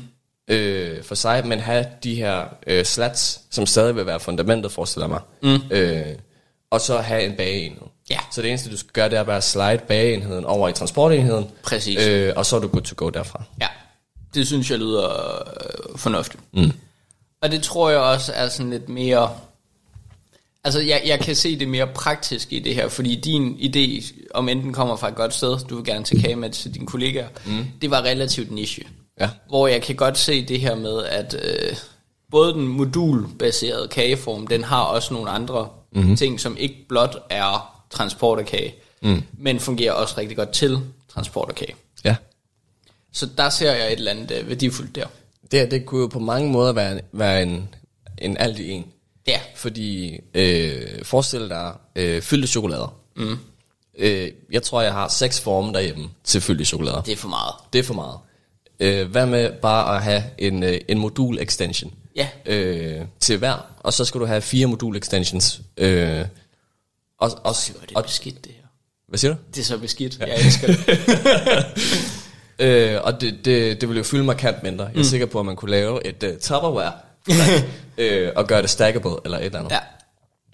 øh, 0.48 1.02
for 1.02 1.14
sig, 1.14 1.46
men 1.46 1.58
have 1.60 1.86
de 2.02 2.14
her 2.14 2.44
øh, 2.66 2.84
slats, 2.84 3.40
som 3.50 3.66
stadig 3.66 3.96
vil 3.96 4.06
være 4.06 4.20
fundamentet, 4.20 4.72
forestiller 4.72 5.06
mig. 5.06 5.20
Mm. 5.42 5.58
Øh, 5.70 6.06
og 6.70 6.80
så 6.80 6.98
have 6.98 7.22
en 7.24 7.36
bageenhed. 7.36 7.86
Ja. 8.10 8.18
Så 8.32 8.42
det 8.42 8.48
eneste, 8.48 8.70
du 8.70 8.76
skal 8.76 8.90
gøre, 8.92 9.08
det 9.08 9.18
er 9.18 9.22
bare 9.22 9.36
at 9.36 9.44
slide 9.44 9.80
bageenheden 9.88 10.44
over 10.44 10.68
i 10.68 10.72
transportenheden. 10.72 11.50
Præcis. 11.62 12.06
Øh, 12.06 12.32
og 12.36 12.46
så 12.46 12.56
er 12.56 12.60
du 12.60 12.68
good 12.68 12.82
to 12.82 12.94
go 12.96 13.08
derfra. 13.08 13.42
Ja. 13.60 13.68
Det 14.34 14.46
synes 14.46 14.70
jeg 14.70 14.78
lyder 14.78 15.08
øh, 15.38 15.98
fornuftigt. 15.98 16.42
Mm. 16.52 16.72
Og 17.42 17.50
det 17.50 17.62
tror 17.62 17.90
jeg 17.90 17.98
også 17.98 18.32
er 18.32 18.48
sådan 18.48 18.70
lidt 18.70 18.88
mere... 18.88 19.30
Altså, 20.64 20.80
jeg, 20.80 21.02
jeg 21.06 21.20
kan 21.20 21.36
se 21.36 21.58
det 21.58 21.68
mere 21.68 21.86
praktisk 21.86 22.52
i 22.52 22.58
det 22.58 22.74
her, 22.74 22.88
fordi 22.88 23.14
din 23.14 23.56
idé, 23.56 24.12
om 24.34 24.48
enten 24.48 24.72
kommer 24.72 24.96
fra 24.96 25.08
et 25.08 25.14
godt 25.14 25.34
sted, 25.34 25.58
du 25.58 25.76
vil 25.76 25.84
gerne 25.84 26.04
tage 26.04 26.22
kage 26.22 26.36
med 26.36 26.50
til 26.50 26.74
dine 26.74 26.86
kollegaer, 26.86 27.28
mm. 27.46 27.66
det 27.82 27.90
var 27.90 28.02
relativt 28.02 28.50
niche. 28.50 28.84
Ja. 29.20 29.30
Hvor 29.48 29.66
jeg 29.66 29.82
kan 29.82 29.96
godt 29.96 30.18
se 30.18 30.46
det 30.46 30.60
her 30.60 30.74
med, 30.74 31.04
at 31.04 31.34
øh, 31.42 31.76
både 32.30 32.52
den 32.52 32.68
modulbaserede 32.68 33.88
kageform, 33.88 34.46
den 34.46 34.64
har 34.64 34.82
også 34.82 35.14
nogle 35.14 35.30
andre 35.30 35.68
mm-hmm. 35.92 36.16
ting, 36.16 36.40
som 36.40 36.56
ikke 36.56 36.86
blot 36.88 37.16
er 37.30 37.82
transport 37.90 38.38
af 38.38 38.46
kage, 38.46 38.74
mm. 39.02 39.22
men 39.32 39.60
fungerer 39.60 39.92
også 39.92 40.14
rigtig 40.18 40.36
godt 40.36 40.50
til 40.50 40.78
transport 41.08 41.48
af 41.48 41.54
kage. 41.54 41.74
Ja. 42.04 42.16
Så 43.12 43.28
der 43.38 43.48
ser 43.48 43.72
jeg 43.72 43.86
et 43.86 43.98
eller 43.98 44.10
andet 44.10 44.30
øh, 44.30 44.48
værdifuldt 44.48 44.94
der. 44.94 45.06
Det, 45.50 45.70
det 45.70 45.86
kunne 45.86 46.00
jo 46.00 46.06
på 46.06 46.18
mange 46.18 46.50
måder 46.50 46.72
være, 46.72 47.00
være 47.12 47.42
en, 47.42 47.68
en 48.18 48.36
alt 48.36 48.58
i 48.58 48.70
en. 48.70 48.86
Ja. 49.26 49.40
Fordi, 49.56 50.20
øh, 50.34 51.04
forestil 51.04 51.48
dig 51.48 51.72
øh, 51.96 52.22
fyldte 52.22 52.48
chokolader. 52.48 52.94
Mm. 53.16 53.38
Øh, 53.98 54.30
jeg 54.52 54.62
tror, 54.62 54.82
jeg 54.82 54.92
har 54.92 55.08
seks 55.08 55.40
former 55.40 55.72
derhjemme 55.72 56.10
til 56.24 56.40
fyldte 56.40 56.64
chokolader. 56.64 57.00
Det 57.00 57.12
er 57.12 57.16
for 57.16 57.28
meget. 57.28 57.54
Det 57.72 57.78
er 57.78 57.82
for 57.82 57.94
meget. 57.94 58.18
Øh, 58.80 59.10
hvad 59.10 59.26
med 59.26 59.52
bare 59.62 59.96
at 59.96 60.02
have 60.02 60.22
en, 60.38 60.62
øh, 60.62 60.80
en 60.88 60.98
modul 60.98 61.38
extension? 61.38 61.92
Ja. 62.16 62.28
Øh, 62.46 63.00
til 63.20 63.38
hver, 63.38 63.66
og 63.78 63.92
så 63.92 64.04
skal 64.04 64.20
du 64.20 64.26
have 64.26 64.40
fire 64.40 64.66
modul 64.66 64.96
extensions. 64.96 65.60
Øh, 65.76 66.24
og, 67.18 67.30
og, 67.44 67.54
Øj, 67.54 67.86
det 67.88 67.96
er 67.96 68.02
beskidt 68.02 68.44
det 68.44 68.52
her. 68.52 68.66
Hvad 69.08 69.18
siger 69.18 69.34
du? 69.34 69.38
Det 69.54 69.60
er 69.60 69.64
så 69.64 69.78
beskidt. 69.78 70.18
Ja. 70.18 70.26
Jeg 70.26 70.36
elsker 70.44 70.66
det. 70.66 70.76
Øh, 72.60 72.98
og 73.02 73.20
det, 73.20 73.44
det, 73.44 73.80
det 73.80 73.88
ville 73.88 73.98
jo 73.98 74.04
fylde 74.04 74.24
markant 74.24 74.62
mindre. 74.62 74.84
Jeg 74.84 74.94
er 74.94 74.98
mm. 74.98 75.04
sikker 75.04 75.26
på, 75.26 75.40
at 75.40 75.46
man 75.46 75.56
kunne 75.56 75.70
lave 75.70 76.06
et 76.06 76.22
uh, 76.22 76.38
Tupperware, 76.40 76.92
øh, 77.98 78.32
og 78.36 78.46
gøre 78.46 78.62
det 78.62 78.70
stackable, 78.70 79.10
eller 79.24 79.38
et 79.38 79.44
eller 79.44 79.58
andet. 79.58 79.70
Ja, 79.70 79.78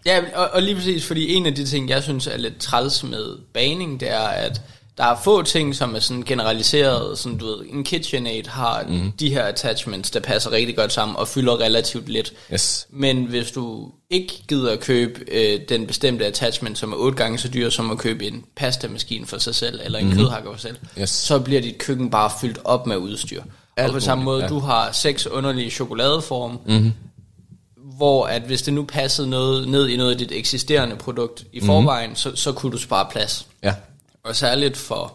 ja 0.07 0.23
og, 0.35 0.51
og 0.53 0.63
lige 0.63 0.75
præcis, 0.75 1.07
fordi 1.07 1.33
en 1.33 1.47
af 1.47 1.55
de 1.55 1.67
ting, 1.67 1.89
jeg 1.89 2.03
synes 2.03 2.27
er 2.27 2.37
lidt 2.37 2.59
træls 2.59 3.03
med 3.03 3.39
baning, 3.55 4.01
det 4.01 4.11
er, 4.11 4.19
at 4.29 4.61
der 4.99 5.05
er 5.05 5.17
få 5.25 5.43
ting, 5.43 5.75
som 5.75 5.95
er 5.95 5.99
sådan 5.99 6.23
generaliseret. 6.23 7.19
Sådan, 7.19 7.39
du 7.39 7.47
ved, 7.47 7.57
en 7.73 7.85
KitchenAid 7.85 8.47
har 8.47 8.85
mm. 8.89 9.13
de 9.13 9.31
her 9.31 9.43
attachments, 9.43 10.11
der 10.11 10.21
passer 10.21 10.53
rigtig 10.53 10.77
godt 10.77 10.93
sammen 10.93 11.17
og 11.17 11.29
fylder 11.29 11.61
relativt 11.61 12.09
lidt. 12.09 12.33
Yes. 12.53 12.87
Men 12.91 13.25
hvis 13.25 13.51
du 13.51 13.91
ikke 14.11 14.43
gider 14.49 14.73
at 14.73 14.81
købe 14.81 15.21
øh, 15.29 15.61
den 15.69 15.87
bestemte 15.87 16.27
attachment, 16.27 16.79
som 16.79 16.93
er 16.93 16.97
otte 16.97 17.17
gange 17.19 17.39
så 17.39 17.49
dyr 17.49 17.71
som 17.71 17.91
at 17.91 17.99
købe 17.99 18.27
en 18.27 18.45
pastamaskine 18.57 19.27
for 19.27 19.39
sig 19.39 19.55
selv, 19.55 19.81
eller 19.85 19.99
en 19.99 20.07
mm. 20.07 20.17
kødhakker 20.17 20.53
for 20.53 20.59
sig 20.59 20.71
selv, 20.71 21.03
yes. 21.03 21.11
så 21.11 21.39
bliver 21.39 21.61
dit 21.61 21.79
køkken 21.79 22.11
bare 22.11 22.31
fyldt 22.41 22.59
op 22.65 22.87
med 22.87 22.97
udstyr. 22.97 23.43
Alt 23.77 23.89
og 23.89 23.95
på 23.95 24.01
samme 24.01 24.25
måde, 24.25 24.43
ja. 24.43 24.49
du 24.49 24.59
har 24.59 24.93
seks 24.93 25.27
underlige 25.27 25.71
chokoladeform, 25.71 26.59
mm. 26.67 26.93
hvor 27.97 28.27
at 28.27 28.43
hvis 28.43 28.63
det 28.63 28.75
nu 28.75 28.85
passede 28.85 29.31
noget 29.31 29.69
ned 29.69 29.89
i 29.89 29.97
noget 29.97 30.11
af 30.11 30.19
dit 30.19 30.33
eksisterende 30.33 30.97
produkt 30.97 31.45
i 31.53 31.61
mm. 31.61 31.67
forvejen, 31.67 32.17
så, 32.17 32.37
så 32.37 32.53
kunne 32.53 32.73
du 32.73 32.79
spare 32.79 33.07
plads. 33.11 33.47
Ja. 33.63 33.75
Og 34.27 34.37
særligt 34.37 34.77
for 34.77 35.13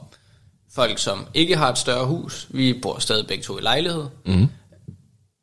folk, 0.75 0.99
som 0.99 1.25
ikke 1.33 1.57
har 1.57 1.71
et 1.71 1.77
større 1.77 2.05
hus, 2.05 2.47
vi 2.49 2.79
bor 2.81 2.99
stadig 2.99 3.27
begge 3.27 3.43
to 3.43 3.57
i 3.57 3.61
lejlighed, 3.61 4.03
mm. 4.25 4.47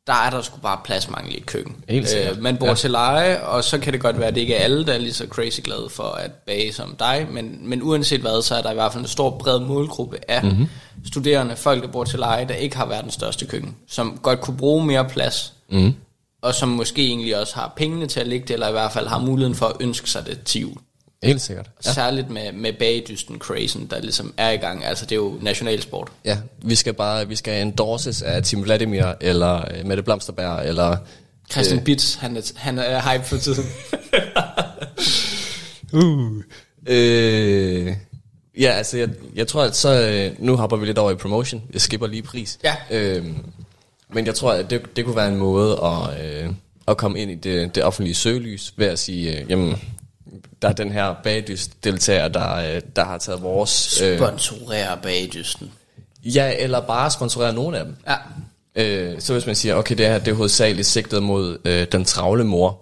der 0.07 0.13
er 0.13 0.29
der 0.29 0.41
sgu 0.41 0.57
bare 0.57 0.79
pladsmangel 0.85 1.35
i 1.35 1.39
køkken. 1.39 1.83
øh, 1.89 2.41
man 2.41 2.57
bor 2.57 2.67
ja. 2.67 2.73
til 2.73 2.91
leje, 2.91 3.41
og 3.41 3.63
så 3.63 3.77
kan 3.77 3.93
det 3.93 4.01
godt 4.01 4.19
være, 4.19 4.27
at 4.27 4.35
det 4.35 4.41
ikke 4.41 4.55
er 4.55 4.63
alle, 4.63 4.85
der 4.85 4.93
er 4.93 4.97
lige 4.97 5.13
så 5.13 5.25
crazy 5.29 5.59
glade 5.63 5.89
for 5.89 6.03
at 6.03 6.31
bage 6.31 6.73
som 6.73 6.95
dig, 6.99 7.27
men, 7.31 7.69
men 7.69 7.83
uanset 7.83 8.21
hvad, 8.21 8.41
så 8.41 8.55
er 8.55 8.61
der 8.61 8.71
i 8.71 8.73
hvert 8.73 8.93
fald 8.93 9.03
en 9.03 9.07
stor 9.07 9.29
bred 9.29 9.59
målgruppe 9.59 10.17
af 10.27 10.43
mm-hmm. 10.43 10.67
studerende, 11.05 11.55
folk, 11.55 11.83
der 11.83 11.89
bor 11.89 12.03
til 12.03 12.19
leje, 12.19 12.47
der 12.47 12.55
ikke 12.55 12.77
har 12.77 12.85
verdens 12.85 13.13
største 13.13 13.45
køkken, 13.45 13.75
som 13.87 14.19
godt 14.21 14.41
kunne 14.41 14.57
bruge 14.57 14.85
mere 14.85 15.09
plads, 15.09 15.53
mm. 15.71 15.93
og 16.41 16.55
som 16.55 16.69
måske 16.69 17.07
egentlig 17.07 17.39
også 17.39 17.55
har 17.55 17.73
pengene 17.75 18.07
til 18.07 18.19
at 18.19 18.27
ligge 18.27 18.47
det, 18.47 18.53
eller 18.53 18.67
i 18.67 18.71
hvert 18.71 18.91
fald 18.91 19.07
har 19.07 19.19
muligheden 19.19 19.55
for 19.55 19.65
at 19.65 19.75
ønske 19.79 20.09
sig 20.09 20.25
det 20.25 20.43
til 20.43 20.61
jul. 20.61 20.77
Helt 21.23 21.41
sikkert. 21.41 21.69
Ja. 21.85 21.93
Særligt 21.93 22.29
med, 22.29 22.51
med 22.51 22.73
bagdysten 22.73 23.39
crazen, 23.39 23.87
der 23.89 24.01
ligesom 24.01 24.33
er 24.37 24.49
i 24.49 24.57
gang. 24.57 24.85
Altså, 24.85 25.05
det 25.05 25.11
er 25.11 25.15
jo 25.15 25.37
nationalsport. 25.41 26.11
Ja, 26.25 26.37
vi 26.61 26.75
skal 26.75 26.93
bare 26.93 27.27
vi 27.27 27.35
skal 27.35 27.61
endorses 27.61 28.21
af 28.21 28.43
Tim 28.43 28.63
Vladimir, 28.63 29.05
eller 29.21 29.79
uh, 29.79 29.87
Mette 29.87 30.03
Blomsterberg, 30.03 30.67
eller... 30.67 30.97
Christian 31.51 31.79
øh, 31.79 31.85
Bits, 31.85 32.15
han 32.15 32.37
er, 32.37 32.41
han 32.55 32.79
er 32.79 33.11
hype 33.11 33.25
for 33.25 33.37
tiden. 33.37 33.65
uh. 36.03 36.43
Øh, 36.85 37.95
ja, 38.59 38.71
altså, 38.71 38.97
jeg, 38.97 39.09
jeg 39.35 39.47
tror, 39.47 39.63
at 39.63 39.75
så... 39.75 40.07
Øh, 40.09 40.45
nu 40.45 40.55
hopper 40.55 40.77
vi 40.77 40.85
lidt 40.85 40.97
over 40.97 41.11
i 41.11 41.15
promotion. 41.15 41.63
Jeg 41.73 41.81
skipper 41.81 42.07
lige 42.07 42.23
pris. 42.23 42.59
Ja. 42.63 42.75
Øh, 42.91 43.25
men 44.13 44.25
jeg 44.25 44.35
tror, 44.35 44.51
at 44.51 44.69
det, 44.69 44.95
det 44.95 45.05
kunne 45.05 45.15
være 45.15 45.27
en 45.27 45.37
måde 45.37 45.79
at, 45.83 46.25
øh, 46.25 46.49
at 46.87 46.97
komme 46.97 47.19
ind 47.19 47.31
i 47.31 47.35
det, 47.35 47.75
det 47.75 47.83
offentlige 47.83 48.15
søgelys, 48.15 48.73
ved 48.77 48.87
at 48.87 48.99
sige, 48.99 49.39
øh, 49.39 49.49
jamen, 49.49 49.75
der 50.61 50.67
er 50.67 50.73
den 50.73 50.91
her 50.91 51.15
bagdyst-deltager, 51.23 52.27
der, 52.27 52.55
øh, 52.55 52.81
der 52.95 53.03
har 53.03 53.17
taget 53.17 53.41
vores... 53.41 54.01
Øh, 54.01 54.17
Sponsorere 54.17 54.97
bagdysten. 55.03 55.71
Ja, 56.23 56.53
eller 56.59 56.79
bare 56.79 57.11
sponsorere 57.11 57.53
nogle 57.53 57.77
af 57.77 57.85
dem. 57.85 57.95
Ja. 58.07 58.15
Øh, 58.75 59.21
så 59.21 59.33
hvis 59.33 59.45
man 59.45 59.55
siger, 59.55 59.75
okay, 59.75 59.97
det 59.97 60.05
her 60.05 60.19
det 60.19 60.27
er 60.27 60.35
hovedsageligt 60.35 60.87
sigtet 60.87 61.23
mod 61.23 61.57
øh, 61.65 61.87
den 61.91 62.05
travle 62.05 62.43
mor, 62.43 62.81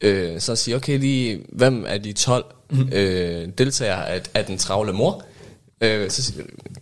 øh, 0.00 0.40
så 0.40 0.56
siger 0.56 0.76
okay, 0.76 0.98
lige, 0.98 1.40
hvem 1.48 1.84
er 1.88 1.98
de 1.98 2.12
12 2.12 2.44
mm. 2.70 2.88
øh, 2.92 3.48
deltagere 3.58 4.08
af, 4.08 4.22
af 4.34 4.44
den 4.44 4.58
travle 4.58 4.92
mor? 4.92 5.24
Øh, 5.80 6.10
så 6.10 6.32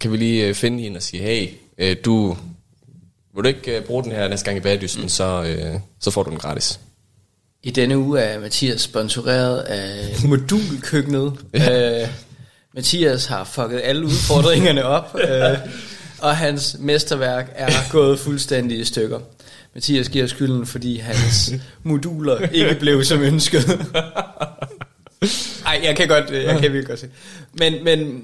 kan 0.00 0.12
vi 0.12 0.16
lige 0.16 0.46
øh, 0.46 0.54
finde 0.54 0.82
hende 0.82 0.96
og 0.98 1.02
sige, 1.02 1.22
hey, 1.22 1.48
øh, 1.78 1.96
du, 2.04 2.36
vil 3.34 3.44
du 3.44 3.48
ikke 3.48 3.76
øh, 3.76 3.84
bruge 3.84 4.04
den 4.04 4.12
her 4.12 4.28
næste 4.28 4.44
gang 4.44 4.56
i 4.56 4.60
bagdysten, 4.60 5.02
mm. 5.02 5.08
så, 5.08 5.42
øh, 5.42 5.80
så 6.00 6.10
får 6.10 6.22
du 6.22 6.30
den 6.30 6.38
gratis. 6.38 6.80
I 7.62 7.70
denne 7.70 7.98
uge 7.98 8.20
er 8.20 8.40
Mathias 8.40 8.80
sponsoreret 8.80 9.58
af 9.58 10.14
modulkøkkenet. 10.28 11.32
ja. 11.54 12.02
øh, 12.02 12.08
Mathias 12.74 13.26
har 13.26 13.44
fucket 13.44 13.80
alle 13.84 14.04
udfordringerne 14.04 14.84
op, 14.84 15.16
øh, 15.28 15.58
og 16.18 16.36
hans 16.36 16.76
mesterværk 16.80 17.52
er 17.54 17.70
gået 17.92 18.18
fuldstændig 18.18 18.78
i 18.78 18.84
stykker. 18.84 19.20
Mathias 19.74 20.08
giver 20.08 20.26
skylden, 20.26 20.66
fordi 20.66 20.96
hans 20.98 21.52
moduler 21.82 22.38
ikke 22.48 22.76
blev 22.80 23.04
som 23.04 23.20
ønsket. 23.20 23.86
Nej, 25.64 25.80
jeg 25.82 25.96
kan 25.96 26.08
godt, 26.08 26.30
jeg 26.30 26.60
kan 26.60 26.72
virkelig 26.72 26.86
godt 26.86 27.00
se. 27.00 27.08
Men, 27.52 27.84
men 27.84 28.22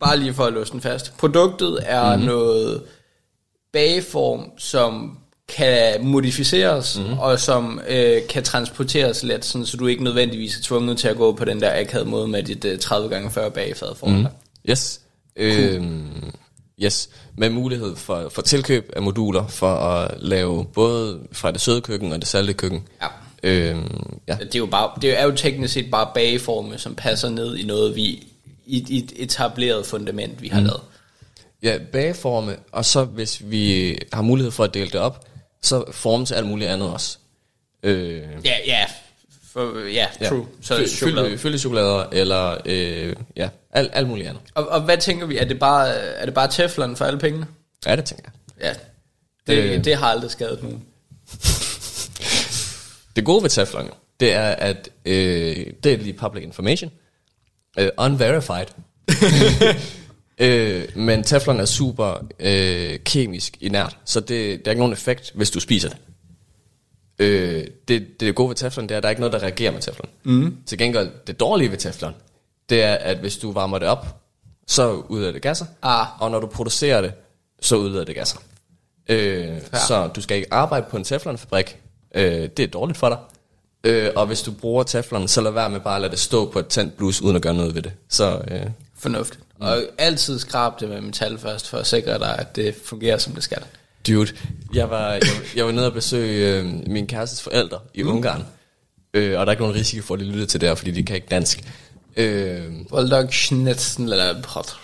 bare 0.00 0.18
lige 0.18 0.34
for 0.34 0.44
at 0.44 0.52
låse 0.52 0.72
den 0.72 0.80
fast. 0.80 1.16
Produktet 1.18 1.78
er 1.82 2.16
mm-hmm. 2.16 2.26
noget 2.26 2.82
bageform, 3.72 4.58
som 4.58 5.18
kan 5.48 6.04
modificeres, 6.06 6.98
mm-hmm. 6.98 7.18
og 7.18 7.40
som 7.40 7.80
øh, 7.88 8.26
kan 8.28 8.42
transporteres 8.42 9.22
let, 9.22 9.44
sådan, 9.44 9.66
så 9.66 9.76
du 9.76 9.86
ikke 9.86 10.04
nødvendigvis 10.04 10.56
er 10.56 10.62
tvunget 10.62 10.98
til 10.98 11.08
at 11.08 11.16
gå 11.16 11.32
på 11.32 11.44
den 11.44 11.60
der 11.60 11.80
akavede 11.80 12.08
måde 12.08 12.28
med 12.28 12.42
dit 12.42 12.64
øh, 12.64 12.78
30 12.78 13.08
gange 13.08 13.30
40 13.30 13.50
bagefad 13.50 13.94
foran 13.96 14.18
mm. 14.18 14.26
Yes. 14.70 15.00
Cool. 15.38 15.50
Øhm, 15.50 16.32
yes. 16.82 17.08
Med 17.36 17.50
mulighed 17.50 17.96
for, 17.96 18.28
for 18.28 18.42
tilkøb 18.42 18.92
af 18.96 19.02
moduler, 19.02 19.46
for 19.46 19.74
at 19.74 20.14
lave 20.20 20.64
både 20.64 21.20
fra 21.32 21.50
det 21.50 21.60
søde 21.60 21.80
køkken 21.80 22.12
og 22.12 22.18
det 22.18 22.28
salte 22.28 22.52
køkken. 22.52 22.88
Ja. 23.02 23.06
Øhm, 23.42 24.18
ja. 24.28 24.36
Det, 24.40 24.54
er 24.54 24.58
jo 24.58 24.66
bare, 24.66 24.90
det 25.02 25.20
er 25.20 25.24
jo 25.24 25.32
teknisk 25.36 25.74
set 25.74 25.90
bare 25.90 26.10
bageforme, 26.14 26.78
som 26.78 26.94
passer 26.94 27.28
ned 27.28 27.56
i 27.56 27.66
noget, 27.66 27.96
vi 27.96 28.26
i 28.66 28.98
et 28.98 29.12
etableret 29.16 29.86
fundament, 29.86 30.42
vi 30.42 30.48
har 30.48 30.60
mm. 30.60 30.66
lavet. 30.66 30.80
Ja, 31.62 31.78
bageforme, 31.92 32.56
og 32.72 32.84
så 32.84 33.04
hvis 33.04 33.42
vi 33.44 33.96
har 34.12 34.22
mulighed 34.22 34.50
for 34.50 34.64
at 34.64 34.74
dele 34.74 34.90
det 34.90 35.00
op, 35.00 35.26
så 35.66 35.92
formes 35.92 36.32
alt 36.32 36.46
muligt 36.46 36.70
andet 36.70 36.90
også. 36.90 37.18
Øh, 37.82 38.22
ja, 38.44 38.54
ja, 38.66 38.86
for, 39.52 39.88
ja, 39.88 40.06
true. 40.28 40.38
Ja. 40.38 40.62
Så 40.62 40.76
Fy, 40.76 40.88
chokolade. 40.88 41.38
Fylde 41.38 41.58
chokolader, 41.58 42.06
eller 42.12 42.56
øh, 42.64 43.16
ja, 43.36 43.48
alt, 43.70 43.90
alt 43.92 44.08
muligt 44.08 44.28
andet. 44.28 44.42
Og, 44.54 44.68
og 44.68 44.80
hvad 44.80 44.98
tænker 44.98 45.26
vi, 45.26 45.36
er 45.36 45.44
det 45.44 45.58
bare, 45.58 45.88
er 45.94 46.24
det 46.24 46.34
bare 46.34 46.48
teflon 46.50 46.96
for 46.96 47.04
alle 47.04 47.18
pengene? 47.18 47.46
Ja, 47.86 47.96
det 47.96 48.04
tænker 48.04 48.30
jeg. 48.60 48.66
Ja, 48.66 48.74
det, 49.52 49.62
øh, 49.62 49.84
det 49.84 49.96
har 49.96 50.06
aldrig 50.06 50.30
skadet 50.30 50.62
nogen. 50.62 50.84
det 53.16 53.24
gode 53.24 53.42
ved 53.42 53.50
teflon, 53.50 53.90
det 54.20 54.32
er, 54.32 54.48
at 54.48 54.88
øh, 55.04 55.66
det 55.84 55.92
er 55.92 55.96
lige 55.96 56.12
public 56.12 56.42
information. 56.42 56.90
Uh, 57.80 57.86
unverified. 57.98 58.66
øh, 60.38 60.88
men 60.96 61.22
teflon 61.22 61.60
er 61.60 61.64
super 61.64 62.26
øh, 62.40 62.98
kemisk 63.04 63.56
inert, 63.60 63.96
så 64.04 64.20
det, 64.20 64.28
det 64.28 64.66
er 64.66 64.70
ikke 64.70 64.80
nogen 64.80 64.92
effekt, 64.92 65.32
hvis 65.34 65.50
du 65.50 65.60
spiser 65.60 65.88
det. 65.88 65.98
Øh, 67.18 67.66
det, 67.88 68.20
det 68.20 68.34
gode 68.34 68.48
ved 68.48 68.56
teflon, 68.56 68.88
det 68.88 68.94
er, 68.94 68.96
at 68.96 69.02
der 69.02 69.08
er 69.08 69.10
ikke 69.10 69.20
noget, 69.20 69.32
der 69.32 69.42
reagerer 69.42 69.72
med 69.72 69.80
teflon. 69.80 70.08
Mm. 70.24 70.56
Til 70.66 70.78
gengæld, 70.78 71.10
det 71.26 71.40
dårlige 71.40 71.70
ved 71.70 71.78
teflon, 71.78 72.14
det 72.68 72.82
er, 72.82 72.94
at 72.94 73.18
hvis 73.18 73.36
du 73.36 73.52
varmer 73.52 73.78
det 73.78 73.88
op, 73.88 74.20
så 74.66 74.92
udleder 74.92 75.32
det 75.32 75.42
gasser, 75.42 75.66
ah. 75.82 76.22
og 76.22 76.30
når 76.30 76.40
du 76.40 76.46
producerer 76.46 77.00
det, 77.00 77.12
så 77.60 77.76
udleder 77.76 78.04
det 78.04 78.14
gasser. 78.14 78.38
Øh. 79.08 79.60
Så 79.72 80.06
du 80.06 80.20
skal 80.20 80.36
ikke 80.36 80.54
arbejde 80.54 80.86
på 80.90 80.96
en 80.96 81.04
teflonfabrik. 81.04 81.78
Øh, 82.14 82.48
det 82.56 82.60
er 82.60 82.66
dårligt 82.66 82.98
for 82.98 83.08
dig. 83.08 83.18
Øh, 83.84 84.10
og 84.16 84.26
hvis 84.26 84.42
du 84.42 84.52
bruger 84.52 84.82
teflon, 84.82 85.28
så 85.28 85.40
lad 85.40 85.50
være 85.50 85.70
med 85.70 85.80
bare 85.80 85.94
at 85.94 86.00
lade 86.00 86.10
det 86.10 86.18
stå 86.18 86.50
på 86.50 86.58
et 86.58 86.66
tændt 86.66 86.96
blus, 86.96 87.20
uden 87.20 87.36
at 87.36 87.42
gøre 87.42 87.54
noget 87.54 87.74
ved 87.74 87.82
det. 87.82 87.92
Så, 88.08 88.40
øh, 88.50 88.66
Fornuftigt. 88.98 89.43
Mm. 89.60 89.66
Og 89.66 89.82
altid 89.98 90.38
skrab 90.38 90.80
det 90.80 90.88
med 90.88 91.00
metal 91.00 91.38
først, 91.38 91.68
for 91.68 91.78
at 91.78 91.86
sikre 91.86 92.18
dig, 92.18 92.38
at 92.38 92.56
det 92.56 92.74
fungerer, 92.84 93.18
som 93.18 93.34
det 93.34 93.42
skal. 93.42 93.62
Dude, 94.08 94.32
jeg 94.74 94.90
var, 94.90 95.12
jeg, 95.12 95.22
jeg 95.56 95.66
var 95.66 95.72
nede 95.72 95.86
og 95.86 95.92
besøge 95.92 96.58
øh, 96.58 96.66
min 96.86 97.06
kærestes 97.06 97.42
forældre 97.42 97.78
i 97.94 98.02
mm. 98.02 98.08
Ungarn. 98.08 98.44
Øh, 99.14 99.40
og 99.40 99.46
der 99.46 99.50
er 99.50 99.50
ikke 99.50 99.62
nogen 99.62 99.76
risiko 99.76 100.02
for, 100.02 100.14
at 100.14 100.20
de 100.20 100.24
lytter 100.24 100.46
til 100.46 100.60
det 100.60 100.68
her, 100.68 100.74
fordi 100.74 100.90
de 100.90 101.02
kan 101.02 101.16
ikke 101.16 101.28
dansk. 101.30 101.64
Øh, 102.16 102.90
Voldog 102.90 103.32
Schnitzen 103.32 104.04
eller 104.04 104.42
Brot. 104.42 104.76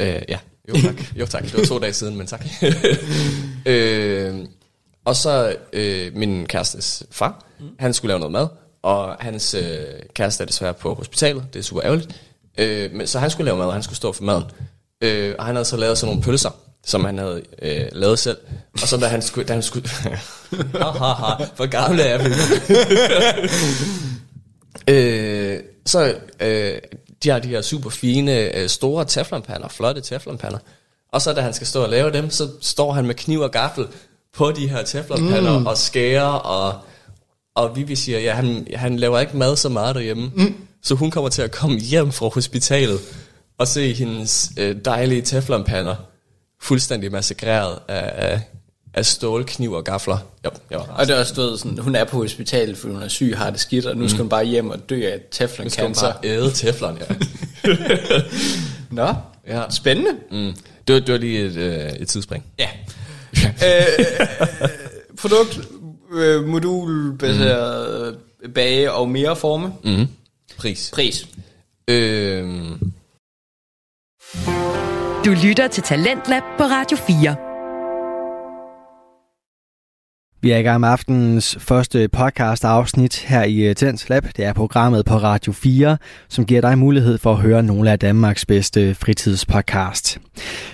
Øh, 0.00 0.22
ja, 0.28 0.38
jo 0.68 0.74
tak. 0.82 1.18
jo 1.20 1.26
tak. 1.26 1.42
Det 1.42 1.58
var 1.58 1.64
to 1.64 1.78
dage 1.78 1.92
siden, 1.92 2.16
men 2.16 2.26
tak. 2.26 2.46
øh, 3.66 4.34
og 5.04 5.16
så 5.16 5.56
øh, 5.72 6.16
min 6.16 6.46
kærestes 6.46 7.02
far, 7.10 7.44
mm. 7.60 7.66
han 7.78 7.94
skulle 7.94 8.08
lave 8.08 8.18
noget 8.18 8.32
mad, 8.32 8.48
og 8.82 9.16
hans 9.20 9.54
øh, 9.54 9.84
kæreste 10.14 10.42
er 10.42 10.46
desværre 10.46 10.74
på 10.74 10.94
hospitalet, 10.94 11.44
det 11.52 11.58
er 11.58 11.62
super 11.62 11.82
ærgerligt. 11.84 12.20
Øh, 12.58 12.92
men, 12.92 13.06
så 13.06 13.18
han 13.18 13.30
skulle 13.30 13.44
lave 13.44 13.58
mad, 13.58 13.66
og 13.66 13.72
han 13.72 13.82
skulle 13.82 13.96
stå 13.96 14.12
for 14.12 14.22
maden. 14.22 14.44
Øh, 15.00 15.34
og 15.38 15.44
han 15.44 15.54
havde 15.54 15.64
så 15.64 15.76
lavet 15.76 15.98
sådan 15.98 16.10
nogle 16.10 16.22
pølser, 16.22 16.50
som 16.86 17.04
han 17.04 17.18
havde 17.18 17.42
øh, 17.62 17.86
lavet 17.92 18.18
selv. 18.18 18.36
Og 18.72 18.88
så 18.88 18.96
da 18.96 19.06
han 19.06 19.22
skulle... 19.22 19.48
Da 19.48 19.52
han 19.52 19.62
skulle 19.62 19.88
ha, 20.82 20.90
ha, 20.90 21.12
ha, 21.12 21.44
for 21.54 21.66
gamle 21.66 22.02
er 22.02 22.18
vi. 22.18 22.34
øh, 24.92 25.60
så 25.86 26.14
øh, 26.40 26.78
de 27.22 27.28
har 27.28 27.38
de 27.38 27.48
her 27.48 27.62
super 27.62 27.90
fine, 27.90 28.56
øh, 28.56 28.68
store 28.68 29.04
teflonpander, 29.04 29.68
flotte 29.68 30.00
teflonpander. 30.00 30.58
Og 31.12 31.22
så 31.22 31.32
da 31.32 31.40
han 31.40 31.52
skal 31.52 31.66
stå 31.66 31.82
og 31.82 31.88
lave 31.88 32.12
dem, 32.12 32.30
så 32.30 32.48
står 32.60 32.92
han 32.92 33.06
med 33.06 33.14
kniv 33.14 33.40
og 33.40 33.50
gaffel 33.50 33.86
på 34.36 34.52
de 34.52 34.68
her 34.68 34.82
teflonpander 34.82 35.58
mm. 35.58 35.66
og 35.66 35.78
skærer, 35.78 36.24
og, 36.24 36.74
og 37.54 37.76
Vivi 37.76 37.96
siger, 37.96 38.18
ja, 38.18 38.32
han, 38.32 38.66
han 38.74 38.96
laver 38.96 39.18
ikke 39.18 39.36
mad 39.36 39.56
så 39.56 39.68
meget 39.68 39.94
derhjemme. 39.94 40.30
Mm. 40.34 40.65
Så 40.86 40.94
hun 40.94 41.10
kommer 41.10 41.30
til 41.30 41.42
at 41.42 41.50
komme 41.50 41.78
hjem 41.78 42.12
fra 42.12 42.28
hospitalet 42.28 43.00
og 43.58 43.68
se 43.68 43.92
hendes 43.92 44.50
øh, 44.58 44.76
dejlige 44.84 45.22
teflonpander 45.22 45.94
fuldstændig 46.62 47.12
massakreret 47.12 47.78
af, 47.88 48.28
af, 48.28 48.40
af 48.94 49.06
stålkniv 49.06 49.72
og 49.72 49.84
gafler. 49.84 50.18
Jo, 50.44 50.50
jo, 50.72 50.80
og 50.88 51.06
det 51.06 51.16
er 51.16 51.20
også 51.20 51.34
stået 51.34 51.58
sådan, 51.58 51.78
hun 51.78 51.94
er 51.96 52.04
på 52.04 52.16
hospitalet, 52.16 52.78
fordi 52.78 52.94
hun 52.94 53.02
er 53.02 53.08
syg, 53.08 53.34
har 53.36 53.50
det 53.50 53.60
skidt, 53.60 53.86
og 53.86 53.96
nu 53.96 54.08
skal 54.08 54.16
mm. 54.16 54.22
hun 54.22 54.28
bare 54.28 54.44
hjem 54.44 54.70
og 54.70 54.90
dø 54.90 55.06
af 55.06 55.20
teflon 55.30 55.64
Nu 55.64 55.70
skal 55.70 55.84
hun 55.84 55.94
bare 55.94 56.14
æde 56.24 56.50
teflon, 56.50 56.98
ja. 56.98 57.14
Nå, 59.04 59.14
ja. 59.46 59.62
spændende. 59.70 60.10
Mm. 60.30 60.52
Det, 60.88 60.94
var, 60.94 61.00
det 61.00 61.12
var 61.12 61.18
lige 61.18 61.44
et, 61.44 61.56
øh, 61.56 61.92
et 61.92 62.08
tidsspring. 62.08 62.44
Ja. 62.58 62.68
øh, 63.66 64.26
produkt, 65.20 65.60
øh, 66.12 66.44
modul, 66.44 67.18
baseret 67.18 68.16
mm. 68.44 68.52
bage 68.52 68.92
og 68.92 69.08
mere 69.08 69.36
forme. 69.36 69.72
Mm. 69.84 70.08
Pris. 70.58 70.90
Pris. 70.94 71.28
Øh... 71.88 72.46
Du 75.24 75.30
lytter 75.44 75.68
til 75.68 75.82
Talentlab 75.82 76.42
på 76.58 76.64
Radio 76.64 76.96
4. 76.96 77.45
Vi 80.46 80.50
er 80.50 80.58
i 80.58 80.62
gang 80.62 80.80
med 80.80 80.88
aftenens 80.88 81.56
første 81.60 82.08
podcast 82.08 82.64
afsnit 82.64 83.16
her 83.18 83.44
i 83.44 83.56
øh, 83.56 83.74
Tens 83.74 84.08
Lab. 84.08 84.24
Det 84.36 84.44
er 84.44 84.52
programmet 84.52 85.04
på 85.04 85.14
Radio 85.14 85.52
4, 85.52 85.98
som 86.28 86.46
giver 86.46 86.60
dig 86.60 86.78
mulighed 86.78 87.18
for 87.18 87.32
at 87.32 87.38
høre 87.38 87.62
nogle 87.62 87.90
af 87.90 87.98
Danmarks 87.98 88.46
bedste 88.46 88.94
fritidspodcast. 88.94 90.18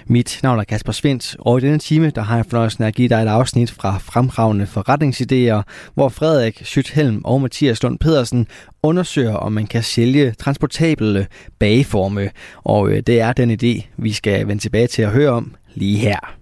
Mit 0.07 0.41
navn 0.43 0.59
er 0.59 0.65
Kasper 0.65 0.93
Svendt, 0.93 1.37
og 1.39 1.59
i 1.59 1.61
denne 1.61 1.79
time 1.79 2.11
der 2.11 2.23
har 2.23 2.37
jeg 2.37 2.47
fornøjelsen 2.47 2.85
af 2.85 2.89
at 2.89 2.95
give 2.95 3.09
dig 3.09 3.23
et 3.23 3.29
afsnit 3.29 3.71
fra 3.71 3.99
Fremragende 3.99 4.65
Forretningsidéer, 4.65 5.63
hvor 5.95 6.09
Frederik 6.09 6.63
Schüthelm 6.63 7.21
og 7.25 7.41
Mathias 7.41 7.83
Lund 7.83 7.99
Pedersen 7.99 8.47
undersøger, 8.83 9.35
om 9.35 9.53
man 9.53 9.67
kan 9.67 9.83
sælge 9.83 10.35
transportable 10.39 11.27
bageforme. 11.59 12.31
Og 12.65 12.91
øh, 12.91 13.03
det 13.07 13.21
er 13.21 13.33
den 13.33 13.51
idé, 13.51 13.87
vi 13.97 14.13
skal 14.13 14.49
vende 14.49 14.63
tilbage 14.63 14.87
til 14.87 15.03
at 15.03 15.11
høre 15.11 15.31
om 15.31 15.55
lige 15.75 15.99
her. 15.99 16.35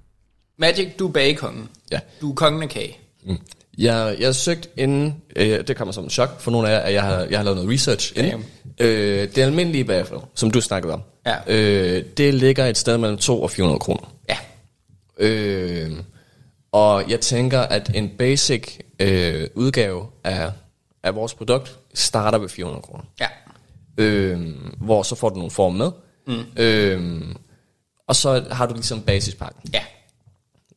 Magic, 0.59 0.89
du 0.99 1.09
er 1.09 1.13
bagekongen. 1.13 1.69
Ja. 1.93 1.99
Du 2.21 2.31
er 2.31 2.35
kongen 2.35 2.63
af 2.63 2.69
kage. 2.69 3.00
Mm. 3.25 3.39
Jeg, 3.79 4.17
jeg 4.19 4.27
har 4.27 4.33
søgt 4.33 4.69
inden, 4.77 5.23
øh, 5.37 5.67
det 5.67 5.77
kommer 5.77 5.93
som 5.93 6.05
en 6.05 6.11
chok 6.11 6.41
for 6.41 6.51
nogle 6.51 6.69
af 6.69 6.73
jer, 6.73 6.79
at 6.79 6.93
jeg 6.93 7.03
har, 7.03 7.27
jeg 7.31 7.39
har 7.39 7.45
lavet 7.45 7.57
noget 7.57 7.75
research 7.75 8.13
inden. 8.17 8.45
Øh, 8.81 9.29
det 9.35 9.39
almindelige 9.39 9.85
bagefter, 9.85 10.29
som 10.35 10.51
du 10.51 10.61
snakkede 10.61 10.93
om, 10.95 11.03
ja. 11.27 11.37
øh, 11.47 12.05
det 12.17 12.35
ligger 12.35 12.67
et 12.67 12.79
sted 12.79 12.99
mellem 12.99 13.19
2 13.19 13.43
og 13.43 13.51
400 13.51 13.79
kroner. 13.79 14.15
Ja. 14.29 14.37
Øh, 15.19 15.93
og 16.73 17.11
jeg 17.11 17.21
tænker, 17.21 17.61
at 17.61 17.91
en 17.95 18.11
basic 18.19 18.79
øh, 19.01 19.49
udgave 19.55 20.07
af, 20.25 20.51
af 21.03 21.15
vores 21.15 21.35
produkt 21.35 21.79
starter 21.95 22.39
ved 22.39 22.49
400 22.49 22.83
kroner. 22.83 23.05
Ja. 23.21 23.27
Øh, 23.97 24.41
hvor 24.81 25.03
så 25.03 25.15
får 25.15 25.29
du 25.29 25.35
nogle 25.35 25.51
form 25.51 25.75
med. 25.75 25.91
Mm. 26.27 26.45
Øh, 26.57 27.23
og 28.07 28.17
så 28.17 28.45
har 28.51 28.67
du 28.67 28.75
ligesom 28.75 29.03
basispakken. 29.03 29.71
Ja. 29.73 29.83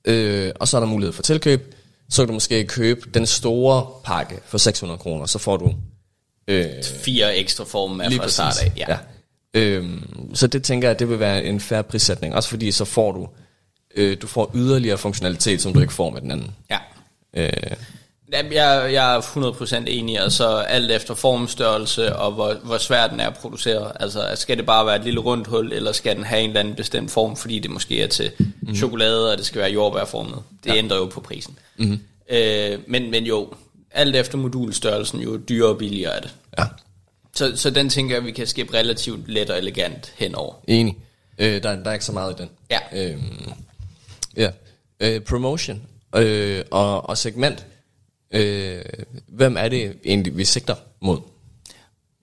Øh, 0.05 0.51
og 0.59 0.67
så 0.67 0.77
er 0.77 0.81
der 0.81 0.87
mulighed 0.87 1.13
for 1.13 1.23
tilkøb 1.23 1.75
så 2.13 2.21
kan 2.21 2.27
du 2.27 2.33
måske 2.33 2.65
købe 2.65 3.09
den 3.13 3.25
store 3.25 3.87
pakke 4.03 4.39
for 4.45 4.57
600 4.57 4.97
kroner, 4.97 5.25
så 5.25 5.39
får 5.39 5.57
du... 5.57 5.73
Øh, 6.47 6.65
Fire 6.83 7.35
ekstra 7.35 7.63
former 7.63 8.09
fra 8.17 8.27
start 8.27 8.61
af. 8.61 8.71
Ja. 8.77 8.85
ja. 8.89 8.97
Øhm, 9.53 10.35
så 10.35 10.47
det 10.47 10.63
tænker 10.63 10.87
jeg, 10.87 10.99
det 10.99 11.09
vil 11.09 11.19
være 11.19 11.43
en 11.43 11.59
færre 11.59 11.83
prissætning. 11.83 12.35
Også 12.35 12.49
fordi 12.49 12.71
så 12.71 12.85
får 12.85 13.11
du, 13.11 13.27
øh, 13.95 14.17
du 14.21 14.27
får 14.27 14.51
yderligere 14.55 14.97
funktionalitet, 14.97 15.61
som 15.61 15.73
du 15.73 15.79
ikke 15.79 15.93
får 15.93 16.09
med 16.09 16.21
den 16.21 16.31
anden. 16.31 16.51
Ja. 16.69 16.79
Øh, 17.33 17.71
jeg, 18.33 18.93
jeg 18.93 19.15
er 19.15 19.21
100% 19.21 19.83
enig, 19.87 20.23
og 20.23 20.31
så 20.31 20.47
alt 20.47 20.91
efter 20.91 21.13
formstørrelse 21.13 22.15
og 22.15 22.31
hvor, 22.31 22.53
hvor 22.63 22.77
svært 22.77 23.11
den 23.11 23.19
er 23.19 23.27
at 23.27 23.37
producere. 23.37 24.01
Altså, 24.01 24.31
skal 24.35 24.57
det 24.57 24.65
bare 24.65 24.85
være 24.85 24.95
et 24.95 25.03
lille 25.03 25.19
rundt 25.19 25.47
hul, 25.47 25.73
eller 25.73 25.91
skal 25.91 26.15
den 26.15 26.23
have 26.23 26.41
en 26.41 26.49
eller 26.49 26.59
anden 26.59 26.75
bestemt 26.75 27.11
form, 27.11 27.35
fordi 27.35 27.59
det 27.59 27.71
måske 27.71 28.01
er 28.01 28.07
til 28.07 28.31
mm. 28.39 28.75
chokolade, 28.75 29.31
og 29.31 29.37
det 29.37 29.45
skal 29.45 29.61
være 29.61 29.71
jordbærformet. 29.71 30.39
Det 30.63 30.69
ja. 30.69 30.75
ændrer 30.75 30.97
jo 30.97 31.05
på 31.05 31.21
prisen. 31.21 31.57
Mm. 31.77 31.99
Øh, 32.29 32.79
men, 32.87 33.11
men 33.11 33.23
jo, 33.23 33.53
alt 33.91 34.15
efter 34.15 34.37
modulstørrelsen, 34.37 35.19
jo 35.19 35.37
dyrere 35.37 35.69
og 35.69 35.77
billigere 35.77 36.15
er 36.15 36.19
det. 36.19 36.33
Ja. 36.59 36.63
Så, 37.35 37.51
så 37.55 37.69
den 37.69 37.89
tænker 37.89 38.15
jeg, 38.15 38.25
vi 38.25 38.31
kan 38.31 38.47
skabe 38.47 38.73
relativt 38.73 39.29
let 39.29 39.49
og 39.49 39.57
elegant 39.57 40.13
henover. 40.15 40.53
Enig. 40.67 40.97
Øh, 41.37 41.63
der, 41.63 41.75
der 41.75 41.89
er 41.89 41.93
ikke 41.93 42.05
så 42.05 42.11
meget 42.11 42.39
i 42.39 42.41
den. 42.41 42.49
Ja. 42.71 42.79
Øhm, 42.93 43.53
ja. 44.37 44.49
Øh, 44.99 45.21
promotion 45.21 45.81
øh, 46.15 46.63
og, 46.71 47.09
og 47.09 47.17
segment. 47.17 47.65
Øh, 48.33 48.81
hvem 49.27 49.57
er 49.57 49.67
det 49.67 49.93
egentlig, 50.05 50.37
vi 50.37 50.45
sigter 50.45 50.75
mod? 51.01 51.19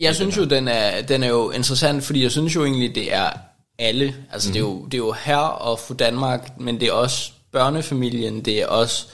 Jeg 0.01 0.15
synes 0.15 0.37
jo, 0.37 0.45
den 0.45 0.69
er, 0.69 1.03
den 1.03 1.23
er 1.23 1.29
jo 1.29 1.51
interessant, 1.51 2.05
fordi 2.05 2.23
jeg 2.23 2.31
synes 2.31 2.55
jo 2.55 2.65
egentlig, 2.65 2.95
det 2.95 3.15
er 3.15 3.31
alle. 3.79 4.15
Altså, 4.33 4.49
mm. 4.49 4.53
det, 4.53 4.59
er 4.61 4.65
jo, 4.65 4.85
det 4.85 4.95
er 4.95 4.99
jo 4.99 5.13
her 5.13 5.37
og 5.37 5.79
for 5.79 5.95
Danmark, 5.95 6.61
men 6.61 6.81
det 6.81 6.89
er 6.89 6.93
også 6.93 7.33
børnefamilien, 7.53 8.45
det 8.45 8.63
er 8.63 8.67
også 8.67 9.07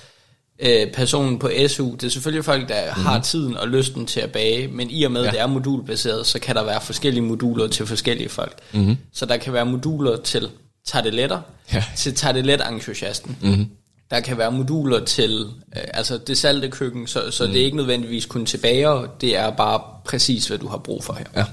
øh, 0.59 0.93
personen 0.93 1.39
på 1.39 1.51
SU. 1.69 1.93
Det 1.93 2.05
er 2.05 2.09
selvfølgelig 2.09 2.45
folk, 2.45 2.69
der 2.69 2.95
mm. 2.95 3.03
har 3.03 3.21
tiden 3.21 3.57
og 3.57 3.69
lysten 3.69 4.07
til 4.07 4.21
at 4.21 4.33
bage, 4.33 4.69
men 4.69 4.91
i 4.91 5.05
og 5.05 5.13
med, 5.13 5.25
ja. 5.25 5.31
det 5.31 5.41
er 5.41 5.47
modulbaseret, 5.47 6.27
så 6.27 6.39
kan 6.39 6.55
der 6.55 6.65
være 6.65 6.81
forskellige 6.81 7.25
moduler 7.25 7.69
til 7.69 7.87
forskellige 7.87 8.29
folk. 8.29 8.59
Mm. 8.73 8.97
Så 9.13 9.27
der 9.27 9.37
kan 9.37 9.53
være 9.53 9.67
moduler 9.67 10.17
til 10.17 10.49
tarteletter, 10.87 11.41
ja. 11.73 11.85
til 11.97 12.15
tartelet-entusiasten. 12.15 13.37
Mm. 13.43 13.71
Der 14.11 14.21
kan 14.21 14.39
være 14.39 14.53
moduler 14.53 15.05
til 15.05 15.41
øh, 15.77 15.83
altså 15.95 16.19
det 16.19 16.39
salte 16.39 16.69
køkken, 16.69 17.07
så, 17.07 17.31
så 17.31 17.47
mm. 17.47 17.53
det 17.53 17.61
er 17.61 17.65
ikke 17.65 17.77
nødvendigvis 17.77 18.27
kun 18.27 18.47
til 18.47 18.59
bager, 18.59 19.07
det 19.21 19.37
er 19.37 19.51
bare 19.51 19.81
præcis, 20.05 20.49
hvad 20.49 20.59
du 20.59 20.69
har 20.69 20.79
brug 20.79 21.05
for 21.05 21.13
her. 21.13 21.25
Ja. 21.37 21.45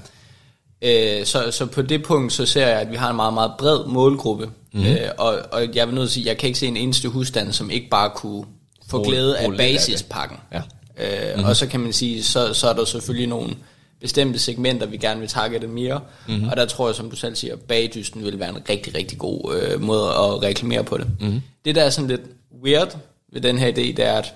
Øh, 1.20 1.26
så, 1.26 1.50
så 1.50 1.66
på 1.66 1.82
det 1.82 2.02
punkt, 2.02 2.32
så 2.32 2.46
ser 2.46 2.66
jeg, 2.66 2.80
at 2.80 2.90
vi 2.90 2.96
har 2.96 3.10
en 3.10 3.16
meget, 3.16 3.34
meget 3.34 3.52
bred 3.58 3.86
målgruppe, 3.86 4.50
mm. 4.72 4.86
øh, 4.86 5.10
og, 5.18 5.38
og 5.52 5.74
jeg 5.74 5.86
vil 5.86 5.94
nødt 5.94 6.10
til 6.10 6.10
at 6.10 6.24
sige, 6.24 6.26
jeg 6.26 6.38
kan 6.38 6.46
ikke 6.46 6.58
se 6.58 6.66
en 6.66 6.76
eneste 6.76 7.08
husstand, 7.08 7.52
som 7.52 7.70
ikke 7.70 7.88
bare 7.90 8.10
kunne 8.14 8.44
få 8.90 9.04
glæde 9.04 9.38
af 9.38 9.56
basispakken. 9.56 10.38
Ja. 10.52 10.62
Øh, 10.98 11.34
mm-hmm. 11.34 11.48
Og 11.48 11.56
så 11.56 11.66
kan 11.66 11.80
man 11.80 11.92
sige, 11.92 12.22
så, 12.22 12.54
så 12.54 12.68
er 12.68 12.72
der 12.72 12.84
selvfølgelig 12.84 13.28
nogle 13.28 13.54
bestemte 14.00 14.38
segmenter, 14.38 14.86
vi 14.86 14.96
gerne 14.96 15.20
vil 15.20 15.28
targete 15.28 15.66
mere. 15.66 16.00
Mm-hmm. 16.28 16.48
Og 16.48 16.56
der 16.56 16.66
tror 16.66 16.88
jeg, 16.88 16.94
som 16.94 17.10
du 17.10 17.16
selv 17.16 17.36
siger, 17.36 17.56
bagdysten 17.56 18.24
vil 18.24 18.38
være 18.38 18.48
en 18.48 18.58
rigtig, 18.68 18.94
rigtig 18.94 19.18
god 19.18 19.54
øh, 19.54 19.82
måde 19.82 20.08
at 20.08 20.42
reklamere 20.42 20.84
på 20.84 20.98
det. 20.98 21.06
Mm-hmm. 21.20 21.40
Det, 21.64 21.74
der 21.74 21.82
er 21.82 21.90
sådan 21.90 22.10
lidt 22.10 22.20
weird 22.62 22.98
ved 23.32 23.40
den 23.40 23.58
her 23.58 23.68
idé, 23.68 23.74
det 23.74 23.98
er, 23.98 24.14
at 24.14 24.34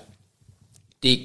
det 1.03 1.11
er 1.11 1.17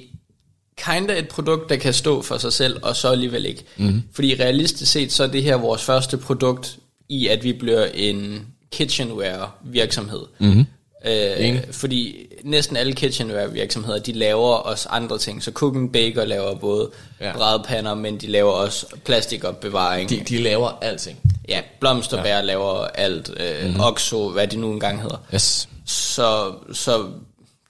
kinda 0.77 1.19
et 1.19 1.27
produkt, 1.27 1.69
der 1.69 1.75
kan 1.75 1.93
stå 1.93 2.21
for 2.21 2.37
sig 2.37 2.53
selv, 2.53 2.79
og 2.83 2.95
så 2.95 3.09
alligevel 3.09 3.45
ikke. 3.45 3.63
Mm-hmm. 3.77 4.03
Fordi 4.11 4.35
realistisk 4.39 4.91
set, 4.91 5.11
så 5.11 5.23
er 5.23 5.27
det 5.27 5.43
her 5.43 5.55
vores 5.55 5.83
første 5.83 6.17
produkt 6.17 6.79
i, 7.09 7.27
at 7.27 7.43
vi 7.43 7.53
bliver 7.53 7.85
en 7.85 8.47
kitchenware 8.71 9.51
virksomhed. 9.63 10.21
Mm-hmm. 10.39 10.65
Øh, 11.05 11.63
fordi 11.71 12.27
næsten 12.43 12.77
alle 12.77 12.93
kitchenware 12.93 13.51
virksomheder, 13.51 13.99
de 13.99 14.11
laver 14.13 14.53
også 14.53 14.89
andre 14.89 15.17
ting. 15.17 15.43
Så 15.43 15.51
Cooking 15.51 15.91
Baker 15.91 16.25
laver 16.25 16.55
både 16.55 16.89
ja. 17.21 17.33
brædpander, 17.33 17.93
men 17.93 18.17
de 18.17 18.27
laver 18.27 18.51
også 18.51 18.85
plastikopbevaring. 19.05 20.09
De, 20.09 20.19
de 20.29 20.37
laver 20.37 20.77
alting. 20.81 21.19
Ja, 21.49 21.61
Blomsterbær 21.79 22.35
ja. 22.35 22.41
laver 22.41 22.87
alt. 22.87 23.29
Øh, 23.37 23.65
mm-hmm. 23.65 23.79
Oxo, 23.79 24.29
hvad 24.29 24.47
de 24.47 24.57
nu 24.57 24.71
engang 24.71 25.01
hedder. 25.01 25.17
Yes. 25.33 25.69
Så, 25.85 26.53
så 26.73 27.05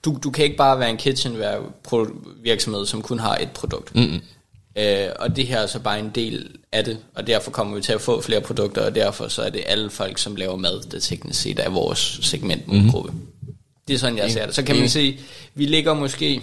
du, 0.04 0.18
du 0.24 0.30
kan 0.30 0.44
ikke 0.44 0.56
bare 0.56 0.78
være 0.78 0.90
en 0.90 0.96
kitchenware 0.96 1.62
virksomhed, 2.42 2.86
som 2.86 3.02
kun 3.02 3.18
har 3.18 3.36
et 3.36 3.50
produkt. 3.50 3.94
Mm-hmm. 3.94 4.20
Øh, 4.78 5.08
og 5.18 5.36
det 5.36 5.46
her 5.46 5.58
er 5.58 5.66
så 5.66 5.78
bare 5.78 5.98
en 5.98 6.10
del 6.14 6.48
af 6.72 6.84
det, 6.84 6.98
og 7.14 7.26
derfor 7.26 7.50
kommer 7.50 7.76
vi 7.76 7.82
til 7.82 7.92
at 7.92 8.00
få 8.00 8.20
flere 8.20 8.40
produkter, 8.40 8.82
og 8.82 8.94
derfor 8.94 9.28
så 9.28 9.42
er 9.42 9.50
det 9.50 9.62
alle 9.66 9.90
folk, 9.90 10.18
som 10.18 10.36
laver 10.36 10.56
mad, 10.56 10.90
der 10.90 11.00
teknisk 11.00 11.40
set 11.40 11.58
er 11.58 11.70
vores 11.70 12.18
segmentgruppe. 12.22 13.10
Mm-hmm. 13.10 13.54
Det 13.88 13.94
er 13.94 13.98
sådan, 13.98 14.18
jeg 14.18 14.30
ser 14.30 14.46
det. 14.46 14.54
Så 14.54 14.62
kan 14.62 14.78
man 14.78 14.88
se, 14.88 15.18
vi 15.54 15.66
ligger 15.66 15.94
måske, 15.94 16.42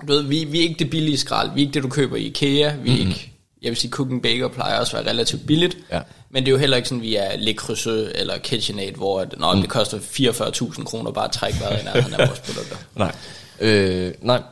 du 0.00 0.12
ved, 0.12 0.22
vi, 0.22 0.44
vi 0.44 0.58
er 0.58 0.62
ikke 0.62 0.78
det 0.78 0.90
billige 0.90 1.18
skrald, 1.18 1.50
vi 1.54 1.60
er 1.60 1.66
ikke 1.66 1.74
det, 1.74 1.82
du 1.82 1.88
køber 1.88 2.16
i 2.16 2.22
IKEA, 2.22 2.48
vi 2.50 2.62
er 2.62 2.76
mm-hmm. 2.76 3.08
ikke, 3.08 3.32
jeg 3.62 3.68
vil 3.68 3.76
sige, 3.76 3.90
Cooking 3.90 4.22
Baker 4.22 4.48
plejer 4.48 4.80
også 4.80 4.96
at 4.96 5.04
være 5.04 5.12
relativt 5.12 5.46
billigt, 5.46 5.78
ja. 5.92 6.00
men 6.30 6.42
det 6.42 6.48
er 6.48 6.52
jo 6.52 6.58
heller 6.58 6.76
ikke 6.76 6.88
sådan, 6.88 7.02
vi 7.02 7.16
er 7.16 7.36
Le 7.36 7.52
Creuset 7.52 8.12
eller 8.20 8.38
KitchenAid, 8.38 8.92
hvor 8.92 9.20
at, 9.20 9.34
nå, 9.38 9.54
mm. 9.54 9.60
det 9.60 9.70
koster 9.70 9.98
44.000 9.98 10.84
kroner 10.84 11.10
bare 11.10 11.24
at 11.24 11.32
trække 11.32 11.60
vejret 11.60 11.80
i 11.80 11.84
nærheden 11.84 12.14
af 12.14 12.28
vores 12.28 12.40
produkter. 12.40 12.76
Nej, 12.96 13.14
øh, 13.60 14.12
nej, 14.20 14.42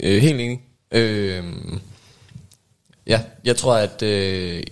øh, 0.00 0.22
helt 0.22 0.40
enig. 0.40 0.60
Øh, 0.92 1.44
Ja, 3.06 3.20
jeg 3.44 3.56
tror, 3.56 3.74
at, 3.74 4.02
øh, 4.02 4.62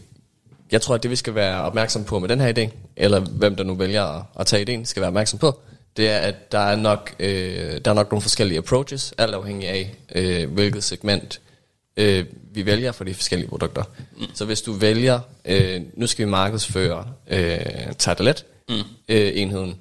jeg 0.72 0.82
tror, 0.82 0.94
at 0.94 1.02
det 1.02 1.10
vi 1.10 1.16
skal 1.16 1.34
være 1.34 1.62
opmærksom 1.62 2.04
på 2.04 2.18
med 2.18 2.28
den 2.28 2.40
her 2.40 2.52
idé, 2.52 2.70
eller 2.96 3.20
hvem 3.20 3.56
der 3.56 3.64
nu 3.64 3.74
vælger 3.74 4.02
at, 4.02 4.24
at 4.40 4.46
tage 4.46 4.78
idéen, 4.78 4.84
skal 4.84 5.00
være 5.00 5.08
opmærksom 5.08 5.38
på, 5.38 5.60
det 5.96 6.08
er, 6.08 6.18
at 6.18 6.52
der 6.52 6.58
er 6.58 6.76
nok, 6.76 7.14
øh, 7.18 7.80
der 7.84 7.90
er 7.90 7.94
nok 7.94 8.10
nogle 8.10 8.22
forskellige 8.22 8.58
approaches, 8.58 9.14
alt 9.18 9.34
afhængig 9.34 9.68
af, 9.68 9.94
øh, 10.14 10.52
hvilket 10.52 10.84
segment 10.84 11.40
øh, 11.96 12.24
vi 12.52 12.66
vælger 12.66 12.92
for 12.92 13.04
de 13.04 13.14
forskellige 13.14 13.48
produkter. 13.48 13.82
Mm. 14.16 14.26
Så 14.34 14.44
hvis 14.44 14.62
du 14.62 14.72
vælger, 14.72 15.20
øh, 15.44 15.80
nu 15.94 16.06
skal 16.06 16.26
vi 16.26 16.30
markedsføre 16.30 17.06
øh, 17.30 17.58
tartelet 17.98 18.44
mm. 18.68 18.74
øh, 19.08 19.32
enheden, 19.34 19.74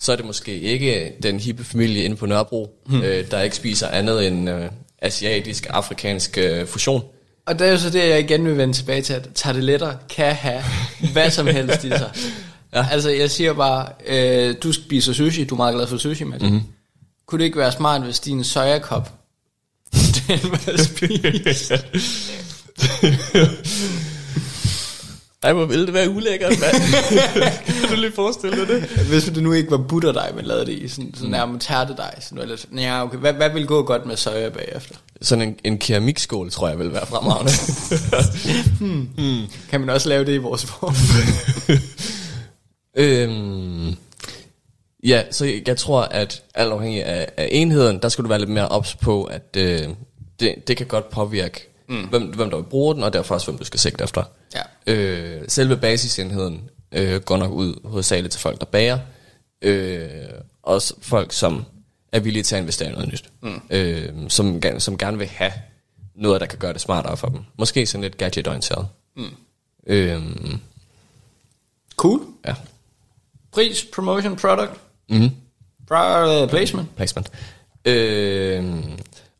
så 0.00 0.12
er 0.12 0.16
det 0.16 0.24
måske 0.24 0.60
ikke 0.60 1.12
den 1.22 1.40
hippe 1.40 1.64
familie 1.64 2.04
inde 2.04 2.16
på 2.16 2.26
Nørrebro, 2.26 2.82
mm. 2.86 3.02
øh, 3.02 3.30
der 3.30 3.42
ikke 3.42 3.56
spiser 3.56 3.88
andet 3.88 4.26
end 4.26 4.50
øh, 4.50 4.70
asiatisk, 5.02 5.66
afrikansk 5.70 6.38
øh, 6.38 6.66
fusion. 6.66 7.02
Og 7.46 7.58
det 7.58 7.66
er 7.66 7.70
jo 7.70 7.78
så 7.78 7.90
det, 7.90 8.08
jeg 8.08 8.20
igen 8.20 8.44
vil 8.44 8.56
vende 8.56 8.74
tilbage 8.74 9.02
til, 9.02 9.12
at 9.12 9.28
tarteletter 9.34 9.94
kan 10.08 10.34
have 10.34 10.62
hvad 11.12 11.30
som 11.30 11.46
helst 11.46 11.84
i 11.84 11.88
sig. 11.88 12.10
Ja. 12.74 12.86
Altså, 12.90 13.10
jeg 13.10 13.30
siger 13.30 13.52
bare, 13.52 13.88
øh, 14.06 14.54
du 14.62 14.72
spiser 14.72 15.12
sushi, 15.12 15.44
du 15.44 15.54
er 15.54 15.56
meget 15.56 15.74
glad 15.74 15.86
for 15.86 15.96
sushi, 15.96 16.24
Mads. 16.24 16.42
Mm-hmm. 16.42 16.62
Kunne 17.26 17.38
det 17.38 17.44
ikke 17.44 17.58
være 17.58 17.72
smart, 17.72 18.02
hvis 18.02 18.20
din 18.20 18.44
sojakop, 18.44 19.12
den 20.28 20.40
var 20.42 20.82
spist? 20.82 21.72
Ej, 25.46 25.52
hvor 25.52 25.64
ville 25.64 25.86
det 25.86 25.94
være 25.94 26.10
ulækkert, 26.10 26.52
mand. 26.60 26.82
kan 27.80 27.88
du 27.90 27.94
lige 27.94 28.12
forestille 28.12 28.56
dig 28.56 28.68
det? 28.68 28.82
Hvis 28.82 29.24
det 29.24 29.42
nu 29.42 29.52
ikke 29.52 29.70
var 29.70 29.76
butterdej, 29.76 30.32
man 30.32 30.44
lavede 30.44 30.66
det 30.66 30.72
i, 30.72 30.88
sådan, 30.88 31.14
sådan 31.14 31.26
mm. 31.26 31.32
nærmest 31.32 31.66
tærtedej. 31.66 32.20
Sådan, 32.20 32.38
eller, 32.38 32.56
ja, 32.76 33.04
okay. 33.04 33.18
hvad, 33.18 33.32
hvad 33.32 33.50
vil 33.50 33.66
gå 33.66 33.82
godt 33.82 34.06
med 34.06 34.16
soja 34.16 34.48
bagefter? 34.48 34.94
Sådan 35.22 35.48
en, 35.48 35.58
en 35.64 35.78
keramikskål, 35.78 36.50
tror 36.50 36.68
jeg, 36.68 36.78
vil 36.78 36.92
være 36.92 37.06
fremragende. 37.06 37.52
hmm. 38.80 39.08
Hmm. 39.16 39.42
Kan 39.70 39.80
man 39.80 39.90
også 39.90 40.08
lave 40.08 40.24
det 40.24 40.32
i 40.32 40.36
vores 40.36 40.64
form? 40.64 40.94
øhm, 43.04 43.96
ja, 45.04 45.22
så 45.30 45.60
jeg 45.66 45.76
tror, 45.76 46.02
at 46.02 46.42
alt 46.54 46.72
afhængig 46.72 47.04
af, 47.04 47.28
af 47.36 47.48
enheden, 47.52 47.98
der 48.02 48.08
skal 48.08 48.24
du 48.24 48.28
være 48.28 48.38
lidt 48.38 48.50
mere 48.50 48.68
ops 48.68 48.94
på, 48.94 49.24
at 49.24 49.56
øh, 49.56 49.88
det, 50.40 50.68
det 50.68 50.76
kan 50.76 50.86
godt 50.86 51.10
påvirke 51.10 51.75
mm. 51.88 52.04
hvem, 52.08 52.22
hvem 52.22 52.50
der 52.50 52.56
vil 52.56 52.64
bruge 52.64 52.94
den, 52.94 53.02
og 53.02 53.12
derfor 53.12 53.34
også, 53.34 53.46
hvem 53.46 53.58
du 53.58 53.64
skal 53.64 53.80
sigte 53.80 54.04
efter. 54.04 54.22
Ja. 54.54 54.92
Øh, 54.92 55.42
selve 55.48 55.76
basisenheden 55.76 56.70
øh, 56.92 57.20
går 57.20 57.36
nok 57.36 57.52
ud 57.52 57.88
hovedsageligt 57.88 58.32
til 58.32 58.40
folk, 58.40 58.60
der 58.60 58.66
bager. 58.66 58.98
Øh, 59.62 60.08
også 60.62 60.94
folk, 61.00 61.32
som 61.32 61.64
er 62.12 62.20
villige 62.20 62.42
til 62.42 62.56
at 62.56 62.60
investere 62.62 62.88
i 62.88 62.92
noget 62.92 63.08
nyt. 63.08 63.30
Mm. 63.42 63.60
Øh, 63.70 64.12
som, 64.28 64.60
som 64.78 64.98
gerne 64.98 65.18
vil 65.18 65.26
have 65.26 65.52
noget, 66.14 66.40
der 66.40 66.46
kan 66.46 66.58
gøre 66.58 66.72
det 66.72 66.80
smartere 66.80 67.16
for 67.16 67.28
dem. 67.28 67.40
Måske 67.58 67.86
sådan 67.86 68.02
lidt 68.02 68.18
gadget-orienteret. 68.18 68.88
Mm. 69.16 69.24
Øh, 69.86 70.22
cool. 71.96 72.20
Ja. 72.46 72.54
Pris, 73.52 73.86
promotion, 73.94 74.36
product. 74.36 74.72
Mm-hmm. 75.08 75.30
Uh, 75.90 76.48
placement. 76.48 76.96
Placement. 76.96 77.30
Øh, 77.84 78.64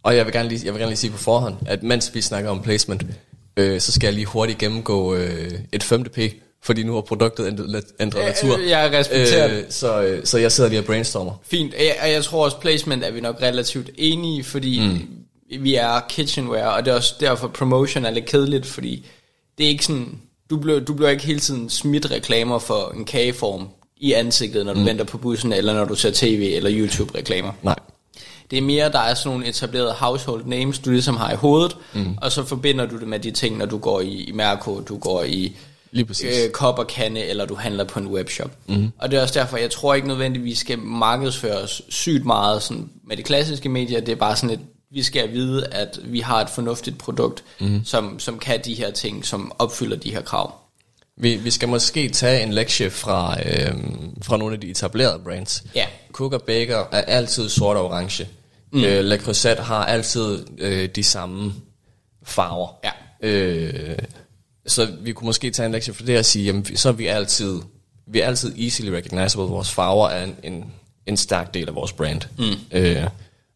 og 0.06 0.16
jeg 0.16 0.24
vil, 0.24 0.32
gerne 0.32 0.48
lige, 0.48 0.60
jeg 0.64 0.72
vil 0.72 0.80
gerne 0.80 0.90
lige 0.90 0.98
sige 0.98 1.10
på 1.10 1.18
forhånd, 1.18 1.54
at 1.66 1.82
mens 1.82 2.14
vi 2.14 2.20
snakker 2.20 2.50
om 2.50 2.62
placement, 2.62 3.02
øh, 3.56 3.80
så 3.80 3.92
skal 3.92 4.06
jeg 4.06 4.14
lige 4.14 4.26
hurtigt 4.26 4.58
gennemgå 4.58 5.14
øh, 5.14 5.52
et 5.72 5.82
5. 5.82 6.04
P, 6.04 6.18
fordi 6.62 6.82
nu 6.82 6.94
har 6.94 7.00
produktet 7.00 7.46
ændret, 7.46 7.84
natur. 8.00 8.58
Jeg 8.68 8.92
respekterer 8.92 9.50
øh, 9.50 9.56
det. 9.56 9.74
Så, 9.74 10.02
øh, 10.02 10.24
så 10.24 10.38
jeg 10.38 10.52
sidder 10.52 10.70
lige 10.70 10.80
og 10.80 10.84
brainstormer. 10.84 11.32
Fint, 11.42 11.74
og 12.02 12.10
jeg 12.10 12.24
tror 12.24 12.44
også 12.44 12.56
placement 12.60 13.04
er 13.04 13.10
vi 13.10 13.20
nok 13.20 13.42
relativt 13.42 13.90
enige, 13.98 14.44
fordi 14.44 14.80
mm. 14.80 15.62
vi 15.62 15.74
er 15.74 16.00
kitchenware, 16.08 16.72
og 16.72 16.84
det 16.84 16.90
er 16.90 16.94
også 16.94 17.14
derfor 17.20 17.48
promotion 17.48 18.04
er 18.04 18.10
lidt 18.10 18.26
kedeligt, 18.26 18.66
fordi 18.66 19.06
det 19.58 19.66
er 19.66 19.70
ikke 19.70 19.84
sådan, 19.84 20.18
du 20.50 20.56
bliver, 20.56 20.80
du 20.80 20.94
bliver 20.94 21.10
ikke 21.10 21.26
hele 21.26 21.40
tiden 21.40 21.70
smidt 21.70 22.10
reklamer 22.10 22.58
for 22.58 22.92
en 22.96 23.04
kageform 23.04 23.68
i 23.96 24.12
ansigtet, 24.12 24.66
når 24.66 24.74
du 24.74 24.80
mm. 24.80 24.86
venter 24.86 25.04
på 25.04 25.18
bussen, 25.18 25.52
eller 25.52 25.74
når 25.74 25.84
du 25.84 25.94
ser 25.94 26.10
tv 26.14 26.52
eller 26.56 26.70
YouTube-reklamer. 26.72 27.52
Nej. 27.62 27.76
Det 28.50 28.58
er 28.58 28.62
mere, 28.62 28.92
der 28.92 28.98
er 28.98 29.14
sådan 29.14 29.30
nogle 29.30 29.46
etablerede 29.46 29.92
household 29.92 30.44
names, 30.46 30.78
du 30.78 30.90
ligesom 30.90 31.16
har 31.16 31.32
i 31.32 31.36
hovedet, 31.36 31.76
mm. 31.94 32.18
og 32.22 32.32
så 32.32 32.44
forbinder 32.44 32.86
du 32.86 32.98
det 32.98 33.08
med 33.08 33.20
de 33.20 33.30
ting, 33.30 33.56
når 33.56 33.66
du 33.66 33.78
går 33.78 34.00
i, 34.00 34.08
i 34.08 34.32
Mærko, 34.32 34.80
du 34.80 34.98
går 34.98 35.22
i 35.22 35.56
Lige 35.90 36.44
øh, 36.44 36.50
kop 36.50 36.78
og 36.78 36.86
kande, 36.86 37.24
eller 37.24 37.46
du 37.46 37.54
handler 37.54 37.84
på 37.84 37.98
en 37.98 38.06
webshop. 38.06 38.50
Mm. 38.66 38.92
Og 38.98 39.10
det 39.10 39.18
er 39.18 39.22
også 39.22 39.40
derfor, 39.40 39.56
jeg 39.56 39.70
tror 39.70 39.94
ikke 39.94 40.08
nødvendigvis, 40.08 40.50
vi 40.50 40.54
skal 40.54 40.78
markedsføre 40.78 41.56
os 41.56 41.82
sygt 41.88 42.24
meget 42.24 42.62
sådan, 42.62 42.90
med 43.08 43.16
de 43.16 43.22
klassiske 43.22 43.68
medier. 43.68 44.00
Det 44.00 44.12
er 44.12 44.16
bare 44.16 44.36
sådan 44.36 44.50
et, 44.50 44.60
Vi 44.90 45.02
skal 45.02 45.32
vide, 45.32 45.66
at 45.66 45.98
vi 46.04 46.20
har 46.20 46.40
et 46.40 46.50
fornuftigt 46.50 46.98
produkt, 46.98 47.44
mm. 47.60 47.84
som, 47.84 48.18
som 48.18 48.38
kan 48.38 48.60
de 48.64 48.74
her 48.74 48.90
ting, 48.90 49.26
som 49.26 49.52
opfylder 49.58 49.96
de 49.96 50.10
her 50.10 50.22
krav. 50.22 50.54
Vi, 51.16 51.36
vi 51.36 51.50
skal 51.50 51.68
måske 51.68 52.08
tage 52.08 52.42
en 52.42 52.52
lektie 52.52 52.90
fra, 52.90 53.36
øh, 53.46 53.74
fra 54.22 54.36
nogle 54.36 54.54
af 54.54 54.60
de 54.60 54.70
etablerede 54.70 55.18
brands. 55.24 55.64
Ja. 55.74 55.86
Cook 56.12 56.32
og 56.32 56.42
Baker 56.42 56.84
er 56.92 57.00
altid 57.00 57.48
sort 57.48 57.76
og 57.76 57.84
orange. 57.84 58.28
Mm. 58.72 58.84
Øh, 58.84 59.04
Le 59.04 59.18
Creuset 59.18 59.58
har 59.58 59.84
altid 59.84 60.46
øh, 60.58 60.88
de 60.88 61.02
samme 61.02 61.52
farver. 62.22 62.68
Ja. 62.84 62.90
Øh, 63.28 63.98
så 64.66 64.88
vi 65.00 65.12
kunne 65.12 65.26
måske 65.26 65.50
tage 65.50 65.66
en 65.66 65.72
lektie 65.72 65.94
for 65.94 66.02
det 66.02 66.18
og 66.18 66.24
sige, 66.24 66.44
jamen, 66.44 66.76
så 66.76 66.88
er 66.88 66.92
vi 66.92 67.06
altid, 67.06 67.60
vi 68.06 68.20
er 68.20 68.26
altid 68.26 68.58
easily 68.58 68.90
recognizable. 68.90 69.46
Vores 69.46 69.72
farver 69.72 70.08
er 70.08 70.24
en, 70.24 70.36
en, 70.42 70.64
en 71.06 71.16
stærk 71.16 71.54
del 71.54 71.68
af 71.68 71.74
vores 71.74 71.92
brand. 71.92 72.20
Mm. 72.38 72.78
Øh, 72.78 73.04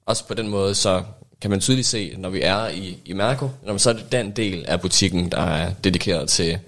også 0.06 0.26
på 0.26 0.34
den 0.34 0.48
måde, 0.48 0.74
så 0.74 1.02
kan 1.40 1.50
man 1.50 1.60
tydeligt 1.60 1.86
se, 1.86 2.14
når 2.18 2.30
vi 2.30 2.40
er 2.42 2.68
i, 2.68 2.98
i 3.04 3.12
Mærko, 3.12 3.50
når 3.62 3.72
man 3.72 3.78
så 3.78 3.90
er 3.90 3.94
det 3.94 4.12
den 4.12 4.30
del 4.30 4.64
af 4.68 4.80
butikken, 4.80 5.32
der 5.32 5.40
er 5.40 5.72
dedikeret 5.84 6.28
til, 6.28 6.58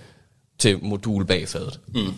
til 0.59 0.79
modul 0.83 1.25
bagfadet. 1.25 1.81
Mm. 1.95 2.15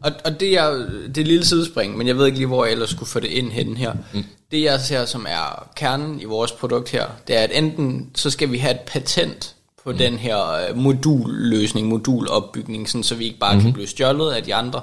Og, 0.00 0.12
og 0.24 0.40
det 0.40 0.58
er 0.58 0.70
det 1.14 1.18
er 1.18 1.24
lille 1.24 1.46
sidespring, 1.46 1.98
men 1.98 2.06
jeg 2.06 2.18
ved 2.18 2.26
ikke 2.26 2.38
lige, 2.38 2.46
hvor 2.46 2.64
jeg 2.64 2.72
ellers 2.72 2.90
skulle 2.90 3.08
få 3.08 3.20
det 3.20 3.28
ind 3.28 3.50
hen 3.52 3.76
her. 3.76 3.92
Mm. 4.12 4.24
Det 4.50 4.62
jeg 4.62 4.80
ser, 4.80 5.04
som 5.04 5.26
er 5.28 5.68
kernen 5.76 6.20
i 6.20 6.24
vores 6.24 6.52
produkt 6.52 6.90
her, 6.90 7.06
det 7.28 7.36
er, 7.36 7.40
at 7.40 7.50
enten 7.54 8.10
så 8.14 8.30
skal 8.30 8.52
vi 8.52 8.58
have 8.58 8.74
et 8.74 8.80
patent 8.80 9.54
på 9.84 9.92
mm. 9.92 9.98
den 9.98 10.18
her 10.18 10.52
øh, 10.52 10.76
modulløsning, 10.76 11.88
modulopbygning, 11.88 12.88
sådan, 12.88 13.02
så 13.02 13.14
vi 13.14 13.24
ikke 13.24 13.38
bare 13.38 13.52
mm-hmm. 13.52 13.66
kan 13.66 13.72
blive 13.72 13.86
stjålet 13.86 14.32
af 14.32 14.42
de 14.42 14.54
andre. 14.54 14.82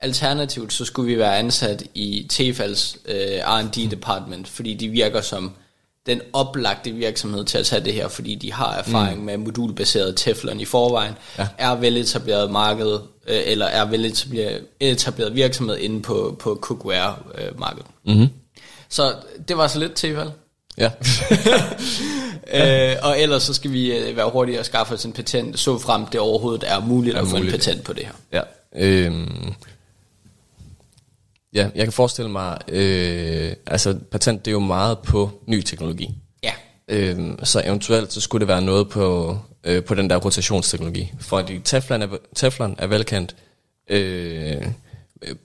Alternativt 0.00 0.72
så 0.72 0.84
skulle 0.84 1.12
vi 1.12 1.18
være 1.18 1.38
ansat 1.38 1.84
i 1.94 2.26
Tefals 2.30 2.98
øh, 3.06 3.38
R&D 3.44 3.90
department, 3.90 4.48
fordi 4.48 4.74
de 4.74 4.88
virker 4.88 5.20
som 5.20 5.52
den 6.06 6.20
oplagte 6.32 6.90
virksomhed 6.92 7.44
til 7.44 7.58
at 7.58 7.66
tage 7.66 7.84
det 7.84 7.92
her, 7.92 8.08
fordi 8.08 8.34
de 8.34 8.52
har 8.52 8.74
erfaring 8.74 9.18
mm. 9.18 9.24
med 9.24 9.36
modulbaseret 9.36 10.16
teflon 10.16 10.60
i 10.60 10.64
forvejen, 10.64 11.14
ja. 11.38 11.46
er 11.58 11.74
veletableret 11.74 12.50
marked, 12.50 12.98
øh, 13.28 13.40
eller 13.46 13.66
er 13.66 13.84
veletableret 13.84 14.62
etableret 14.80 15.34
virksomhed 15.34 15.76
inde 15.76 16.02
på, 16.02 16.36
på 16.38 16.58
cookware-markedet. 16.62 17.86
Øh, 18.06 18.14
mm-hmm. 18.14 18.28
Så 18.88 19.14
det 19.48 19.56
var 19.56 19.66
så 19.66 19.78
lidt 19.78 19.94
Tefal. 19.94 20.30
Ja. 20.78 20.90
øh, 22.92 22.96
og 23.02 23.20
ellers 23.20 23.42
så 23.42 23.54
skal 23.54 23.72
vi 23.72 23.96
øh, 23.96 24.16
være 24.16 24.30
hurtige 24.30 24.58
og 24.58 24.64
skaffe 24.64 24.94
os 24.94 25.04
en 25.04 25.12
patent, 25.12 25.58
så 25.58 25.78
frem 25.78 26.06
det 26.06 26.20
overhovedet 26.20 26.64
er 26.66 26.80
muligt 26.80 27.16
er 27.16 27.20
at 27.20 27.26
få 27.26 27.36
en 27.36 27.50
patent 27.50 27.84
på 27.84 27.92
det 27.92 28.04
her. 28.04 28.12
Ja. 28.32 28.40
Øhm, 28.76 29.54
ja, 31.54 31.68
jeg 31.74 31.84
kan 31.84 31.92
forestille 31.92 32.30
mig, 32.30 32.58
øh, 32.68 33.52
altså 33.66 33.98
patent 34.10 34.44
det 34.44 34.50
er 34.50 34.52
jo 34.52 34.58
meget 34.58 34.98
på 34.98 35.30
ny 35.46 35.62
teknologi. 35.62 36.10
Ja. 36.42 36.52
Øhm, 36.88 37.44
så 37.44 37.62
eventuelt 37.64 38.12
så 38.12 38.20
skulle 38.20 38.40
det 38.40 38.48
være 38.48 38.62
noget 38.62 38.88
på, 38.88 39.38
øh, 39.64 39.84
på 39.84 39.94
den 39.94 40.10
der 40.10 40.16
rotationsteknologi. 40.16 41.12
Fordi 41.20 41.58
teflon 41.58 42.02
er, 42.02 42.08
teflon 42.34 42.76
er 42.78 42.86
velkendt, 42.86 43.36
øh, 43.90 44.66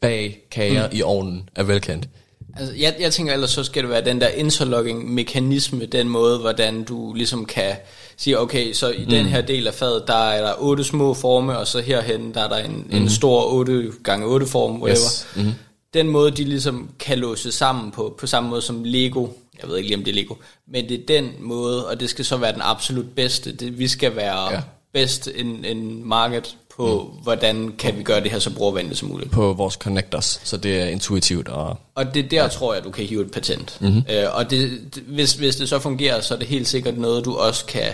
bag 0.01 0.39
kager 0.51 0.88
mm. 0.88 0.97
i 0.97 1.01
ovnen 1.01 1.49
er 1.55 1.64
velkendt. 1.64 2.10
Altså, 2.57 2.76
jeg, 2.76 2.95
jeg 2.99 3.14
tænker 3.14 3.34
ellers, 3.34 3.49
så 3.49 3.64
skal 3.64 3.84
det 3.84 3.89
være 3.89 4.05
den 4.05 4.22
der 4.22 4.28
interlogging-mekanisme, 4.28 5.86
den 5.86 6.10
måde, 6.10 6.39
hvordan 6.39 6.84
du 6.84 7.14
ligesom 7.14 7.45
kan 7.45 7.76
sige, 8.18 8.39
okay, 8.39 8.74
så 8.74 8.89
i 8.89 9.03
mm. 9.03 9.10
den 9.10 9.26
her 9.26 9.41
del 9.41 9.68
af 9.68 9.74
fadet, 9.74 10.03
der 10.07 10.30
er 10.30 10.41
der 10.41 10.53
otte 10.60 10.84
små 10.84 11.14
forme, 11.14 11.57
og 11.57 11.68
så 11.68 11.80
herhen, 11.80 12.34
der 12.34 12.41
er 12.41 12.49
der 12.49 12.57
en, 12.57 12.88
mm. 12.89 12.97
en 12.97 13.10
stor 13.10 13.53
8 13.53 13.91
gange 14.03 14.26
8 14.26 14.47
form, 14.47 14.82
whatever. 14.82 14.91
Yes. 14.91 15.28
Mm. 15.36 15.53
Den 15.94 16.08
måde, 16.08 16.32
de 16.32 16.44
ligesom 16.44 16.90
kan 17.00 17.20
låse 17.20 17.52
sammen 17.52 17.92
på, 17.92 18.16
på 18.20 18.28
samme 18.28 18.50
måde 18.50 18.62
som 18.62 18.84
Lego, 18.84 19.28
jeg 19.62 19.70
ved 19.70 19.78
ikke 19.78 19.88
lige, 19.90 19.98
om 19.98 20.04
det 20.04 20.12
er 20.12 20.16
Lego, 20.16 20.36
men 20.68 20.90
det 20.90 21.00
er 21.00 21.06
den 21.08 21.32
måde, 21.40 21.88
og 21.88 22.00
det 22.00 22.10
skal 22.10 22.26
så 22.26 22.38
være 22.38 22.54
den 22.54 22.62
absolut 22.62 23.16
bedste. 23.16 23.52
Det, 23.52 23.80
vi 23.80 23.88
skal 23.88 24.16
være 24.16 24.54
ja. 24.54 24.62
bedst 24.94 25.30
en, 25.36 25.66
en 25.66 26.08
market 26.08 26.58
på, 26.78 27.14
mm. 27.14 27.24
hvordan 27.24 27.72
kan 27.78 27.98
vi 27.98 28.04
gøre 28.04 28.22
det 28.24 28.32
her 28.32 28.40
så 28.40 28.56
brugervenligt 28.56 29.00
som 29.00 29.10
muligt. 29.10 29.32
På 29.32 29.54
vores 29.54 29.74
connectors, 29.74 30.42
så 30.44 30.58
det 30.58 30.82
er 30.82 30.86
intuitivt. 30.86 31.48
Og, 31.48 31.78
og 31.96 32.14
det 32.14 32.32
der 32.32 32.42
ja. 32.42 32.48
tror 32.48 32.74
jeg, 32.74 32.84
du 32.84 32.92
kan 32.92 33.06
hive 33.06 33.22
et 33.22 33.32
patent. 33.32 33.78
Mm-hmm. 33.82 34.04
Øh, 34.10 34.36
og 34.36 34.50
det, 34.50 34.70
hvis, 35.08 35.34
hvis 35.34 35.56
det 35.56 35.70
så 35.70 35.80
fungerer, 35.80 36.22
så 36.22 36.34
er 36.34 36.38
det 36.38 36.48
helt 36.48 36.68
sikkert 36.68 36.98
noget, 36.98 37.26
du 37.26 37.36
også 37.36 37.66
kan 37.66 37.94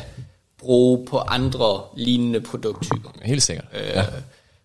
bruge 0.59 1.05
på 1.05 1.17
andre 1.17 1.81
lignende 1.97 2.41
produkttyper. 2.41 3.09
Helt 3.21 3.43
sikkert, 3.43 3.65
øh, 3.73 3.87
ja. 3.87 4.03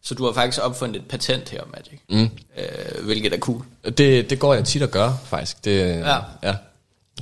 Så 0.03 0.15
du 0.15 0.25
har 0.25 0.33
faktisk 0.33 0.65
opfundet 0.65 0.97
et 0.97 1.09
patent 1.09 1.49
her, 1.49 1.61
Magic. 1.73 2.01
Mm. 2.11 2.31
Øh, 2.59 3.05
hvilket 3.05 3.33
er 3.33 3.39
cool. 3.39 3.65
Det, 3.85 4.31
det 4.31 4.39
går 4.39 4.55
jeg 4.55 4.65
tit 4.65 4.83
at 4.83 4.91
gøre, 4.91 5.19
faktisk. 5.25 5.65
Det, 5.65 5.81
ja. 5.81 6.17
ja. 6.43 6.55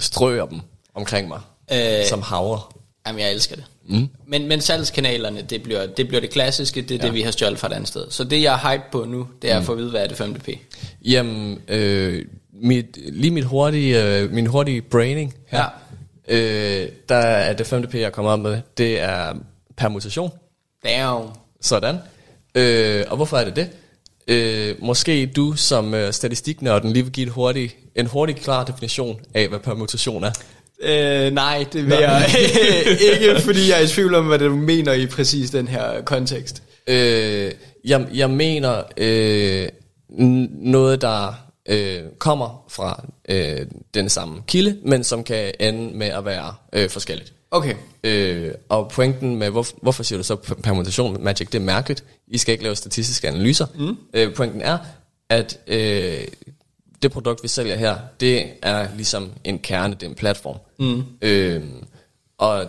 Strøger 0.01 0.47
dem 0.47 0.61
omkring 0.95 1.29
mig, 1.29 1.41
øh, 1.73 2.07
som 2.09 2.23
havre. 2.23 2.61
Jamen, 3.07 3.21
jeg 3.21 3.33
elsker 3.33 3.57
det. 3.57 3.65
Mm. 3.89 4.09
Men, 4.27 4.49
men 4.49 4.61
salgskanalerne, 4.61 5.43
det 5.43 5.63
bliver, 5.63 5.87
det 5.87 6.09
bliver 6.09 6.21
det 6.21 6.31
klassiske, 6.31 6.83
det 6.83 6.91
er 6.91 6.97
ja. 6.97 7.07
det, 7.07 7.15
vi 7.15 7.23
har 7.23 7.31
stjålet 7.31 7.59
fra 7.59 7.69
et 7.69 7.73
andet 7.73 7.89
sted. 7.89 8.11
Så 8.11 8.25
det, 8.25 8.43
jeg 8.43 8.55
er 8.55 8.71
hype 8.71 8.85
på 8.93 9.05
nu, 9.05 9.29
det 9.43 9.51
er 9.51 9.55
mm. 9.55 9.61
at 9.61 9.67
få 9.67 9.73
at 9.73 9.79
vide, 9.79 9.91
hvad 9.91 10.03
er 10.03 10.07
det 10.07 10.21
5DP? 10.21 10.59
Jamen, 11.05 11.61
øh, 11.69 12.25
mit, 12.53 12.99
lige 13.13 13.31
mit 13.31 13.45
hurtige, 13.45 14.05
øh, 14.05 14.31
min 14.31 14.47
hurtige 14.47 14.83
braining 14.83 15.35
her, 15.47 15.65
ja. 16.29 16.35
øh, 16.35 16.89
der 17.09 17.17
er 17.17 17.53
det 17.53 17.73
5DP, 17.73 17.99
jeg 17.99 18.13
kommer 18.13 18.33
op 18.33 18.41
med, 18.41 18.61
det 18.79 19.01
er 19.01 19.35
permutation. 19.77 20.31
Damn. 20.85 21.29
Sådan. 21.61 21.99
Øh, 22.55 23.05
og 23.09 23.17
hvorfor 23.17 23.37
er 23.37 23.45
det 23.45 23.57
det? 23.57 23.71
Øh, 24.29 24.75
måske 24.79 25.27
du 25.27 25.57
som 25.57 25.95
øh, 25.95 26.13
statistiknørden 26.13 26.93
lige 26.93 27.03
vil 27.03 27.13
give 27.13 27.27
et 27.27 27.33
hurtigt, 27.33 27.77
en 27.95 28.07
hurtig 28.07 28.37
klar 28.37 28.65
definition 28.65 29.21
af, 29.35 29.49
hvad 29.49 29.59
permutation 29.59 30.25
er. 30.25 30.31
Øh, 30.83 31.33
nej, 31.33 31.67
det 31.73 31.87
vil 31.87 31.99
jeg 32.01 32.27
ikke, 33.13 33.41
fordi 33.41 33.69
jeg 33.71 33.79
er 33.79 33.85
i 33.85 33.87
tvivl 33.87 34.15
om, 34.15 34.27
hvad 34.27 34.39
du 34.39 34.57
mener 34.57 34.93
i 34.93 35.07
præcis 35.07 35.51
den 35.51 35.69
her 35.69 36.03
kontekst. 36.03 36.63
Øh, 36.87 37.53
jeg, 37.85 38.07
jeg 38.15 38.31
mener 38.31 38.83
øh, 38.97 39.69
noget, 40.61 41.01
der 41.01 41.35
øh, 41.69 42.01
kommer 42.19 42.65
fra 42.69 43.05
øh, 43.29 43.67
den 43.95 44.09
samme 44.09 44.43
kilde, 44.47 44.77
men 44.85 45.05
som 45.05 45.25
kan 45.25 45.53
ende 45.61 45.99
med 45.99 46.07
at 46.07 46.25
være 46.25 46.55
øh, 46.73 46.91
forskelligt. 46.91 47.33
Okay. 47.51 47.75
Øh, 48.05 48.55
og 48.69 48.89
pointen 48.89 49.37
med, 49.37 49.51
hvor, 49.51 49.67
hvorfor 49.83 50.03
siger 50.03 50.17
du 50.17 50.23
så 50.23 50.37
permutation 50.37 51.25
Magic, 51.25 51.49
det 51.49 51.59
er 51.59 51.65
mærkeligt. 51.65 52.05
I 52.27 52.39
skal 52.39 52.53
ikke 52.53 52.65
lave 52.65 52.77
statistiske 52.77 53.29
analyser. 53.29 53.67
Mm. 53.75 53.97
Øh, 54.15 54.35
pointen 54.35 54.61
er, 54.61 54.79
at 55.29 55.61
øh, 55.67 56.25
det 57.03 57.13
produkt, 57.13 57.43
vi 57.43 57.49
sælger 57.49 57.77
her, 57.77 57.97
det 58.21 58.47
er 58.63 58.89
ligesom 58.97 59.31
en 59.45 59.59
kerne, 59.59 59.95
det 59.95 60.03
er 60.03 60.07
en 60.09 60.15
platform. 60.15 60.57
Mm. 60.79 61.05
Øh, 61.23 61.63
og 62.39 62.67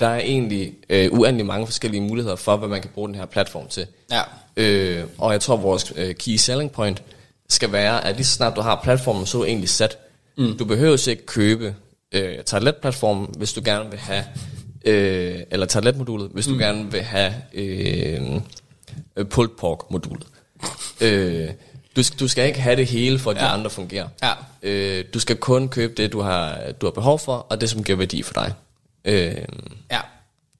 der 0.00 0.06
er 0.06 0.20
egentlig 0.20 0.74
øh, 0.90 1.12
uendelig 1.12 1.46
mange 1.46 1.66
forskellige 1.66 2.00
muligheder 2.00 2.36
for, 2.36 2.56
hvad 2.56 2.68
man 2.68 2.80
kan 2.80 2.90
bruge 2.94 3.08
den 3.08 3.14
her 3.14 3.26
platform 3.26 3.68
til. 3.68 3.86
Ja. 4.10 4.22
Øh, 4.56 5.04
og 5.18 5.32
jeg 5.32 5.40
tror, 5.40 5.56
vores 5.56 5.92
øh, 5.96 6.14
key 6.14 6.36
selling 6.36 6.72
point 6.72 7.02
skal 7.48 7.72
være, 7.72 8.04
at 8.04 8.16
lige 8.16 8.26
så 8.26 8.32
snart 8.32 8.56
du 8.56 8.60
har 8.60 8.80
platformen 8.84 9.26
så 9.26 9.44
egentlig 9.44 9.68
sat, 9.68 9.98
mm. 10.38 10.56
du 10.58 10.64
behøver 10.64 11.08
ikke 11.08 11.26
købe 11.26 11.74
øh, 12.14 12.44
toiletplatformen, 12.44 13.28
hvis 13.38 13.52
du 13.52 13.62
gerne 13.64 13.90
vil 13.90 13.98
have, 13.98 14.24
øh, 14.84 15.40
eller 15.50 15.66
toiletmodulet, 15.66 16.30
hvis 16.30 16.48
mm. 16.48 16.52
du 16.52 16.58
gerne 16.58 16.92
vil 16.92 17.02
have 17.02 17.34
øh, 17.54 18.40
pulled 19.30 19.50
pork 19.58 19.90
modulet. 19.90 20.26
øh, 21.00 21.50
du, 21.96 22.02
du 22.20 22.28
skal 22.28 22.46
ikke 22.46 22.60
have 22.60 22.76
det 22.76 22.86
hele, 22.86 23.18
for 23.18 23.30
at 23.30 23.36
ja. 23.36 23.42
de 23.42 23.46
andre 23.46 23.70
fungerer. 23.70 24.08
Ja. 24.22 24.32
Øh, 24.62 25.04
du 25.14 25.18
skal 25.18 25.36
kun 25.36 25.68
købe 25.68 26.02
det, 26.02 26.12
du 26.12 26.20
har, 26.20 26.72
du 26.80 26.86
har 26.86 26.90
behov 26.90 27.18
for, 27.18 27.36
og 27.36 27.60
det, 27.60 27.70
som 27.70 27.84
giver 27.84 27.98
værdi 27.98 28.22
for 28.22 28.34
dig. 28.34 28.52
Øh, 29.04 29.44
ja. 29.90 30.00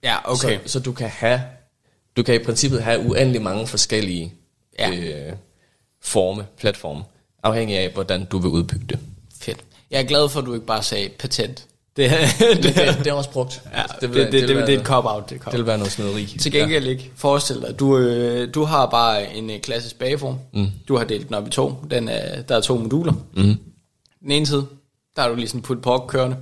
Ja, 0.03 0.33
okay. 0.33 0.59
Så, 0.63 0.73
så 0.73 0.81
du 0.81 0.93
kan 0.93 1.09
have, 1.09 1.43
du 2.17 2.23
kan 2.23 2.35
i 2.35 2.39
princippet 2.39 2.83
have 2.83 3.01
uendelig 3.01 3.43
mange 3.43 3.67
forskellige 3.67 4.33
ja. 4.79 4.91
øh, 4.91 5.33
forme, 6.03 6.47
platforme, 6.59 7.05
afhængig 7.43 7.79
af, 7.79 7.91
hvordan 7.91 8.25
du 8.25 8.39
vil 8.39 8.51
udbygge 8.51 8.87
det. 8.89 8.99
Fedt. 9.41 9.65
Jeg 9.95 10.03
er 10.03 10.07
glad 10.07 10.29
for, 10.29 10.41
at 10.41 10.47
du 10.47 10.55
ikke 10.55 10.67
bare 10.67 10.83
sagde 10.83 11.09
patent. 11.19 11.67
Det, 11.97 12.11
det, 12.11 12.63
det, 12.63 12.75
det, 12.99 13.07
er 13.07 13.13
også 13.13 13.31
brugt. 13.31 13.63
Ja, 13.77 13.83
det, 14.01 14.15
vil, 14.15 14.23
det, 14.23 14.33
det, 14.33 14.49
det, 14.49 14.57
det, 14.57 14.67
det 14.67 14.75
er 14.75 14.79
et 14.79 14.87
cop-out. 14.87 15.31
Det, 15.31 15.41
det 15.45 15.53
vil 15.53 15.67
være 15.67 15.79
noget 15.79 15.93
snederi. 15.93 16.37
Til 16.41 16.53
gengæld 16.53 16.85
ja. 16.85 16.91
ikke. 16.91 17.11
Forestil 17.17 17.57
dig, 17.57 17.79
du, 17.79 17.99
øh, 17.99 18.55
du 18.55 18.65
har 18.65 18.87
bare 18.87 19.35
en 19.35 19.51
øh, 19.51 19.61
klassisk 19.61 19.99
bageform. 19.99 20.39
Mm. 20.53 20.67
Du 20.89 20.97
har 20.97 21.05
delt 21.05 21.29
den 21.29 21.35
op 21.35 21.47
i 21.47 21.51
to. 21.51 21.75
Den 21.91 22.09
er, 22.09 22.43
der 22.43 22.57
er 22.57 22.61
to 22.61 22.79
moduler. 22.79 23.13
Mm. 23.13 23.57
Den 24.23 24.31
ene 24.31 24.47
side, 24.47 24.67
der 25.17 25.23
har 25.23 25.29
du 25.29 25.35
lige 25.35 25.49
sådan 25.49 25.63
put 25.63 25.83
pork 25.83 26.03
kørende. 26.09 26.37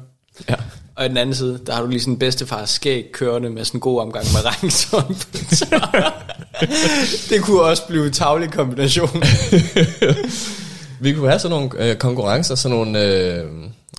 Ja. 0.49 0.55
Og 0.95 1.09
den 1.09 1.17
anden 1.17 1.35
side, 1.35 1.61
der 1.67 1.75
har 1.75 1.83
du 1.83 1.89
lige 1.89 2.01
sådan 2.01 2.19
bedstefars 2.19 2.71
skæg 2.71 3.13
kørende 3.13 3.51
med 3.51 3.65
sådan 3.65 3.79
en 3.79 3.81
god 3.81 4.01
omgang 4.01 4.27
med 4.33 4.45
regnsorn. 4.45 5.17
det 7.31 7.43
kunne 7.45 7.63
også 7.63 7.87
blive 7.87 8.07
en 8.07 8.13
tavlig 8.13 8.53
kombination. 8.53 9.23
Vi 11.03 11.13
kunne 11.13 11.29
have 11.29 11.39
sådan 11.39 11.57
nogle 11.57 11.91
øh, 11.91 11.97
konkurrencer, 11.97 12.55
sådan 12.55 12.77
nogle... 12.77 13.05
Øh, 13.05 13.47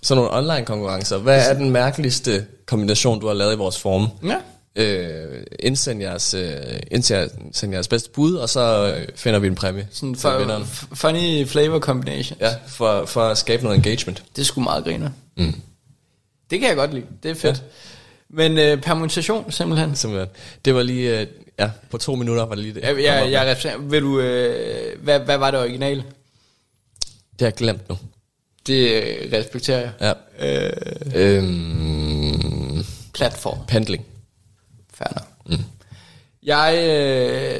sådan 0.03 0.23
nogle 0.23 0.37
online 0.37 0.65
konkurrencer. 0.65 1.17
Hvad 1.17 1.49
er 1.49 1.53
den 1.53 1.69
mærkeligste 1.69 2.45
kombination, 2.65 3.19
du 3.19 3.27
har 3.27 3.33
lavet 3.33 3.53
i 3.53 3.57
vores 3.57 3.79
form? 3.79 4.07
Ja. 4.23 4.37
Øh, 4.75 5.43
indsend, 5.59 6.01
jeres, 6.01 6.33
øh, 6.33 6.51
indsend 6.91 7.73
jeres 7.73 7.87
bedste 7.87 8.09
bud, 8.09 8.35
og 8.35 8.49
så 8.49 8.95
øh, 8.97 9.07
finder 9.15 9.39
vi 9.39 9.47
en 9.47 9.55
præmie. 9.55 9.87
Sådan 9.91 10.15
for, 10.15 10.65
funny 10.93 11.47
flavor 11.47 11.79
combination. 11.79 12.37
Ja, 12.41 12.49
for, 12.67 13.05
for 13.05 13.21
at 13.21 13.37
skabe 13.37 13.63
noget 13.63 13.77
engagement. 13.77 14.23
Det 14.35 14.45
sgu 14.45 14.61
meget 14.61 14.83
griner. 14.83 15.09
Mm. 15.37 15.53
Det, 16.49 16.59
kan 16.59 16.69
jeg 16.69 16.75
godt 16.75 16.93
lide. 16.93 17.05
Det 17.23 17.31
er 17.31 17.35
fedt. 17.35 17.55
Ja. 17.55 18.35
Men 18.35 18.57
øh, 18.57 18.81
permutation, 18.81 19.51
simpelthen. 19.51 19.95
Simpelthen. 19.95 20.29
Det 20.65 20.75
var 20.75 20.83
lige, 20.83 21.19
øh, 21.19 21.27
ja, 21.59 21.69
på 21.91 21.97
to 21.97 22.15
minutter 22.15 22.45
var 22.45 22.55
det 22.55 22.63
lige 22.63 22.73
det. 22.73 22.81
Jeg, 22.81 23.03
jeg, 23.03 23.31
jeg 23.31 23.41
repræsenterer. 23.41 23.81
Vil 23.81 24.01
du, 24.01 24.19
øh, 24.19 25.03
hvad, 25.03 25.19
hvad 25.19 25.37
var 25.37 25.51
det 25.51 25.59
originale? 25.59 26.03
Det 27.34 27.41
har 27.41 27.45
jeg 27.47 27.53
glemt 27.53 27.89
nu. 27.89 27.97
Det 28.67 29.03
respekterer 29.34 29.79
jeg. 29.99 30.15
Ja. 30.39 30.67
Øh, 30.67 30.71
øhm, 31.15 32.86
Platform. 33.13 33.57
pendling. 33.67 34.05
Nok. 34.99 35.23
Mm. 35.45 35.63
Jeg 36.43 36.75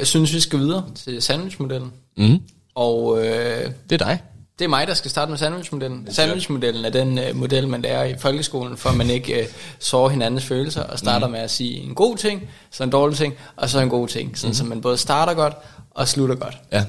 øh, 0.00 0.04
synes, 0.04 0.34
vi 0.34 0.40
skal 0.40 0.58
videre 0.58 0.84
til 0.94 1.22
sandwichmodellen. 1.22 1.92
Mm. 2.16 2.40
Og 2.74 3.26
øh, 3.26 3.70
Det 3.90 4.02
er 4.02 4.06
dig. 4.06 4.22
det 4.58 4.64
er 4.64 4.68
mig, 4.68 4.86
der 4.86 4.94
skal 4.94 5.10
starte 5.10 5.30
med 5.30 5.38
sandwichmodellen. 5.38 6.12
Sandwichmodellen 6.12 6.84
er 6.84 6.90
den 6.90 7.18
øh, 7.18 7.36
model, 7.36 7.68
man 7.68 7.82
lærer 7.82 8.04
i 8.04 8.14
folkeskolen, 8.18 8.76
for 8.76 8.90
at 8.90 8.96
man 8.96 9.10
ikke 9.10 9.40
øh, 9.42 9.46
sårer 9.78 10.08
hinandens 10.08 10.44
følelser, 10.44 10.82
og 10.82 10.98
starter 10.98 11.26
mm. 11.26 11.32
med 11.32 11.40
at 11.40 11.50
sige 11.50 11.74
en 11.80 11.94
god 11.94 12.16
ting, 12.16 12.48
så 12.70 12.84
en 12.84 12.90
dårlig 12.90 13.16
ting, 13.18 13.34
og 13.56 13.70
så 13.70 13.80
en 13.80 13.88
god 13.88 14.08
ting. 14.08 14.38
Sådan, 14.38 14.50
mm. 14.50 14.54
Så 14.54 14.64
man 14.64 14.80
både 14.80 14.96
starter 14.98 15.34
godt 15.34 15.54
og 15.90 16.08
slutter 16.08 16.34
godt. 16.34 16.58
Ja. 16.72 16.84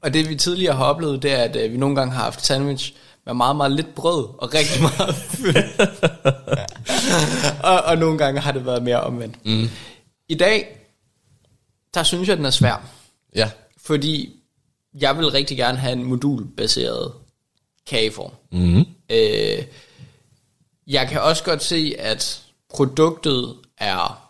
Og 0.00 0.14
det 0.14 0.28
vi 0.28 0.34
tidligere 0.34 0.74
har 0.74 0.84
oplevet, 0.84 1.22
det 1.22 1.32
er, 1.32 1.42
at 1.42 1.56
øh, 1.56 1.72
vi 1.72 1.76
nogle 1.76 1.96
gange 1.96 2.12
har 2.12 2.22
haft 2.22 2.46
sandwich 2.46 2.92
med 3.26 3.34
meget, 3.34 3.56
meget 3.56 3.72
lidt 3.72 3.94
brød 3.94 4.24
og 4.38 4.54
rigtig 4.54 4.82
meget 4.82 5.14
fyld. 5.14 5.56
og, 7.70 7.82
og 7.82 7.98
nogle 7.98 8.18
gange 8.18 8.40
har 8.40 8.52
det 8.52 8.66
været 8.66 8.82
mere 8.82 9.00
omvendt. 9.00 9.46
Mm. 9.46 9.68
I 10.28 10.34
dag, 10.34 10.78
der 11.94 12.02
synes 12.02 12.28
jeg, 12.28 12.36
den 12.36 12.44
er 12.44 12.50
svær. 12.50 12.88
Ja. 13.34 13.50
Fordi 13.76 14.32
jeg 14.94 15.18
vil 15.18 15.30
rigtig 15.30 15.56
gerne 15.56 15.78
have 15.78 15.92
en 15.92 16.04
modulbaseret 16.04 17.12
kageform. 17.86 18.30
Mm. 18.52 18.84
Øh, 19.10 19.64
jeg 20.86 21.08
kan 21.08 21.20
også 21.20 21.44
godt 21.44 21.62
se, 21.62 21.94
at 21.98 22.42
produktet 22.70 23.54
er 23.78 24.22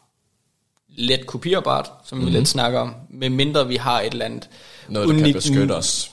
let 0.89 1.27
kopierbart, 1.27 1.91
som 2.05 2.27
vi 2.27 2.31
lidt 2.31 2.49
snakker 2.49 2.81
om, 2.81 2.95
medmindre 3.11 3.69
vi 3.69 3.77
har 3.77 4.01
et 4.01 4.13
eller 4.13 4.25
andet 4.25 4.49
Noget, 4.89 5.09
der 5.09 5.25
kan 5.25 5.33
beskytte 5.33 5.73
os. 5.73 6.11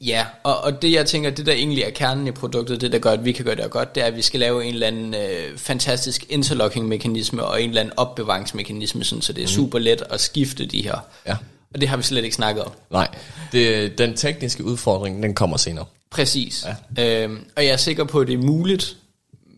Ja, 0.00 0.26
og, 0.42 0.60
og 0.60 0.82
det 0.82 0.92
jeg 0.92 1.06
tænker, 1.06 1.30
det 1.30 1.46
der 1.46 1.52
egentlig 1.52 1.82
er 1.82 1.90
kernen 1.90 2.26
i 2.26 2.30
produktet, 2.30 2.80
det 2.80 2.92
der 2.92 2.98
gør, 2.98 3.10
at 3.10 3.24
vi 3.24 3.32
kan 3.32 3.44
gøre 3.44 3.56
det 3.56 3.70
godt, 3.70 3.94
det 3.94 4.02
er, 4.02 4.06
at 4.06 4.16
vi 4.16 4.22
skal 4.22 4.40
lave 4.40 4.64
en 4.64 4.74
eller 4.74 4.86
anden 4.86 5.14
øh, 5.14 5.58
fantastisk 5.58 6.26
interlocking-mekanisme 6.28 7.44
og 7.44 7.62
en 7.62 7.68
eller 7.68 7.80
anden 7.80 7.94
opbevaringsmekanisme, 7.96 9.04
sådan, 9.04 9.22
så 9.22 9.32
det 9.32 9.44
er 9.44 9.48
super 9.48 9.78
let 9.78 10.02
at 10.10 10.20
skifte 10.20 10.66
de 10.66 10.82
her. 10.82 10.98
Ja. 11.26 11.36
Og 11.74 11.80
det 11.80 11.88
har 11.88 11.96
vi 11.96 12.02
slet 12.02 12.24
ikke 12.24 12.36
snakket 12.36 12.64
om. 12.64 12.72
Nej, 12.90 13.08
det, 13.52 13.98
den 13.98 14.16
tekniske 14.16 14.64
udfordring, 14.64 15.22
den 15.22 15.34
kommer 15.34 15.56
senere. 15.56 15.84
Præcis. 16.10 16.66
Ja. 16.96 17.22
Øhm, 17.22 17.44
og 17.56 17.64
jeg 17.64 17.72
er 17.72 17.76
sikker 17.76 18.04
på, 18.04 18.20
at 18.20 18.26
det 18.26 18.34
er 18.34 18.42
muligt, 18.42 18.96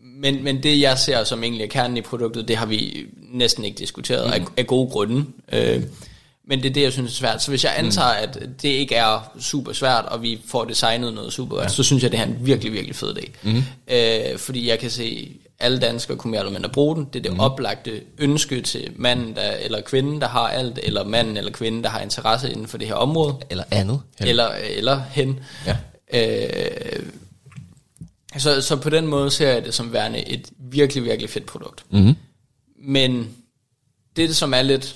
men, 0.03 0.43
men 0.43 0.63
det 0.63 0.81
jeg 0.81 0.97
ser 0.97 1.23
som 1.23 1.43
egentlig 1.43 1.63
er 1.63 1.67
kernen 1.67 1.97
i 1.97 2.01
produktet, 2.01 2.47
det 2.47 2.55
har 2.57 2.65
vi 2.65 3.05
næsten 3.31 3.65
ikke 3.65 3.77
diskuteret 3.77 4.27
mm. 4.27 4.33
af, 4.33 4.45
af 4.57 4.67
gode 4.67 4.89
grunde. 4.89 5.25
Øh, 5.53 5.83
men 6.47 6.63
det 6.63 6.69
er 6.69 6.73
det, 6.73 6.81
jeg 6.81 6.93
synes 6.93 7.11
er 7.11 7.15
svært. 7.15 7.43
Så 7.43 7.51
hvis 7.51 7.63
jeg 7.63 7.73
antager, 7.77 8.17
mm. 8.17 8.23
at 8.23 8.61
det 8.61 8.69
ikke 8.69 8.95
er 8.95 9.31
super 9.39 9.73
svært, 9.73 10.05
og 10.05 10.21
vi 10.21 10.41
får 10.45 10.65
designet 10.65 11.13
noget 11.13 11.33
super 11.33 11.61
ja. 11.61 11.67
så 11.67 11.83
synes 11.83 12.03
jeg, 12.03 12.11
det 12.11 12.19
er 12.19 12.23
en 12.23 12.37
virkelig, 12.39 12.73
virkelig 12.73 12.95
fed 12.95 13.17
idé. 13.17 13.29
Mm. 13.43 13.63
Øh, 13.87 14.37
fordi 14.37 14.69
jeg 14.69 14.79
kan 14.79 14.89
se, 14.89 15.31
alle 15.59 15.79
danskere 15.79 16.17
kunne 16.17 16.31
mere 16.31 16.41
eller 16.41 16.53
mindre 16.53 16.69
bruge 16.69 16.95
den. 16.95 17.05
Det 17.13 17.19
er 17.19 17.23
det 17.23 17.33
mm. 17.33 17.39
oplagte 17.39 18.01
ønske 18.17 18.61
til 18.61 18.91
manden 18.95 19.35
der, 19.35 19.51
eller 19.51 19.81
kvinden, 19.81 20.21
der 20.21 20.27
har 20.27 20.47
alt, 20.47 20.79
eller 20.83 21.03
manden 21.03 21.37
eller 21.37 21.51
kvinden, 21.51 21.83
der 21.83 21.89
har 21.89 21.99
interesse 21.99 22.51
inden 22.51 22.67
for 22.67 22.77
det 22.77 22.87
her 22.87 22.95
område. 22.95 23.35
Eller 23.49 23.63
andet. 23.71 24.01
Hen. 24.19 24.27
Eller, 24.27 24.49
eller 24.49 25.01
hen. 25.11 25.39
Ja. 25.65 25.77
Øh, 26.13 27.05
så, 28.37 28.61
så 28.61 28.75
på 28.75 28.89
den 28.89 29.07
måde 29.07 29.31
ser 29.31 29.49
jeg 29.49 29.65
det 29.65 29.73
som 29.73 29.93
værende 29.93 30.29
et 30.29 30.49
virkelig, 30.59 31.03
virkelig 31.03 31.29
fedt 31.29 31.45
produkt. 31.45 31.85
Mm. 31.89 32.15
Men 32.79 33.29
det, 34.15 34.35
som 34.35 34.53
er 34.53 34.61
lidt 34.61 34.95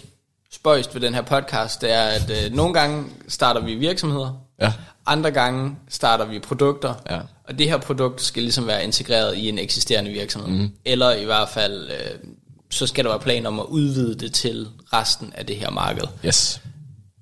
spøjst 0.54 0.94
ved 0.94 1.02
den 1.02 1.14
her 1.14 1.22
podcast, 1.22 1.82
det 1.82 1.92
er, 1.92 2.02
at 2.04 2.32
øh, 2.46 2.54
nogle 2.56 2.74
gange 2.74 3.04
starter 3.28 3.62
vi 3.62 3.76
virksomheder, 3.76 4.42
Ja. 4.62 4.74
andre 5.06 5.32
gange 5.32 5.76
starter 5.90 6.26
vi 6.26 6.40
produkter, 6.40 6.94
Ja. 7.10 7.20
og 7.44 7.60
det 7.60 7.70
her 7.70 7.78
produkt 7.78 8.22
skal 8.22 8.44
ligesom 8.44 8.68
være 8.68 8.84
integreret 8.84 9.38
i 9.38 9.50
en 9.50 9.60
eksisterende 9.60 10.12
virksomhed. 10.12 10.50
Mm. 10.62 10.72
Eller 10.86 11.12
i 11.12 11.26
hvert 11.26 11.50
fald, 11.50 11.90
øh, 11.90 12.20
så 12.70 12.88
skal 12.88 13.04
der 13.04 13.10
være 13.10 13.20
planer 13.20 13.48
om 13.50 13.60
at 13.60 13.66
udvide 13.66 14.16
det 14.16 14.34
til 14.34 14.68
resten 14.94 15.34
af 15.36 15.46
det 15.46 15.56
her 15.56 15.70
marked. 15.70 16.04
Yes. 16.26 16.62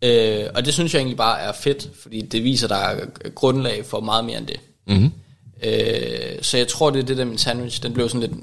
Øh, 0.01 0.45
og 0.55 0.65
det 0.65 0.73
synes 0.73 0.93
jeg 0.93 0.99
egentlig 0.99 1.17
bare 1.17 1.39
er 1.39 1.51
fedt, 1.51 1.87
fordi 2.01 2.21
det 2.21 2.43
viser, 2.43 2.67
der 2.67 2.75
er 2.75 3.05
grundlag 3.35 3.85
for 3.85 3.99
meget 3.99 4.25
mere 4.25 4.37
end 4.37 4.47
det. 4.47 4.59
Mm. 4.87 5.11
Øh, 5.63 6.41
så 6.41 6.57
jeg 6.57 6.67
tror, 6.67 6.89
det 6.89 6.99
er 6.99 7.05
det 7.05 7.17
der 7.17 7.25
med 7.25 7.37
sandwich, 7.37 7.83
den 7.83 7.93
blev 7.93 8.09
sådan 8.09 8.21
lidt 8.29 8.39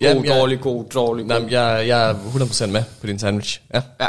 god, 0.00 0.08
Jamen, 0.08 0.24
jeg- 0.24 0.38
dårlig, 0.38 0.60
god, 0.60 0.84
dårlig, 0.84 1.24
Nej, 1.26 1.38
god. 1.40 1.48
jeg, 1.50 1.84
jeg 1.88 2.10
er 2.10 2.14
100% 2.14 2.66
med 2.66 2.82
på 3.00 3.06
din 3.06 3.18
sandwich. 3.18 3.60
Ja. 3.74 3.82
Ja. 4.00 4.08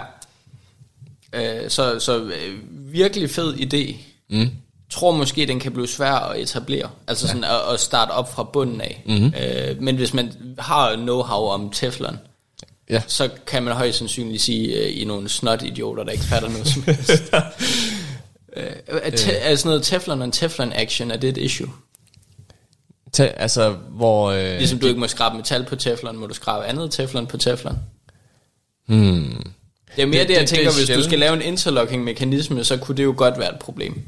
Øh, 1.63 1.69
så 1.69 1.99
så 1.99 2.17
øh, 2.23 2.59
virkelig 2.93 3.29
fed 3.29 3.53
idé. 3.55 3.95
Mm. 4.29 4.49
Tror 4.89 5.11
måske, 5.11 5.45
den 5.45 5.59
kan 5.59 5.71
blive 5.71 5.87
svær 5.87 6.11
at 6.13 6.39
etablere. 6.41 6.89
Altså 7.07 7.27
sådan 7.27 7.43
at, 7.43 7.73
at 7.73 7.79
starte 7.79 8.11
op 8.11 8.33
fra 8.33 8.43
bunden 8.43 8.81
af. 8.81 9.03
Mm-hmm. 9.05 9.33
Øh, 9.41 9.81
men 9.81 9.95
hvis 9.95 10.13
man 10.13 10.31
har 10.59 10.91
know-how 10.95 11.53
om 11.53 11.69
Teflon, 11.69 12.17
Ja. 12.89 13.01
så 13.07 13.29
kan 13.47 13.63
man 13.63 13.73
højst 13.73 13.97
sandsynligt 13.97 14.41
sige, 14.43 14.73
øh, 14.73 14.89
I 14.89 15.01
er 15.01 15.05
nogle 15.07 15.29
snot-idioter, 15.29 16.03
der 16.03 16.11
ikke 16.11 16.23
fatter 16.23 16.49
noget 16.49 16.67
som 16.67 16.83
helst. 16.87 17.11
øh, 18.57 18.63
er, 18.87 19.09
te, 19.09 19.31
er 19.31 19.55
sådan 19.55 19.69
noget 19.69 19.83
Teflon 19.83 20.21
og 20.21 20.33
Teflon 20.33 20.73
action, 20.73 21.11
er 21.11 21.17
det 21.17 21.29
et 21.29 21.37
issue? 21.37 21.67
Ta- 23.15 23.33
altså, 23.37 23.71
hvor... 23.89 24.31
Øh, 24.31 24.57
Ligesom 24.57 24.79
du 24.79 24.87
ikke 24.87 24.99
må 24.99 25.07
skrabe 25.07 25.37
metal 25.37 25.65
på 25.65 25.75
Teflon, 25.75 26.17
må 26.17 26.27
du 26.27 26.33
skrabe 26.33 26.65
andet 26.65 26.91
Teflon 26.91 27.27
på 27.27 27.37
Teflon? 27.37 27.77
hmm. 28.87 29.51
Det 29.95 30.01
er 30.01 30.05
mere 30.05 30.19
det, 30.19 30.27
Det- 30.27 30.27
det, 30.35 30.39
jeg 30.41 30.47
tænker, 30.49 30.69
det 30.71 30.79
hvis 30.79 30.97
du 30.97 31.03
skal 31.03 31.19
lave 31.19 31.33
en 31.33 31.41
interlocking-mekanisme, 31.41 32.63
så 32.63 32.77
kunne 32.77 32.97
det 32.97 33.03
jo 33.03 33.13
godt 33.17 33.39
være 33.39 33.53
et 33.53 33.59
problem. 33.59 34.01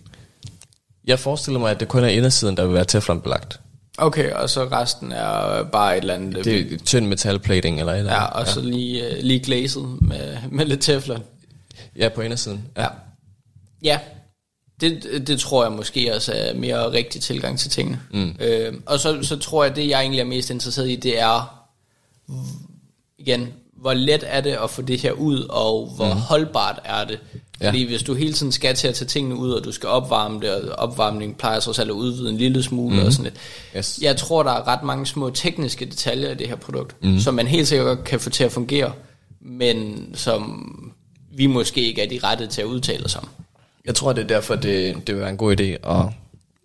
Jeg 1.08 1.20
forestiller 1.20 1.60
mig, 1.60 1.72
at 1.72 1.80
det 1.80 1.88
kun 1.88 2.03
er 2.03 2.08
indersiden, 2.08 2.58
der 2.58 2.66
vil 2.66 2.74
være 2.74 2.86
teflonbelagt. 2.86 3.60
Okay, 3.97 4.32
og 4.32 4.49
så 4.49 4.64
resten 4.72 5.12
er 5.12 5.64
bare 5.64 5.97
et 5.97 6.01
eller 6.01 6.14
andet... 6.14 6.45
Det 6.45 6.74
er 6.74 6.78
tynd 6.86 7.08
metalplating 7.08 7.80
eller 7.80 7.93
et 7.93 7.99
eller 7.99 8.14
ja, 8.14 8.26
andet. 8.26 8.34
og 8.39 8.47
så 8.47 8.62
lige, 8.62 9.03
uh, 9.12 9.24
lige 9.24 9.39
glazet 9.39 9.97
med, 10.01 10.38
med 10.51 10.66
lidt 10.66 10.82
teflon. 10.82 11.24
Ja, 11.95 12.10
på 12.10 12.22
indersiden. 12.22 12.64
Ja. 12.78 12.82
Ja. 12.82 12.88
Ja, 13.84 13.99
det, 14.82 15.23
det 15.28 15.39
tror 15.39 15.63
jeg 15.63 15.71
måske 15.71 16.15
også 16.15 16.34
er 16.36 16.53
mere 16.53 16.91
rigtig 16.91 17.21
tilgang 17.21 17.59
til 17.59 17.71
tingene. 17.71 17.99
Mm. 18.13 18.36
Øh, 18.39 18.73
og 18.86 18.99
så, 18.99 19.19
så 19.21 19.38
tror 19.39 19.63
jeg, 19.63 19.75
det 19.75 19.89
jeg 19.89 19.99
egentlig 19.99 20.19
er 20.19 20.25
mest 20.25 20.49
interesseret 20.49 20.89
i, 20.89 20.95
det 20.95 21.19
er, 21.19 21.65
igen, 23.17 23.53
hvor 23.82 23.93
let 23.93 24.23
er 24.28 24.41
det 24.41 24.57
at 24.63 24.69
få 24.69 24.82
det 24.82 24.99
her 24.99 25.11
ud, 25.11 25.39
og 25.49 25.91
hvor 25.95 26.13
mm. 26.13 26.19
holdbart 26.19 26.80
er 26.84 27.03
det. 27.03 27.19
Ja. 27.61 27.67
Fordi 27.67 27.84
hvis 27.84 28.03
du 28.03 28.13
hele 28.13 28.34
tiden 28.34 28.51
skal 28.51 28.75
til 28.75 28.88
at 28.88 28.95
tage 28.95 29.07
tingene 29.07 29.36
ud, 29.36 29.51
og 29.51 29.63
du 29.63 29.71
skal 29.71 29.89
opvarme 29.89 30.39
det, 30.39 30.51
og 30.51 30.89
opvarmning 30.89 31.38
plejer 31.38 31.59
så 31.59 31.73
selv 31.73 31.89
at 31.89 31.93
udvide 31.93 32.30
en 32.30 32.38
lille 32.38 32.63
smule 32.63 32.95
mm. 32.95 33.05
og 33.05 33.13
sådan 33.13 33.23
lidt. 33.23 33.36
Yes. 33.78 33.99
Jeg 34.01 34.17
tror, 34.17 34.43
der 34.43 34.51
er 34.51 34.67
ret 34.67 34.84
mange 34.84 35.05
små 35.05 35.30
tekniske 35.30 35.86
detaljer 35.86 36.32
i 36.32 36.36
det 36.36 36.47
her 36.47 36.55
produkt, 36.55 37.03
mm. 37.03 37.19
som 37.19 37.34
man 37.34 37.47
helt 37.47 37.67
sikkert 37.67 38.03
kan 38.03 38.19
få 38.19 38.30
til 38.30 38.43
at 38.43 38.51
fungere, 38.51 38.91
men 39.41 40.09
som 40.15 40.93
vi 41.32 41.47
måske 41.47 41.82
ikke 41.82 42.01
er 42.01 42.09
de 42.09 42.19
rette 42.23 42.47
til 42.47 42.61
at 42.61 42.65
udtale 42.65 43.05
os 43.05 43.15
om. 43.15 43.30
Jeg 43.88 43.95
tror, 43.95 44.13
det 44.13 44.23
er 44.23 44.27
derfor, 44.27 44.55
det, 44.55 44.95
det 45.07 45.15
vil 45.15 45.21
være 45.21 45.29
en 45.29 45.38
god 45.38 45.59
idé 45.59 45.63
at... 45.63 46.05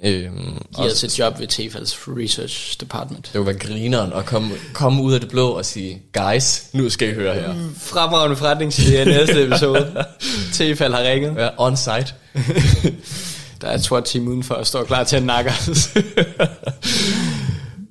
Øhm, 0.04 0.62
Giver 0.76 0.90
os 0.90 1.04
et 1.04 1.18
job 1.18 1.40
ved 1.40 1.46
Tefals 1.46 1.98
Research 2.08 2.80
Department. 2.80 3.30
det 3.32 3.38
vil 3.40 3.46
være 3.46 3.58
grineren 3.58 4.12
at 4.12 4.24
komme, 4.26 4.50
komme 4.72 5.02
ud 5.02 5.14
af 5.14 5.20
det 5.20 5.28
blå 5.28 5.48
og 5.48 5.64
sige, 5.64 6.02
guys, 6.12 6.64
nu 6.72 6.90
skal 6.90 7.08
I 7.08 7.12
høre 7.12 7.34
her. 7.34 7.54
Fremragende 7.76 8.36
forretningsidé 8.36 8.96
i 8.96 9.04
næste 9.04 9.42
episode. 9.46 10.04
Tefal 10.52 10.92
har 10.92 11.02
ringet. 11.02 11.34
Ja, 11.36 11.48
on 11.58 11.76
site. 11.76 12.14
Der 13.60 13.68
er 13.68 13.74
et 13.74 13.82
SWAT 13.84 14.04
team 14.04 14.28
udenfor 14.28 14.54
og 14.54 14.66
står 14.66 14.84
klar 14.84 15.04
til 15.04 15.16
at 15.16 15.22
nakke 15.22 15.50
os. 15.50 15.88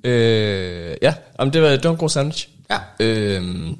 øh, 0.04 0.96
ja, 1.02 1.14
jamen, 1.38 1.52
det, 1.52 1.62
var, 1.62 1.68
det 1.68 1.84
var 1.84 1.90
en 1.90 1.96
god 1.96 2.08
sandwich. 2.08 2.48
Ja. 2.70 2.78
Øhm, 3.00 3.76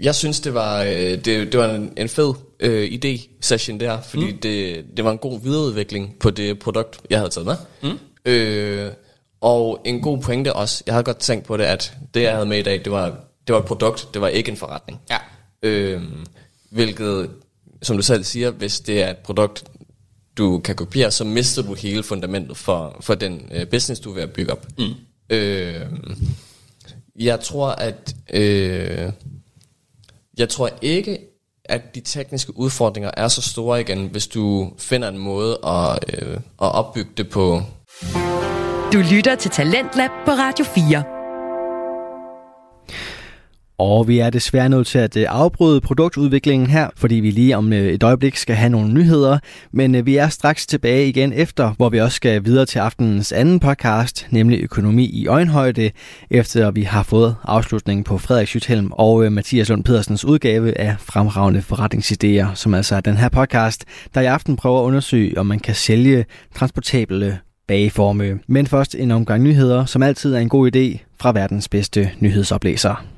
jeg 0.00 0.14
synes, 0.14 0.40
det 0.40 0.54
var, 0.54 0.82
øh, 0.82 0.90
det, 0.94 1.24
det 1.24 1.58
var 1.58 1.74
en, 1.74 1.92
en 1.96 2.08
fed 2.08 2.34
øh, 2.60 2.92
idé-session 2.92 3.80
der, 3.80 4.00
fordi 4.00 4.32
mm. 4.32 4.38
det, 4.38 4.84
det 4.96 5.04
var 5.04 5.12
en 5.12 5.18
god 5.18 5.40
videreudvikling 5.40 6.16
på 6.20 6.30
det 6.30 6.58
produkt, 6.58 7.00
jeg 7.10 7.18
havde 7.18 7.30
taget 7.30 7.46
med. 7.46 7.56
Mm. 7.82 7.98
Øh, 8.24 8.92
og 9.40 9.80
en 9.84 10.00
god 10.00 10.18
pointe 10.18 10.52
også, 10.52 10.82
jeg 10.86 10.94
havde 10.94 11.04
godt 11.04 11.18
tænkt 11.18 11.46
på 11.46 11.56
det, 11.56 11.64
at 11.64 11.96
det, 12.14 12.22
jeg 12.22 12.32
havde 12.32 12.46
med 12.46 12.58
i 12.58 12.62
dag, 12.62 12.84
det 12.84 12.92
var, 12.92 13.08
det 13.46 13.52
var 13.54 13.58
et 13.58 13.64
produkt, 13.66 14.08
det 14.14 14.22
var 14.22 14.28
ikke 14.28 14.50
en 14.50 14.56
forretning. 14.56 15.00
Ja. 15.10 15.18
Øhm, 15.62 16.26
hvilket, 16.70 17.30
som 17.82 17.96
du 17.96 18.02
selv 18.02 18.24
siger, 18.24 18.50
hvis 18.50 18.80
det 18.80 19.02
er 19.02 19.10
et 19.10 19.18
produkt, 19.18 19.64
du 20.36 20.58
kan 20.58 20.76
kopiere, 20.76 21.10
så 21.10 21.24
mister 21.24 21.62
du 21.62 21.74
hele 21.74 22.02
fundamentet 22.02 22.56
for, 22.56 22.96
for 23.00 23.14
den 23.14 23.48
øh, 23.54 23.66
business, 23.66 24.00
du 24.00 24.10
er 24.10 24.14
ved 24.14 24.22
at 24.22 24.32
bygge 24.32 24.52
op. 24.52 24.66
Mm. 24.78 24.84
Øhm, 25.30 26.28
jeg 27.16 27.40
tror, 27.40 27.68
at... 27.68 28.16
Øh, 28.32 29.12
jeg 30.38 30.48
tror 30.48 30.70
ikke, 30.82 31.18
at 31.68 31.94
de 31.94 32.00
tekniske 32.00 32.58
udfordringer 32.58 33.10
er 33.16 33.28
så 33.28 33.42
store 33.42 33.80
igen, 33.80 34.06
hvis 34.06 34.26
du 34.26 34.72
finder 34.78 35.08
en 35.08 35.18
måde 35.18 35.58
at, 35.66 36.04
øh, 36.14 36.34
at 36.36 36.40
opbygge 36.58 37.10
det 37.16 37.30
på. 37.30 37.62
Du 38.92 38.98
lytter 39.12 39.34
til 39.34 39.50
Talentlab 39.50 40.10
på 40.26 40.30
Radio 40.30 40.64
4. 40.64 41.17
Og 43.78 44.08
vi 44.08 44.18
er 44.18 44.30
desværre 44.30 44.68
nødt 44.68 44.86
til 44.86 44.98
at 44.98 45.16
øh, 45.16 45.26
afbryde 45.28 45.80
produktudviklingen 45.80 46.70
her, 46.70 46.88
fordi 46.96 47.14
vi 47.14 47.30
lige 47.30 47.56
om 47.56 47.72
øh, 47.72 47.86
et 47.86 48.02
øjeblik 48.02 48.36
skal 48.36 48.56
have 48.56 48.70
nogle 48.70 48.92
nyheder. 48.92 49.38
Men 49.72 49.94
øh, 49.94 50.06
vi 50.06 50.16
er 50.16 50.28
straks 50.28 50.66
tilbage 50.66 51.08
igen 51.08 51.32
efter, 51.32 51.74
hvor 51.76 51.88
vi 51.88 52.00
også 52.00 52.16
skal 52.16 52.44
videre 52.44 52.66
til 52.66 52.78
aftenens 52.78 53.32
anden 53.32 53.60
podcast, 53.60 54.26
nemlig 54.30 54.60
Økonomi 54.62 55.04
i 55.04 55.26
øjenhøjde, 55.26 55.90
efter 56.30 56.70
vi 56.70 56.82
har 56.82 57.02
fået 57.02 57.36
afslutningen 57.44 58.04
på 58.04 58.18
Frederik 58.18 58.48
Schüthelm 58.48 58.88
og 58.90 59.32
Mathias 59.32 59.68
Lund 59.68 59.84
Pedersens 59.84 60.24
udgave 60.24 60.78
af 60.78 60.96
Fremragende 60.98 61.62
Forretningsidéer, 61.72 62.54
som 62.54 62.74
altså 62.74 62.96
er 62.96 63.00
den 63.00 63.16
her 63.16 63.28
podcast, 63.28 63.84
der 64.14 64.20
i 64.20 64.26
aften 64.26 64.56
prøver 64.56 64.80
at 64.80 64.84
undersøge, 64.84 65.38
om 65.38 65.46
man 65.46 65.60
kan 65.60 65.74
sælge 65.74 66.24
transportable 66.54 67.38
bageforme. 67.68 68.38
Men 68.46 68.66
først 68.66 68.94
en 68.94 69.10
omgang 69.10 69.42
nyheder, 69.42 69.84
som 69.84 70.02
altid 70.02 70.34
er 70.34 70.38
en 70.38 70.48
god 70.48 70.76
idé 70.76 70.98
fra 71.20 71.32
verdens 71.32 71.68
bedste 71.68 72.10
nyhedsoplæser. 72.20 73.17